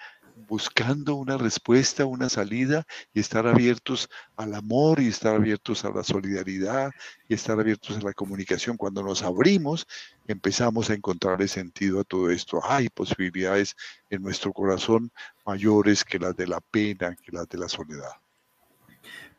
buscando 0.47 1.15
una 1.15 1.37
respuesta, 1.37 2.05
una 2.05 2.29
salida 2.29 2.85
y 3.13 3.19
estar 3.19 3.47
abiertos 3.47 4.09
al 4.35 4.53
amor 4.53 4.99
y 4.99 5.07
estar 5.07 5.35
abiertos 5.35 5.85
a 5.85 5.91
la 5.91 6.03
solidaridad 6.03 6.91
y 7.27 7.33
estar 7.33 7.59
abiertos 7.59 7.97
a 7.97 8.01
la 8.01 8.13
comunicación. 8.13 8.77
Cuando 8.77 9.03
nos 9.03 9.23
abrimos, 9.23 9.87
empezamos 10.27 10.89
a 10.89 10.93
encontrarle 10.93 11.47
sentido 11.47 11.99
a 11.99 12.03
todo 12.03 12.29
esto. 12.29 12.61
Hay 12.63 12.89
posibilidades 12.89 13.75
en 14.09 14.21
nuestro 14.21 14.53
corazón 14.53 15.11
mayores 15.45 16.03
que 16.03 16.19
las 16.19 16.35
de 16.35 16.47
la 16.47 16.61
pena, 16.61 17.15
que 17.15 17.31
las 17.31 17.47
de 17.49 17.57
la 17.57 17.69
soledad. 17.69 18.11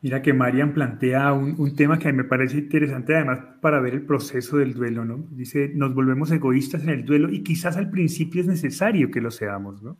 Mira 0.02 0.20
que 0.20 0.34
Marian 0.34 0.74
plantea 0.74 1.32
un, 1.32 1.54
un, 1.58 1.74
tema 1.74 1.98
que 1.98 2.12
me 2.12 2.24
parece 2.24 2.58
interesante 2.58 3.16
además 3.16 3.38
para 3.62 3.80
ver 3.80 3.94
el 3.94 4.04
proceso 4.04 4.58
del 4.58 4.74
duelo, 4.74 5.06
¿no? 5.06 5.26
Dice, 5.30 5.70
nos 5.74 5.94
volvemos 5.94 6.30
egoístas 6.30 6.82
en 6.82 6.90
el 6.90 7.06
duelo 7.06 7.32
y 7.32 7.42
quizás 7.42 7.78
al 7.78 7.88
principio 7.88 8.42
es 8.42 8.46
necesario 8.46 9.10
que 9.10 9.22
lo 9.22 9.30
seamos, 9.30 9.82
¿no? 9.82 9.96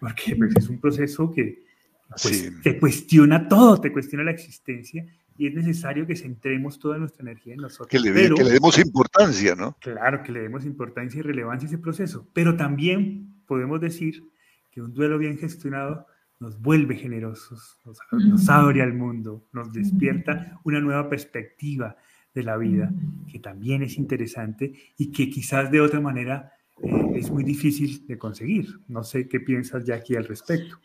Porque 0.00 0.36
pues, 0.36 0.54
es 0.56 0.68
un 0.68 0.80
proceso 0.80 1.32
que 1.32 1.64
pues, 2.08 2.52
te 2.62 2.78
cuestiona 2.78 3.48
todo, 3.48 3.80
te 3.80 3.92
cuestiona 3.92 4.24
la 4.24 4.30
existencia 4.30 5.04
y 5.38 5.46
es 5.46 5.54
necesario 5.54 6.06
que 6.06 6.16
centremos 6.16 6.78
toda 6.78 6.98
nuestra 6.98 7.22
energía 7.22 7.54
en 7.54 7.60
nosotros. 7.60 7.88
Que 7.88 7.98
le, 7.98 8.12
que 8.34 8.44
le 8.44 8.52
demos 8.52 8.78
importancia, 8.78 9.54
¿no? 9.54 9.76
Claro, 9.80 10.22
que 10.22 10.32
le 10.32 10.40
demos 10.40 10.64
importancia 10.64 11.18
y 11.18 11.22
relevancia 11.22 11.66
a 11.66 11.70
ese 11.70 11.78
proceso, 11.78 12.26
pero 12.32 12.56
también 12.56 13.42
podemos 13.46 13.80
decir 13.80 14.24
que 14.70 14.80
un 14.80 14.94
duelo 14.94 15.18
bien 15.18 15.38
gestionado 15.38 16.06
nos 16.38 16.60
vuelve 16.60 16.96
generosos, 16.96 17.78
nos, 17.84 17.98
nos 18.12 18.48
abre 18.48 18.82
al 18.82 18.92
mundo, 18.92 19.46
nos 19.52 19.72
despierta 19.72 20.60
una 20.64 20.80
nueva 20.80 21.08
perspectiva 21.08 21.96
de 22.34 22.42
la 22.42 22.58
vida, 22.58 22.92
que 23.32 23.38
también 23.38 23.82
es 23.82 23.96
interesante 23.96 24.74
y 24.98 25.10
que 25.10 25.30
quizás 25.30 25.70
de 25.70 25.80
otra 25.80 26.00
manera 26.00 26.52
eh, 26.82 27.12
es 27.14 27.30
muy 27.30 27.44
difícil 27.44 28.06
de 28.06 28.18
conseguir. 28.18 28.66
No 28.88 29.02
sé 29.02 29.28
qué 29.28 29.40
piensas 29.40 29.84
ya 29.84 29.96
aquí 29.96 30.14
al 30.14 30.26
respecto. 30.26 30.76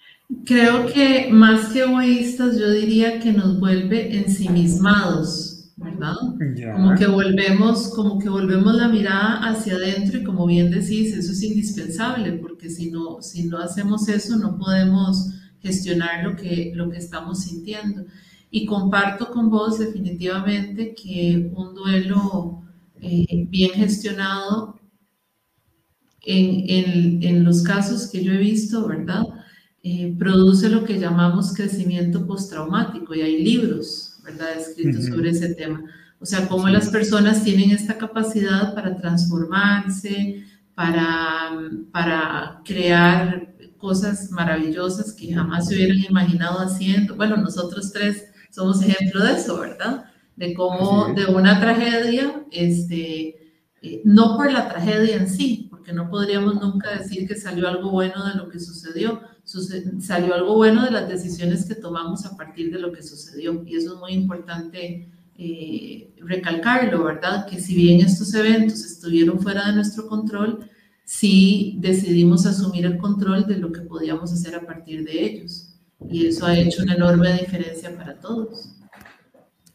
Creo 0.46 0.86
que 0.88 1.30
más 1.32 1.74
que 1.74 1.82
egoístas, 1.82 2.58
yo 2.58 2.72
diría 2.72 3.20
que 3.20 3.34
nos 3.34 3.60
vuelve 3.60 4.18
ensimismados, 4.18 5.72
¿verdad? 5.76 6.16
Como 6.76 6.96
que 6.96 7.08
volvemos, 7.08 7.90
como 7.90 8.20
que 8.20 8.30
volvemos 8.30 8.76
la 8.76 8.88
mirada 8.88 9.50
hacia 9.50 9.76
adentro 9.76 10.20
y 10.20 10.24
como 10.24 10.48
bien 10.48 10.72
decís, 10.72 11.14
eso 11.14 11.32
es 11.32 11.44
indispensable, 11.44 12.34
porque 12.34 12.70
si 12.70 12.90
no, 12.90 13.22
si 13.22 13.48
no 13.48 13.58
hacemos 13.58 14.08
eso, 14.08 14.38
no 14.38 14.58
podemos 14.58 15.34
gestionar 15.62 16.24
lo 16.24 16.36
que, 16.36 16.72
lo 16.74 16.90
que 16.90 16.98
estamos 16.98 17.42
sintiendo. 17.42 18.06
Y 18.50 18.66
comparto 18.66 19.30
con 19.32 19.50
vos 19.50 19.80
definitivamente 19.80 20.94
que 20.94 21.52
un 21.54 21.74
duelo 21.74 22.62
eh, 23.02 23.48
bien 23.50 23.72
gestionado 23.72 24.81
en, 26.24 27.24
en, 27.24 27.44
los 27.44 27.64
casos 27.64 28.08
que 28.08 28.24
yo 28.24 28.32
he 28.34 28.38
visto, 28.38 28.88
¿verdad? 28.88 29.24
Eh, 29.84 30.16
produce 30.20 30.70
lo 30.70 30.84
que 30.84 31.00
llamamos 31.00 31.54
crecimiento 31.54 32.28
postraumático 32.28 33.16
y 33.16 33.22
hay 33.22 33.44
libros, 33.44 34.20
¿verdad? 34.24 34.58
Escritos 34.58 35.06
sobre 35.06 35.32
ese 35.32 35.56
tema. 35.56 35.84
O 36.20 36.26
sea, 36.26 36.48
cómo 36.48 36.70
las 36.70 36.90
personas 36.90 37.44
tienen 37.44 37.72
esta 37.72 37.98
capacidad 37.98 38.76
para 38.76 38.96
transformarse, 38.96 40.44
para, 40.76 41.50
para 41.92 42.62
crear 42.64 43.56
cosas 43.80 44.30
maravillosas 44.30 45.14
que 45.14 45.34
jamás 45.34 45.68
se 45.68 45.76
hubieran 45.76 45.98
imaginado 46.08 46.60
haciendo. 46.60 47.16
Bueno, 47.16 47.38
nosotros 47.38 47.92
tres 47.92 48.26
somos 48.52 48.84
ejemplo 48.84 49.24
de 49.24 49.34
eso, 49.34 49.60
¿verdad? 49.60 50.06
De 50.36 50.54
cómo 50.54 51.12
de 51.16 51.26
una 51.26 51.60
tragedia, 51.60 52.44
este, 52.52 53.52
eh, 53.82 54.02
no 54.06 54.38
por 54.38 54.52
la 54.52 54.70
tragedia 54.70 55.16
en 55.16 55.28
sí, 55.28 55.71
porque 55.82 55.94
no 55.94 56.12
podríamos 56.12 56.62
nunca 56.62 56.96
decir 56.96 57.28
que 57.28 57.36
salió 57.36 57.68
algo 57.68 57.90
bueno 57.90 58.24
de 58.28 58.36
lo 58.36 58.50
que 58.50 58.60
sucedió, 58.60 59.20
salió 60.00 60.36
algo 60.36 60.54
bueno 60.54 60.86
de 60.86 60.92
las 60.92 61.10
decisiones 61.10 61.66
que 61.66 61.74
tomamos 61.74 62.24
a 62.24 62.38
partir 62.38 62.72
de 62.72 62.78
lo 62.78 62.92
que 62.92 63.02
sucedió. 63.02 63.64
Y 63.66 63.78
eso 63.78 63.96
es 63.96 64.00
muy 64.00 64.12
importante 64.12 65.10
eh, 65.40 66.14
recalcarlo, 66.20 67.04
¿verdad? 67.04 67.48
Que 67.48 67.60
si 67.60 67.74
bien 67.74 68.00
estos 68.00 68.32
eventos 68.36 68.86
estuvieron 68.86 69.40
fuera 69.40 69.66
de 69.66 69.74
nuestro 69.74 70.08
control, 70.08 70.70
sí 71.04 71.78
decidimos 71.80 72.46
asumir 72.46 72.86
el 72.86 73.00
control 73.00 73.48
de 73.48 73.58
lo 73.58 73.72
que 73.72 73.82
podíamos 73.82 74.32
hacer 74.32 74.54
a 74.54 74.62
partir 74.64 75.04
de 75.04 75.20
ellos. 75.20 75.80
Y 76.08 76.28
eso 76.28 76.46
ha 76.46 76.56
hecho 76.56 76.84
una 76.84 76.94
enorme 76.94 77.40
diferencia 77.40 77.98
para 77.98 78.20
todos. 78.20 78.78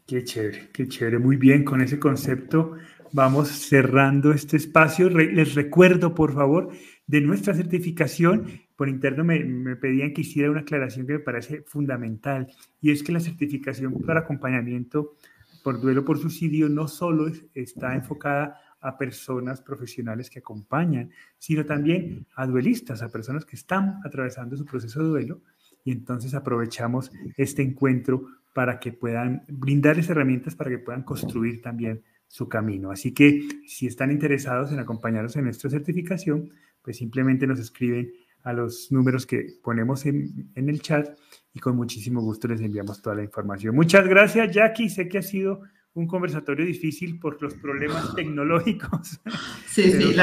Qué 0.05 0.23
chévere, 0.23 0.69
qué 0.71 0.87
chévere. 0.87 1.19
Muy 1.19 1.35
bien, 1.35 1.65
con 1.65 1.81
ese 1.81 1.99
concepto 1.99 2.77
vamos 3.17 3.47
cerrando 3.47 4.31
este 4.31 4.57
espacio. 4.57 5.09
les 5.09 5.55
recuerdo, 5.55 6.13
por 6.13 6.35
favor, 6.35 6.69
de 7.07 7.19
nuestra 7.19 7.55
certificación. 7.55 8.61
Por 8.75 8.89
interno 8.89 9.23
me, 9.23 9.75
pedían 9.75 10.13
que 10.13 10.21
hiciera 10.21 10.51
una 10.51 10.59
aclaración 10.61 11.07
que 11.07 11.13
me 11.13 11.19
parece 11.19 11.63
fundamental, 11.63 12.47
y 12.79 12.91
es 12.91 13.01
que 13.01 13.11
la 13.11 13.19
certificación 13.19 14.03
para 14.05 14.19
acompañamiento 14.19 15.15
por 15.63 15.81
duelo 15.81 16.05
por 16.05 16.19
suicidio 16.19 16.69
no 16.69 16.87
solo 16.87 17.31
está 17.55 17.95
enfocada 17.95 18.61
a 18.81 18.95
personas 18.99 19.61
profesionales 19.61 20.29
que 20.29 20.37
acompañan, 20.37 21.09
sino 21.39 21.65
también 21.65 22.27
a 22.35 22.45
duelistas, 22.45 23.01
a 23.01 23.09
personas 23.09 23.45
que 23.45 23.55
están 23.55 23.99
atravesando 24.05 24.55
su 24.55 24.63
proceso 24.63 25.01
de 25.01 25.09
duelo, 25.09 25.41
y 25.83 25.91
entonces 25.91 26.35
aprovechamos 26.35 27.11
este 27.35 27.63
encuentro 27.63 28.27
para 28.53 28.79
que 28.79 28.93
puedan 28.93 29.43
brindarles 29.47 30.07
herramientas 30.07 30.55
para 30.55 30.69
que 30.69 30.79
puedan 30.79 31.01
construir 31.01 31.63
también 31.63 32.03
su 32.27 32.49
camino. 32.49 32.91
Así 32.91 33.13
que 33.13 33.47
si 33.67 33.87
están 33.87 34.11
interesados 34.11 34.71
en 34.71 34.79
acompañarnos 34.79 35.35
en 35.35 35.45
nuestra 35.45 35.69
certificación, 35.69 36.51
pues 36.81 36.97
simplemente 36.97 37.47
nos 37.47 37.59
escriben 37.59 38.11
a 38.43 38.53
los 38.53 38.91
números 38.91 39.25
que 39.25 39.45
ponemos 39.61 40.05
en, 40.05 40.51
el 40.55 40.81
chat 40.81 41.17
y 41.53 41.59
con 41.59 41.75
muchísimo 41.75 42.21
gusto 42.21 42.47
les 42.47 42.61
enviamos 42.61 43.01
toda 43.01 43.17
la 43.17 43.23
información. 43.23 43.75
Muchas 43.75 44.07
gracias, 44.07 44.53
Jackie. 44.53 44.89
Sé 44.89 45.09
que 45.09 45.17
ha 45.17 45.21
sido 45.21 45.63
un 45.97 46.05
conversatorio 46.05 46.63
difícil 46.63 47.19
por 47.19 47.41
los 47.41 47.55
problemas 47.55 48.13
tecnológicos. 48.15 49.19
Sí, 49.67 49.91
sí, 49.91 50.15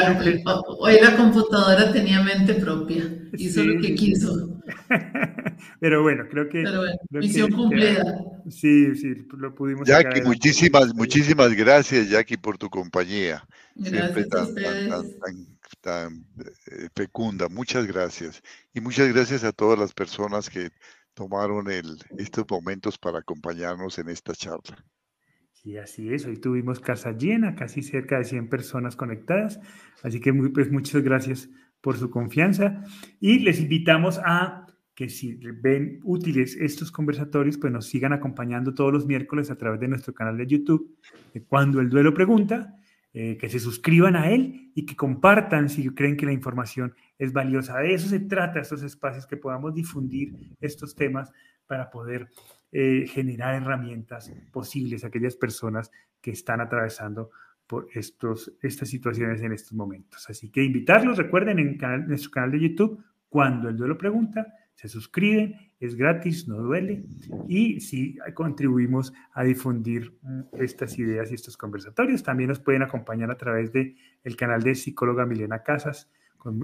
hoy 0.79 1.01
la 1.01 1.17
computadora 1.17 1.93
tenía 1.93 2.23
mente 2.23 2.55
propia, 2.55 3.29
hizo 3.33 3.65
lo 3.65 3.81
que 3.81 3.95
quiso. 3.95 4.61
Pero 5.81 6.03
bueno, 6.03 6.25
creo 6.31 6.49
que... 6.49 6.63
Pero 6.63 6.79
bueno, 6.79 6.97
misión 7.11 7.51
cumplida. 7.51 8.21
Sí, 8.49 8.95
sí, 8.95 9.27
lo 9.37 9.55
pudimos. 9.55 9.87
Jackie, 9.87 10.23
muchísimas, 10.23 10.95
muchísimas 10.95 11.53
gracias, 11.55 12.09
Jackie, 12.09 12.37
por 12.37 12.57
tu 12.57 12.71
compañía. 12.71 13.45
Gracias 13.75 14.29
tan, 14.29 14.55
tan, 14.55 15.05
tan, 15.81 16.27
eh, 16.39 16.89
fecunda. 16.95 17.49
Muchas 17.49 17.87
gracias. 17.87 18.43
Y 18.73 18.81
muchas 18.81 19.13
gracias 19.13 19.43
a 19.43 19.53
todas 19.53 19.79
las 19.79 19.93
personas 19.93 20.49
que 20.49 20.71
tomaron 21.15 21.69
el, 21.71 21.99
estos 22.17 22.45
momentos 22.49 22.97
para 22.97 23.19
acompañarnos 23.19 23.99
en 23.99 24.09
esta 24.09 24.35
charla. 24.35 24.85
Sí, 25.65 25.79
así 25.79 26.13
es. 26.13 26.27
Hoy 26.27 26.37
tuvimos 26.37 26.79
casa 26.79 27.13
llena, 27.13 27.55
casi 27.55 27.81
cerca 27.83 28.19
de 28.19 28.25
100 28.25 28.51
personas 28.51 28.97
conectadas. 28.97 29.59
Así 30.03 30.21
que 30.21 30.31
pues, 30.35 30.71
muchas 30.71 31.03
gracias 31.03 31.49
por 31.81 31.97
su 31.97 32.11
confianza. 32.11 32.85
Y 33.19 33.39
les 33.39 33.61
invitamos 33.61 34.21
a 34.27 34.67
que 34.95 35.09
si 35.09 35.41
ven 35.63 36.01
útiles 36.05 36.55
estos 36.61 36.93
conversatorios, 36.93 37.57
pues 37.57 37.73
nos 37.73 37.87
sigan 37.87 38.13
acompañando 38.13 38.75
todos 38.75 38.93
los 38.93 39.07
miércoles 39.07 39.51
a 39.51 39.57
través 39.57 39.81
de 39.81 39.89
nuestro 39.89 40.13
canal 40.13 40.37
de 40.37 40.47
YouTube, 40.47 40.99
de 41.33 41.43
Cuando 41.43 41.81
el 41.81 41.89
Duelo 41.89 42.13
Pregunta, 42.13 42.77
eh, 43.15 43.39
que 43.39 43.49
se 43.49 43.59
suscriban 43.59 44.17
a 44.17 44.31
él 44.31 44.71
y 44.75 44.85
que 44.85 44.97
compartan 44.97 45.71
si 45.71 45.89
creen 45.95 46.19
que 46.19 46.27
la 46.27 46.33
información 46.33 46.95
es 47.19 47.33
valiosa. 47.33 47.79
De 47.79 47.95
eso 47.95 48.09
se 48.09 48.21
trata, 48.21 48.61
estos 48.61 48.83
espacios, 48.83 49.27
que 49.27 49.39
podamos 49.39 49.73
difundir 49.73 50.35
estos 50.61 50.95
temas 50.95 51.33
para 51.67 51.91
poder 51.91 52.29
eh, 52.77 53.07
generar 53.07 53.55
herramientas 53.55 54.33
posibles 54.51 55.05
a 55.05 55.07
aquellas 55.07 55.37
personas 55.37 55.93
que 56.21 56.33
están 56.33 56.61
atravesando 56.61 57.31
por 57.69 57.87
estos, 57.95 58.53
estas 58.63 58.89
situaciones 58.89 59.41
en 59.43 59.53
estos 59.53 59.75
momentos. 59.75 60.29
Así 60.29 60.51
que 60.51 60.65
invitarlos, 60.65 61.17
recuerden 61.17 61.61
en, 61.61 61.79
canal, 61.79 62.09
nuestro 62.09 62.33
canal 62.33 62.51
de 62.51 62.59
YouTube, 62.59 63.01
cuando 63.29 63.69
el 63.69 63.77
duelo 63.77 63.97
pregunta, 63.97 64.53
se 64.75 64.89
suscriben, 64.89 65.55
es 65.79 65.95
gratis, 65.95 66.49
no 66.49 66.57
duele, 66.57 67.05
y 67.47 67.79
si 67.79 68.19
contribuimos 68.35 69.13
a 69.35 69.45
difundir 69.45 70.13
mm, 70.23 70.41
estas 70.59 70.99
ideas 70.99 71.31
y 71.31 71.35
estos 71.35 71.57
conversatorios, 71.57 72.25
también 72.25 72.49
nos 72.49 72.59
pueden 72.59 72.83
acompañar 72.83 73.31
a 73.31 73.39
través 73.39 73.73
del 73.73 73.97
el 74.25 74.35
canal 74.35 74.63
de 74.65 74.75
psicóloga 74.75 75.27
Milena 75.27 75.63
Casas, 75.63 76.11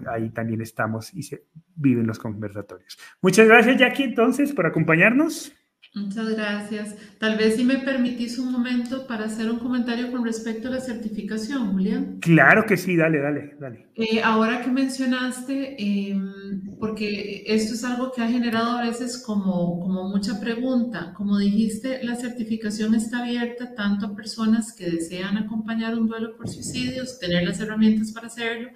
ahí 0.09 0.31
también 0.31 0.61
estamos 0.61 1.15
y 1.15 1.23
se 1.23 1.45
viven 1.77 2.09
los 2.09 2.19
conversatorios. 2.19 2.99
Muchas 3.23 3.47
gracias, 3.47 3.79
Jackie, 3.79 4.03
entonces, 4.03 4.53
por 4.53 4.67
acompañarnos. 4.67 5.55
Muchas 5.93 6.29
gracias. 6.29 6.95
Tal 7.19 7.37
vez 7.37 7.57
si 7.57 7.65
me 7.65 7.79
permitís 7.79 8.39
un 8.39 8.53
momento 8.53 9.09
para 9.09 9.25
hacer 9.25 9.51
un 9.51 9.59
comentario 9.59 10.13
con 10.13 10.25
respecto 10.25 10.69
a 10.69 10.71
la 10.71 10.81
certificación, 10.81 11.73
Julián. 11.73 12.19
Claro 12.21 12.65
que 12.65 12.77
sí, 12.77 12.95
dale, 12.95 13.19
dale, 13.19 13.57
dale. 13.59 13.89
Eh, 13.97 14.23
ahora 14.23 14.63
que 14.63 14.71
mencionaste, 14.71 15.75
em, 15.83 16.77
porque 16.79 17.43
esto 17.45 17.75
es 17.75 17.83
algo 17.83 18.13
que 18.13 18.23
ha 18.23 18.29
generado 18.29 18.79
a 18.79 18.87
veces 18.87 19.21
como, 19.27 19.81
como 19.81 20.09
mucha 20.09 20.39
pregunta, 20.39 21.13
como 21.17 21.39
dijiste, 21.39 22.05
la 22.05 22.15
certificación 22.15 22.95
está 22.95 23.25
abierta 23.25 23.75
tanto 23.75 24.07
a 24.07 24.15
personas 24.15 24.73
que 24.73 24.89
desean 24.89 25.39
acompañar 25.39 25.99
un 25.99 26.07
duelo 26.07 26.37
por 26.37 26.49
suicidios, 26.49 27.19
tener 27.19 27.43
las 27.43 27.59
herramientas 27.59 28.13
para 28.13 28.29
hacerlo, 28.29 28.69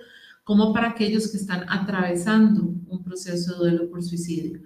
como 0.42 0.72
para 0.74 0.90
aquellos 0.90 1.30
que 1.30 1.36
están 1.36 1.64
atravesando 1.68 2.74
un 2.88 3.04
proceso 3.04 3.52
de 3.52 3.70
duelo 3.70 3.88
por 3.88 4.02
suicidio. 4.02 4.60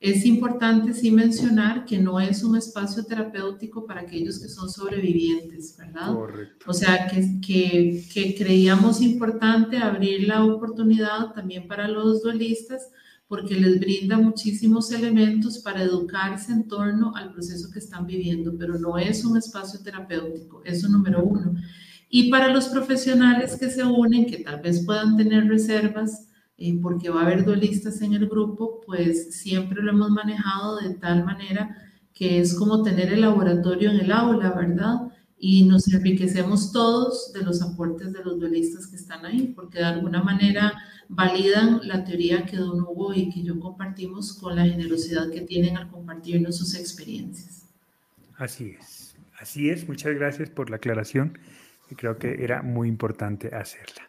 Es 0.00 0.24
importante 0.24 0.94
sí 0.94 1.10
mencionar 1.10 1.84
que 1.84 1.98
no 1.98 2.18
es 2.18 2.42
un 2.42 2.56
espacio 2.56 3.04
terapéutico 3.04 3.84
para 3.84 4.00
aquellos 4.00 4.38
que 4.40 4.48
son 4.48 4.70
sobrevivientes, 4.70 5.76
¿verdad? 5.76 6.14
Correcto. 6.14 6.64
O 6.66 6.72
sea, 6.72 7.06
que, 7.06 7.38
que, 7.46 8.02
que 8.12 8.34
creíamos 8.34 9.02
importante 9.02 9.76
abrir 9.76 10.26
la 10.26 10.42
oportunidad 10.42 11.34
también 11.34 11.68
para 11.68 11.86
los 11.86 12.22
duelistas 12.22 12.88
porque 13.30 13.54
les 13.54 13.78
brinda 13.78 14.18
muchísimos 14.18 14.90
elementos 14.90 15.60
para 15.60 15.84
educarse 15.84 16.50
en 16.50 16.66
torno 16.66 17.14
al 17.14 17.32
proceso 17.32 17.70
que 17.70 17.78
están 17.78 18.04
viviendo, 18.04 18.56
pero 18.58 18.76
no 18.76 18.98
es 18.98 19.24
un 19.24 19.36
espacio 19.36 19.78
terapéutico, 19.84 20.62
eso 20.64 20.88
número 20.88 21.22
uno. 21.22 21.54
Y 22.08 22.28
para 22.28 22.52
los 22.52 22.66
profesionales 22.66 23.56
que 23.56 23.70
se 23.70 23.84
unen, 23.84 24.26
que 24.26 24.38
tal 24.38 24.60
vez 24.60 24.84
puedan 24.84 25.16
tener 25.16 25.46
reservas, 25.46 26.26
eh, 26.62 26.78
porque 26.82 27.08
va 27.08 27.22
a 27.22 27.24
haber 27.24 27.46
duelistas 27.46 28.02
en 28.02 28.12
el 28.12 28.28
grupo, 28.28 28.82
pues 28.84 29.34
siempre 29.34 29.82
lo 29.82 29.92
hemos 29.92 30.10
manejado 30.10 30.78
de 30.78 30.92
tal 30.92 31.24
manera 31.24 31.74
que 32.12 32.38
es 32.38 32.52
como 32.52 32.82
tener 32.82 33.10
el 33.14 33.22
laboratorio 33.22 33.90
en 33.90 34.00
el 34.00 34.12
aula, 34.12 34.52
¿verdad? 34.52 35.10
Y 35.38 35.64
nos 35.64 35.88
enriquecemos 35.88 36.70
todos 36.70 37.32
de 37.32 37.42
los 37.42 37.62
aportes 37.62 38.12
de 38.12 38.22
los 38.22 38.38
duelistas 38.38 38.86
que 38.88 38.96
están 38.96 39.24
ahí, 39.24 39.54
porque 39.56 39.78
de 39.78 39.86
alguna 39.86 40.22
manera 40.22 40.74
validan 41.08 41.80
la 41.84 42.04
teoría 42.04 42.44
que 42.44 42.58
Don 42.58 42.82
Hugo 42.82 43.14
y 43.14 43.30
que 43.30 43.42
yo 43.42 43.58
compartimos 43.58 44.34
con 44.34 44.54
la 44.54 44.66
generosidad 44.66 45.30
que 45.30 45.40
tienen 45.40 45.78
al 45.78 45.88
compartirnos 45.88 46.58
sus 46.58 46.74
experiencias. 46.74 47.64
Así 48.36 48.76
es, 48.78 49.16
así 49.40 49.70
es. 49.70 49.88
Muchas 49.88 50.14
gracias 50.14 50.50
por 50.50 50.68
la 50.68 50.76
aclaración 50.76 51.38
creo 51.96 52.18
que 52.18 52.42
era 52.42 52.62
muy 52.62 52.88
importante 52.88 53.54
hacerla. 53.54 54.02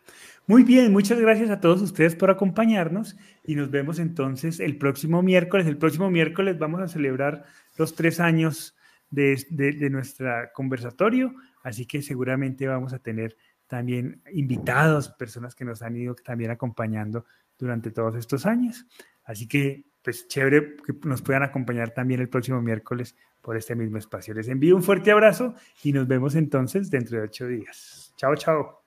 Muy 0.48 0.64
bien, 0.64 0.92
muchas 0.92 1.20
gracias 1.20 1.50
a 1.50 1.60
todos 1.60 1.82
ustedes 1.82 2.16
por 2.16 2.30
acompañarnos 2.30 3.16
y 3.46 3.56
nos 3.56 3.72
vemos 3.72 4.00
entonces 4.00 4.60
el 4.60 4.78
próximo 4.78 5.22
miércoles. 5.22 5.68
El 5.68 5.78
próximo 5.78 6.10
miércoles 6.10 6.58
vamos 6.58 6.82
a 6.82 6.88
celebrar 6.88 7.46
los 7.78 7.96
tres 7.96 8.20
años 8.20 8.76
de, 9.10 9.46
de, 9.50 9.90
nuestro 9.90 10.30
conversatorio, 10.54 11.34
así 11.64 11.86
que 11.86 12.02
seguramente 12.02 12.68
vamos 12.68 12.94
a 12.94 13.00
tener 13.00 13.38
también 13.68 14.22
invitados, 14.34 15.10
personas 15.10 15.56
que 15.56 15.66
nos 15.66 15.82
han 15.82 15.96
ido 15.96 16.16
también 16.16 16.52
acompañando 16.52 17.26
durante 17.58 17.92
todos 17.92 18.16
estos 18.16 18.46
años. 18.46 18.86
Así 19.24 19.48
que, 19.48 19.86
pues 20.04 20.28
chévere 20.28 20.76
que 20.86 20.94
nos 21.04 21.22
puedan 21.22 21.44
acompañar 21.44 21.92
también 21.92 22.20
el 22.20 22.30
próximo 22.30 22.62
miércoles 22.62 23.16
por 23.42 23.56
este 23.56 23.76
mismo 23.76 23.98
espacio. 23.98 24.34
Les 24.34 24.48
envío 24.48 24.76
un 24.76 24.84
fuerte 24.84 25.12
abrazo 25.12 25.56
y 25.84 25.94
nos 25.94 26.08
vemos 26.08 26.36
entonces 26.36 26.90
dentro 26.90 27.18
de 27.18 27.24
ocho 27.24 27.48
días. 27.48 28.14
Chao, 28.18 28.36
chao. 28.36 28.81